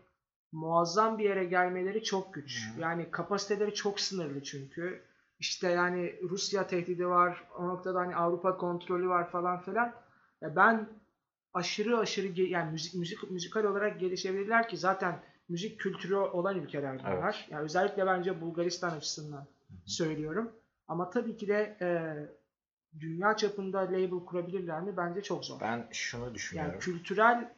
muazzam 0.52 1.18
bir 1.18 1.24
yere 1.24 1.44
gelmeleri 1.44 2.04
çok 2.04 2.34
güç. 2.34 2.68
Hı. 2.76 2.80
Yani 2.80 3.10
kapasiteleri 3.10 3.74
çok 3.74 4.00
sınırlı 4.00 4.42
çünkü. 4.42 5.02
İşte 5.38 5.70
yani 5.70 6.14
Rusya 6.30 6.66
tehdidi 6.66 7.08
var. 7.08 7.44
O 7.58 7.68
noktada 7.68 7.98
hani 8.00 8.16
Avrupa 8.16 8.56
kontrolü 8.56 9.08
var 9.08 9.30
falan 9.30 9.60
filan. 9.60 9.92
Ya 10.42 10.56
ben 10.56 10.88
aşırı 11.54 11.98
aşırı 11.98 12.40
yani 12.40 12.72
müzik 12.72 12.94
müzik 12.94 13.30
müzikal 13.30 13.64
olarak 13.64 14.00
gelişebilirler 14.00 14.68
ki 14.68 14.76
zaten 14.76 15.20
müzik 15.48 15.80
kültürü 15.80 16.16
olan 16.16 16.58
ülkeler 16.58 16.98
bunlar. 16.98 17.34
Evet. 17.34 17.48
Yani 17.50 17.62
özellikle 17.64 18.06
bence 18.06 18.40
Bulgaristan 18.40 18.90
açısından 18.90 19.46
söylüyorum. 19.86 20.52
Ama 20.88 21.10
tabii 21.10 21.36
ki 21.36 21.48
de 21.48 21.76
e, 21.80 21.88
dünya 23.00 23.36
çapında 23.36 23.78
label 23.80 24.24
kurabilirler 24.26 24.80
mi? 24.80 24.96
Bence 24.96 25.22
çok 25.22 25.44
zor. 25.44 25.60
Ben 25.60 25.88
şunu 25.92 26.34
düşünüyorum. 26.34 26.72
Yani 26.72 26.80
kültürel 26.80 27.52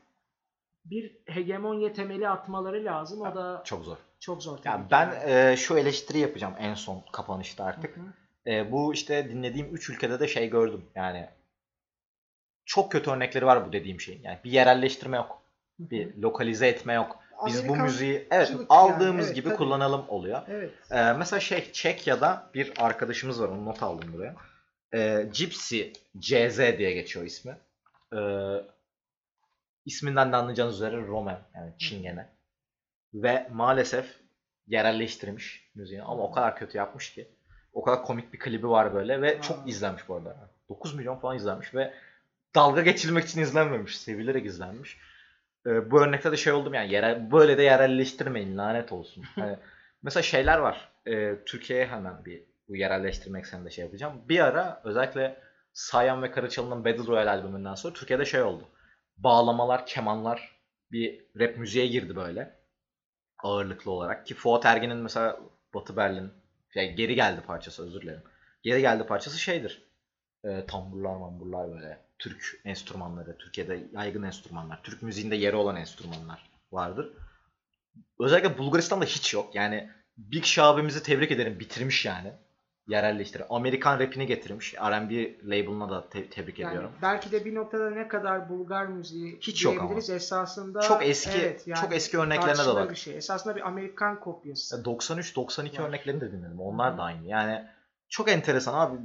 bir 0.85 1.17
hegemonya 1.27 1.93
temeli 1.93 2.29
atmaları 2.29 2.85
lazım. 2.85 3.21
O 3.21 3.35
da 3.35 3.63
Çok 3.65 3.85
zor. 3.85 3.97
çok 4.21 4.43
zor. 4.43 4.59
Yani 4.65 4.85
ben 4.91 5.29
e, 5.29 5.57
şu 5.57 5.79
eleştiri 5.79 6.19
yapacağım 6.19 6.55
en 6.59 6.75
son 6.75 7.05
kapanışta 7.13 7.65
artık. 7.65 7.97
Hı 7.97 8.01
hı. 8.01 8.51
E, 8.51 8.73
bu 8.73 8.95
işte 8.95 9.29
dinlediğim 9.31 9.75
3 9.75 9.91
ülkede 9.91 10.21
de 10.21 10.29
şey 10.29 10.51
gördüm. 10.51 10.85
Yani 10.95 11.29
çok 12.71 12.93
kötü 12.93 13.11
örnekleri 13.11 13.47
var 13.47 13.67
bu 13.67 13.73
dediğim 13.73 14.01
şeyin. 14.01 14.23
Yani 14.23 14.39
bir 14.45 14.51
yerelleştirme 14.51 15.17
yok. 15.17 15.43
Bir 15.79 16.17
lokalize 16.17 16.69
etme 16.69 16.93
yok. 16.93 17.19
Biz 17.47 17.69
bu 17.69 17.77
müziği 17.77 18.29
evet 18.31 18.51
yani, 18.51 18.67
aldığımız 18.69 19.27
evet, 19.27 19.35
gibi 19.35 19.49
tabii. 19.49 19.57
kullanalım 19.57 20.05
oluyor. 20.09 20.43
Evet. 20.49 20.71
Ee, 20.91 21.13
mesela 21.13 21.41
şey 21.41 21.73
Çekya'da 21.73 22.51
bir 22.55 22.73
arkadaşımız 22.79 23.43
var 23.43 23.49
onu 23.49 23.65
not 23.65 23.83
aldım 23.83 24.13
buraya. 24.13 24.35
Ee, 24.95 25.29
Gypsy 25.35 25.83
CZ 26.19 26.59
diye 26.59 26.93
geçiyor 26.93 27.25
ismi. 27.25 27.57
Ee, 28.15 28.19
isminden 29.87 30.33
de 30.33 30.37
anlayacağınız 30.37 30.75
üzere 30.75 30.97
Roman 31.07 31.39
yani 31.55 31.73
Çingene. 31.79 32.29
Ve 33.15 33.49
maalesef 33.53 34.07
yerelleştirmiş 34.67 35.71
müziğini 35.75 36.05
ama 36.05 36.23
o 36.23 36.31
kadar 36.31 36.57
kötü 36.57 36.79
yapmış 36.79 37.15
ki. 37.15 37.29
O 37.73 37.83
kadar 37.83 38.03
komik 38.03 38.33
bir 38.33 38.39
klibi 38.39 38.69
var 38.69 38.95
böyle 38.95 39.23
ve 39.23 39.39
Aa. 39.39 39.43
çok 39.43 39.69
izlenmiş 39.69 40.09
bu 40.09 40.15
arada. 40.15 40.51
9 40.69 40.95
milyon 40.95 41.17
falan 41.17 41.37
izlenmiş 41.37 41.75
ve 41.75 41.95
dalga 42.55 42.83
geçilmek 42.83 43.25
için 43.25 43.41
izlenmemiş. 43.41 43.99
Sevilerek 43.99 44.47
izlenmiş. 44.47 44.99
Ee, 45.67 45.91
bu 45.91 46.01
örnekte 46.03 46.33
de 46.33 46.37
şey 46.37 46.53
oldum 46.53 46.75
yani 46.75 46.93
yerel, 46.93 47.33
böyle 47.33 47.59
de 47.59 47.63
yerelleştirmeyin 47.63 48.59
lanet 48.59 48.93
olsun. 48.93 49.25
Hani 49.35 49.59
mesela 50.03 50.23
şeyler 50.23 50.59
var. 50.59 50.89
Ee, 51.07 51.35
Türkiye'ye 51.47 51.87
hemen 51.87 52.25
bir 52.25 52.43
bu 52.69 52.77
yerelleştirme 52.77 53.39
ekseninde 53.39 53.71
şey 53.71 53.85
yapacağım. 53.85 54.23
Bir 54.29 54.41
ara 54.41 54.81
özellikle 54.85 55.41
Sayan 55.73 56.23
ve 56.23 56.31
Karaçalı'nın 56.31 56.85
Battle 56.85 57.07
Royale 57.07 57.31
albümünden 57.31 57.75
sonra 57.75 57.95
Türkiye'de 57.95 58.25
şey 58.25 58.43
oldu. 58.43 58.69
Bağlamalar, 59.17 59.87
kemanlar 59.87 60.61
bir 60.93 61.25
rap 61.41 61.57
müziğe 61.57 61.87
girdi 61.87 62.17
böyle. 62.17 62.61
Ağırlıklı 63.39 63.91
olarak. 63.91 64.27
Ki 64.27 64.35
Fuat 64.35 64.67
Ergen'in 64.67 64.97
mesela 64.97 65.41
Batı 65.75 65.97
Berlin 65.97 66.33
şey, 66.75 66.95
geri 66.95 67.15
geldi 67.15 67.41
parçası 67.47 67.87
özür 67.87 68.01
dilerim. 68.01 68.23
Geri 68.63 68.81
geldi 68.81 69.07
parçası 69.07 69.39
şeydir. 69.39 69.83
E, 70.45 70.67
tamburlar 70.67 71.17
mamburlar 71.17 71.73
böyle. 71.73 72.10
Türk 72.21 72.61
enstrümanları. 72.65 73.37
Türkiye'de 73.39 73.85
yaygın 73.93 74.23
enstrümanlar. 74.23 74.83
Türk 74.83 75.03
müziğinde 75.03 75.37
yeri 75.37 75.57
olan 75.57 75.77
enstrümanlar 75.77 76.51
vardır. 76.73 77.13
Özellikle 78.21 78.59
Bulgaristan'da 78.59 79.05
hiç 79.05 79.35
yok. 79.35 79.55
Yani 79.55 79.91
Big 80.19 80.45
abimizi 80.59 81.03
tebrik 81.03 81.31
ederim. 81.31 81.61
Bitirmiş 81.61 82.05
yani. 82.05 82.33
Yerelleştirip. 82.89 83.53
Amerikan 83.53 83.99
rapini 83.99 84.27
getirmiş. 84.27 84.75
R&B 84.75 85.39
label'ına 85.45 85.91
da 85.91 86.09
te- 86.09 86.31
tebrik 86.31 86.59
Yani 86.59 86.71
ediyorum. 86.71 86.93
belki 87.03 87.33
de 87.33 87.45
bir 87.45 87.55
noktada 87.55 87.91
ne 87.91 88.09
kadar 88.09 88.49
Bulgar 88.49 88.87
müziği 88.87 89.39
Hiç 89.41 89.65
yok 89.65 89.75
diyebiliriz 89.75 90.11
esasında. 90.11 90.81
Çok 90.81 91.07
eski 91.07 91.39
evet, 91.39 91.67
yani 91.67 91.81
çok 91.81 91.95
eski 91.95 92.19
örneklerine 92.19 92.65
de 92.65 92.75
bak. 92.75 92.91
bir 92.91 92.97
şey. 92.97 93.17
Esasında 93.17 93.57
bir 93.57 93.67
Amerikan 93.67 94.21
kopyası. 94.21 94.83
93-92 94.85 95.79
Var. 95.79 95.89
örneklerini 95.89 96.21
de 96.21 96.33
dinledim. 96.33 96.61
Onlar 96.61 96.95
Hı 96.95 96.99
da 96.99 97.03
aynı. 97.03 97.27
Yani 97.27 97.65
çok 98.09 98.31
enteresan 98.31 98.75
abi. 98.75 98.99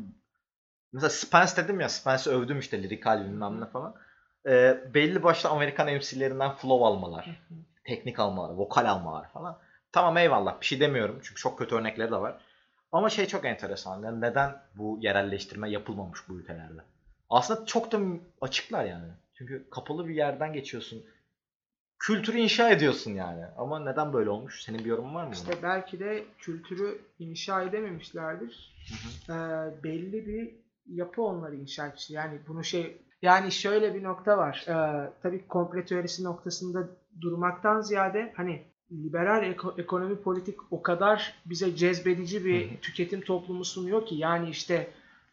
Mesela 0.96 1.10
Spence 1.10 1.56
dedim 1.58 1.80
ya. 1.80 1.90
Spence'i 1.90 2.34
övdüm 2.34 2.60
işte 2.60 2.84
lirikal 2.84 3.26
bilmem 3.26 3.62
ne 3.62 3.66
falan. 3.66 3.96
Ee, 4.48 4.78
belli 4.94 5.24
başlı 5.24 5.50
Amerikan 5.50 5.88
MC'lerinden 5.94 6.56
flow 6.56 6.86
almalar. 6.86 7.42
Teknik 7.84 8.20
almalar. 8.20 8.54
Vokal 8.54 8.86
almalar 8.90 9.30
falan. 9.30 9.58
Tamam 9.92 10.18
eyvallah. 10.18 10.62
Bir 10.62 10.66
şey 10.66 10.80
demiyorum. 10.80 11.20
Çünkü 11.24 11.42
çok 11.42 11.58
kötü 11.58 11.76
örnekleri 11.76 12.12
de 12.12 12.16
var. 12.16 12.38
Ama 12.92 13.10
şey 13.10 13.26
çok 13.26 13.46
enteresan. 13.46 14.04
Yani 14.04 14.22
neden 14.22 14.62
bu 14.76 14.98
yerelleştirme 15.02 15.70
yapılmamış 15.70 16.20
bu 16.30 16.34
ülkelerde? 16.40 16.82
Aslında 17.30 17.66
çok 17.66 17.92
da 17.92 18.00
açıklar 18.42 18.86
yani. 18.86 19.08
Çünkü 19.34 19.70
kapalı 19.70 20.08
bir 20.08 20.16
yerden 20.16 20.54
geçiyorsun. 20.54 21.06
Kültürü 22.00 22.38
inşa 22.38 22.70
ediyorsun 22.70 23.12
yani. 23.12 23.46
Ama 23.58 23.80
neden 23.80 24.14
böyle 24.14 24.30
olmuş? 24.30 24.64
Senin 24.64 24.80
bir 24.80 24.86
yorumun 24.86 25.16
var 25.16 25.24
mı? 25.24 25.30
buna? 25.30 25.54
İşte 25.54 25.64
belki 25.64 26.00
de 26.00 26.24
kültürü 26.40 27.02
inşa 27.20 27.64
edememişlerdir. 27.64 28.76
Ee, 29.30 29.34
belli 29.84 30.28
bir 30.28 30.65
yapı 30.88 31.22
onları 31.22 31.56
inşa 31.56 31.88
etmişti. 31.88 32.14
Yani 32.14 32.40
bunu 32.48 32.64
şey 32.64 32.98
yani 33.22 33.52
şöyle 33.52 33.96
bir 33.96 34.04
nokta 34.04 34.38
var. 34.38 34.66
Ee, 34.68 35.10
tabii 35.24 35.48
komple 35.48 35.86
teorisi 35.86 36.24
noktasında 36.24 36.88
durmaktan 37.22 37.82
ziyade 37.82 38.34
hani 38.38 38.64
liberal 38.92 39.44
eko- 39.44 39.82
ekonomi 39.82 40.22
politik 40.22 40.58
o 40.72 40.82
kadar 40.82 41.34
bize 41.46 41.76
cezbedici 41.76 42.46
bir 42.46 42.72
Hı 42.72 42.76
hı. 42.76 42.80
tüketim 42.82 43.22
toplumu 43.22 43.66
sunuyor 43.66 44.06
ki 44.06 44.16
yani 44.16 44.50
işte 44.50 44.88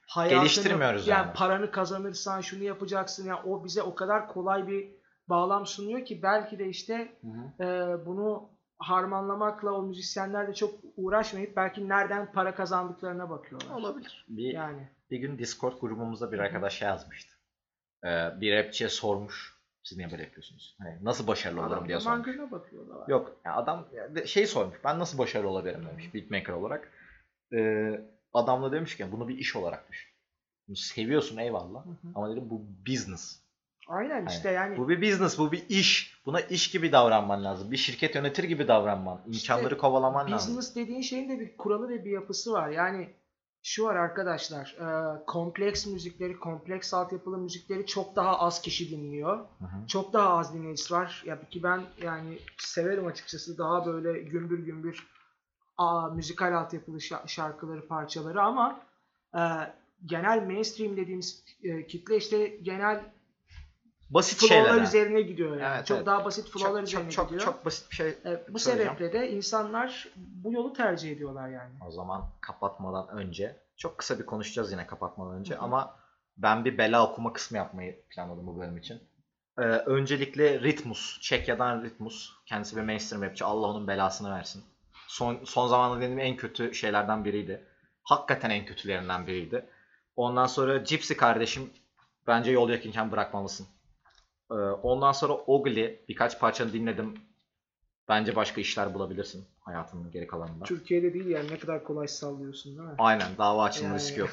hayatını, 0.06 0.38
Geliştirmiyoruz 0.38 1.06
yani. 1.08 1.26
yani. 1.26 1.32
paranı 1.36 1.70
kazanırsan 1.70 2.40
şunu 2.40 2.62
yapacaksın 2.64 3.26
ya 3.26 3.42
o 3.44 3.64
bize 3.64 3.82
o 3.82 3.94
kadar 3.94 4.28
kolay 4.28 4.68
bir 4.68 4.88
bağlam 5.28 5.66
sunuyor 5.66 6.04
ki 6.04 6.20
belki 6.22 6.58
de 6.58 6.68
işte 6.68 7.12
e, 7.60 7.64
bunu 8.06 8.48
harmanlamakla 8.78 9.72
o 9.72 9.82
müzisyenler 9.82 10.48
de 10.48 10.54
çok 10.54 10.74
uğraşmayıp 10.96 11.56
belki 11.56 11.88
nereden 11.88 12.32
para 12.32 12.54
kazandıklarına 12.54 13.30
bakıyorlar. 13.30 13.74
Olabilir. 13.76 14.26
Bir, 14.28 14.52
Yani 14.54 14.88
bir 15.12 15.18
gün 15.18 15.38
Discord 15.38 15.80
grubumuzda 15.80 16.32
bir 16.32 16.38
arkadaş 16.38 16.78
şey 16.78 16.88
yazmıştı. 16.88 17.36
Ee, 18.04 18.40
bir 18.40 18.56
rapçiye 18.56 18.90
sormuş. 18.90 19.54
Siz 19.82 19.98
niye 19.98 20.10
böyle 20.10 20.22
yapıyorsunuz? 20.22 20.76
Hani 20.78 21.04
nasıl 21.04 21.26
başarılı 21.26 21.60
olurum 21.60 21.72
adam 21.72 21.88
diye 21.88 21.96
da 21.96 22.00
sormuş. 22.00 22.50
bakıyorlar. 22.50 23.08
Yok 23.08 23.36
yani 23.44 23.56
adam 23.56 23.88
şey 24.26 24.46
sormuş. 24.46 24.76
Ben 24.84 24.98
nasıl 24.98 25.18
başarılı 25.18 25.48
olabilirim 25.48 25.86
demiş 25.90 26.14
beatmaker 26.14 26.52
olarak. 26.52 26.92
Ee, 27.52 28.00
adam 28.34 28.62
da 28.62 28.72
demiş 28.72 28.96
ki 28.96 29.12
bunu 29.12 29.28
bir 29.28 29.38
iş 29.38 29.56
olarak 29.56 29.90
düşün. 29.90 30.10
Bunu 30.68 30.76
seviyorsun 30.76 31.36
eyvallah. 31.36 31.86
Hı 31.86 31.90
hı. 31.90 32.12
Ama 32.14 32.30
dedim 32.30 32.50
bu 32.50 32.62
business. 32.86 33.42
Aynen 33.88 34.26
işte 34.26 34.50
yani 34.50 34.76
Bu 34.76 34.88
bir 34.88 35.02
business, 35.02 35.38
bu 35.38 35.52
bir 35.52 35.68
iş. 35.68 36.22
Buna 36.26 36.40
iş 36.40 36.70
gibi 36.70 36.92
davranman 36.92 37.44
lazım. 37.44 37.72
Bir 37.72 37.76
şirket 37.76 38.14
yönetir 38.14 38.44
gibi 38.44 38.68
davranman. 38.68 39.20
İmkanları 39.26 39.78
kovalaman 39.78 40.30
lazım. 40.30 40.56
business 40.56 40.76
dediğin 40.76 41.00
şeyin 41.00 41.28
de 41.28 41.40
bir 41.40 41.56
kuralı 41.56 41.88
ve 41.88 42.04
bir 42.04 42.10
yapısı 42.10 42.52
var. 42.52 42.68
Yani 42.68 43.08
şu 43.62 43.84
var 43.84 43.96
arkadaşlar, 43.96 44.76
e, 44.80 44.86
kompleks 45.26 45.86
müzikleri, 45.86 46.36
kompleks 46.36 46.94
altyapılı 46.94 47.38
müzikleri 47.38 47.86
çok 47.86 48.16
daha 48.16 48.38
az 48.38 48.62
kişi 48.62 48.90
dinliyor. 48.90 49.36
Hı 49.36 49.64
hı. 49.64 49.86
Çok 49.86 50.12
daha 50.12 50.38
az 50.38 50.54
dinleyicisi 50.54 50.94
var. 50.94 51.22
Ya 51.26 51.48
ki 51.48 51.62
ben 51.62 51.82
yani 52.02 52.38
severim 52.58 53.06
açıkçası 53.06 53.58
daha 53.58 53.86
böyle 53.86 54.22
gümbür 54.22 54.58
gümbür 54.58 55.06
aa, 55.78 56.08
müzikal 56.08 56.54
altyapılı 56.58 56.96
şa- 56.98 57.28
şarkıları, 57.28 57.88
parçaları 57.88 58.42
ama 58.42 58.80
e, 59.34 59.40
genel 60.06 60.46
mainstream 60.46 60.96
dediğimiz 60.96 61.44
e, 61.62 61.86
kitle 61.86 62.16
işte 62.16 62.46
genel 62.46 63.04
Basit 64.14 64.38
flow'lar 64.38 64.68
şeyler. 64.68 64.82
üzerine 64.82 65.22
gidiyor 65.22 65.56
yani. 65.56 65.74
Evet, 65.76 65.86
çok 65.86 65.96
evet. 65.96 66.06
daha 66.06 66.24
basit 66.24 66.48
flow'lar 66.48 66.80
Çok, 66.80 66.88
üzerine 66.88 67.10
çok, 67.10 67.28
gidiyor. 67.28 67.44
çok 67.44 67.64
basit 67.64 67.90
bir 67.90 67.96
şey. 67.96 68.08
E, 68.08 68.42
bu 68.48 68.58
sebeple 68.58 69.12
de 69.12 69.30
insanlar 69.30 70.08
bu 70.16 70.52
yolu 70.52 70.72
tercih 70.72 71.12
ediyorlar 71.12 71.48
yani. 71.48 71.70
O 71.86 71.90
zaman 71.90 72.24
kapatmadan 72.40 73.08
önce 73.08 73.56
çok 73.76 73.98
kısa 73.98 74.18
bir 74.18 74.26
konuşacağız 74.26 74.72
yine 74.72 74.86
kapatmadan 74.86 75.34
önce 75.34 75.54
Hı 75.54 75.58
hı. 75.58 75.62
ama 75.62 75.96
ben 76.36 76.64
bir 76.64 76.78
bela 76.78 77.10
okuma 77.10 77.32
kısmı 77.32 77.56
yapmayı 77.58 78.02
planladım 78.10 78.46
bu 78.46 78.58
bölüm 78.60 78.76
için. 78.76 79.02
Ee, 79.58 79.62
öncelikle 79.62 80.60
Ritmus, 80.60 81.20
Çekya'dan 81.20 81.82
Ritmus. 81.84 82.32
Kendisi 82.46 82.76
bir 82.76 82.82
mainstream 82.82 83.22
rapçi. 83.22 83.44
Allah 83.44 83.66
onun 83.66 83.88
belasını 83.88 84.30
versin. 84.30 84.64
Son, 85.06 85.38
son 85.44 85.68
zamanlarda 85.68 86.00
dinlediğim 86.00 86.18
en 86.18 86.36
kötü 86.36 86.74
şeylerden 86.74 87.24
biriydi. 87.24 87.64
Hakikaten 88.02 88.50
en 88.50 88.64
kötülerinden 88.66 89.26
biriydi. 89.26 89.66
Ondan 90.16 90.46
sonra 90.46 90.76
Gypsy 90.76 91.14
kardeşim 91.14 91.70
bence 92.26 92.50
yol 92.50 92.70
yakınken 92.70 93.12
bırakmalısın. 93.12 93.66
Ee, 94.52 94.54
ondan 94.82 95.12
sonra 95.12 95.32
Ogli 95.32 96.04
birkaç 96.08 96.40
parçanı 96.40 96.72
dinledim. 96.72 97.14
Bence 98.08 98.36
başka 98.36 98.60
işler 98.60 98.94
bulabilirsin 98.94 99.44
hayatının 99.60 100.10
geri 100.10 100.26
kalanında. 100.26 100.64
Türkiye'de 100.64 101.14
değil 101.14 101.26
yani 101.26 101.50
ne 101.50 101.58
kadar 101.58 101.84
kolay 101.84 102.08
sallıyorsun 102.08 102.78
değil 102.78 102.88
mi? 102.88 102.94
Aynen 102.98 103.28
dava 103.38 103.64
açılma 103.64 103.88
Yani. 103.88 103.96
riski 103.98 104.20
yok. 104.20 104.30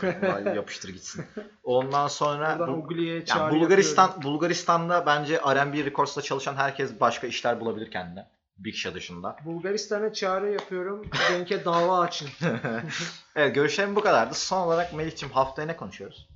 Yapıştır 0.55 0.89
gitsin. 0.89 1.25
Ondan 1.63 2.07
sonra 2.07 2.59
bu- 2.67 2.93
yani 3.27 3.51
Bulgaristan 3.55 4.03
yapıyorum. 4.03 4.23
Bulgaristan'da 4.33 5.05
bence 5.05 5.35
R&B 5.37 5.85
Records'ta 5.85 6.21
çalışan 6.21 6.55
herkes 6.55 6.99
başka 6.99 7.27
işler 7.27 7.59
bulabilir 7.59 7.91
kendine. 7.91 8.27
Bigşa 8.57 8.93
dışında. 8.93 9.35
Bulgaristan'a 9.45 10.13
çağrı 10.13 10.51
yapıyorum. 10.51 11.07
Denk'e 11.31 11.65
dava 11.65 11.99
açın. 11.99 12.29
evet 13.35 13.55
görüşlerim 13.55 13.95
bu 13.95 14.01
kadardı. 14.01 14.33
Son 14.33 14.61
olarak 14.61 14.93
Melih'ciğim 14.93 15.33
haftaya 15.33 15.67
ne 15.67 15.75
konuşuyoruz? 15.77 16.27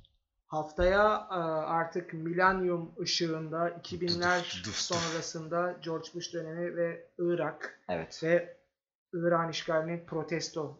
Haftaya 0.54 1.28
e, 1.30 1.34
artık 1.34 2.12
milenyum 2.12 2.92
ışığında 3.00 3.68
2000'ler 3.68 4.42
sonrasında 4.72 5.76
George 5.84 6.08
Bush 6.14 6.34
dönemi 6.34 6.76
ve 6.76 7.06
Irak 7.18 7.80
Evet. 7.88 8.20
ve 8.22 8.56
İran 9.12 9.50
işgalinin 9.50 10.06
protesto 10.06 10.78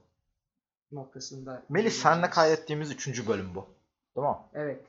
noktasında. 0.92 1.62
Melih 1.68 1.90
senle 1.90 2.30
kaydettiğimiz 2.30 2.90
üçüncü 2.90 3.28
bölüm 3.28 3.54
bu. 3.54 3.66
Değil 4.16 4.28
mi? 4.28 4.36
Evet. 4.54 4.86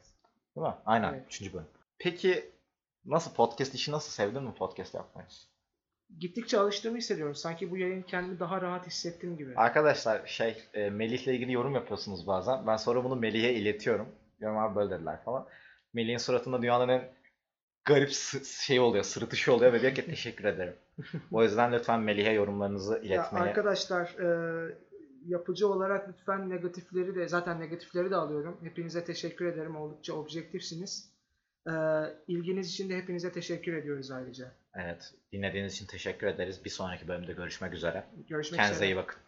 Değil 0.56 0.68
mi? 0.68 0.74
Aynen. 0.86 1.14
Evet. 1.14 1.54
Bölüm. 1.54 1.68
Peki 2.00 2.52
nasıl 3.06 3.34
podcast 3.34 3.76
işi 3.76 3.92
nasıl 3.92 4.12
sevdin 4.12 4.44
mi 4.44 4.54
podcast 4.54 4.94
yapmayı? 4.94 5.28
Gittikçe 6.20 6.60
alıştığımı 6.60 6.98
hissediyorum. 6.98 7.36
Sanki 7.36 7.72
bu 7.72 7.78
yayın 7.78 8.02
kendimi 8.02 8.40
daha 8.40 8.62
rahat 8.62 8.88
hissettim 8.88 9.38
gibi. 9.38 9.56
Arkadaşlar 9.56 10.28
şey 10.28 10.64
e, 10.74 10.90
Melih'le 10.90 11.28
ilgili 11.28 11.52
yorum 11.52 11.76
yapıyorsunuz 11.76 12.28
bazen. 12.28 12.68
Ben 12.68 12.78
sonra 12.78 13.04
bunu 13.04 13.16
Melih'e 13.16 13.54
iletiyorum. 13.54 14.08
Diyorum 14.46 14.60
abi 14.64 14.76
böyle 14.76 14.90
dediler 14.90 15.24
falan. 15.24 15.48
Melih'in 15.94 16.18
suratında 16.18 16.62
dünyanın 16.62 16.90
en 16.90 17.12
garip 17.86 18.12
şey 18.44 18.80
oluyor, 18.80 19.04
sırıtışı 19.04 19.54
oluyor 19.54 19.74
ve 19.74 19.82
diyor 19.82 19.96
ki 19.96 20.06
teşekkür 20.06 20.46
ederim. 20.46 20.76
O 21.32 21.44
yüzden 21.44 21.72
lütfen 21.74 22.00
Melih'e 22.00 22.32
yorumlarınızı 22.32 22.94
Ya 22.94 23.00
iletmeyi. 23.02 23.44
arkadaşlar 23.46 24.06
e, 24.20 24.76
yapıcı 25.26 25.68
olarak 25.68 26.10
lütfen 26.10 26.50
negatifleri 26.50 27.16
de 27.16 27.28
zaten 27.28 27.60
negatifleri 27.60 28.12
de 28.12 28.16
alıyorum. 28.16 28.58
Hepinize 28.64 29.04
teşekkür 29.04 29.46
ederim. 29.46 29.76
Oldukça 29.76 30.14
objektifsiniz. 30.14 31.10
E, 31.68 31.72
ilginiz 32.28 32.70
için 32.70 32.90
de 32.90 32.98
hepinize 32.98 33.32
teşekkür 33.32 33.74
ediyoruz 33.74 34.12
ayrıca. 34.12 34.52
Evet, 34.76 35.14
dinlediğiniz 35.32 35.74
için 35.74 35.86
teşekkür 35.86 36.28
ederiz. 36.28 36.66
Bir 36.66 36.70
sonraki 36.70 37.08
bölümde 37.08 37.34
görüşmek 37.34 37.74
üzere. 37.74 38.04
Görüşmek 38.30 38.60
Kendinize 38.60 38.76
üzere. 38.86 38.90
iyi 38.90 38.96
bakın. 38.96 39.20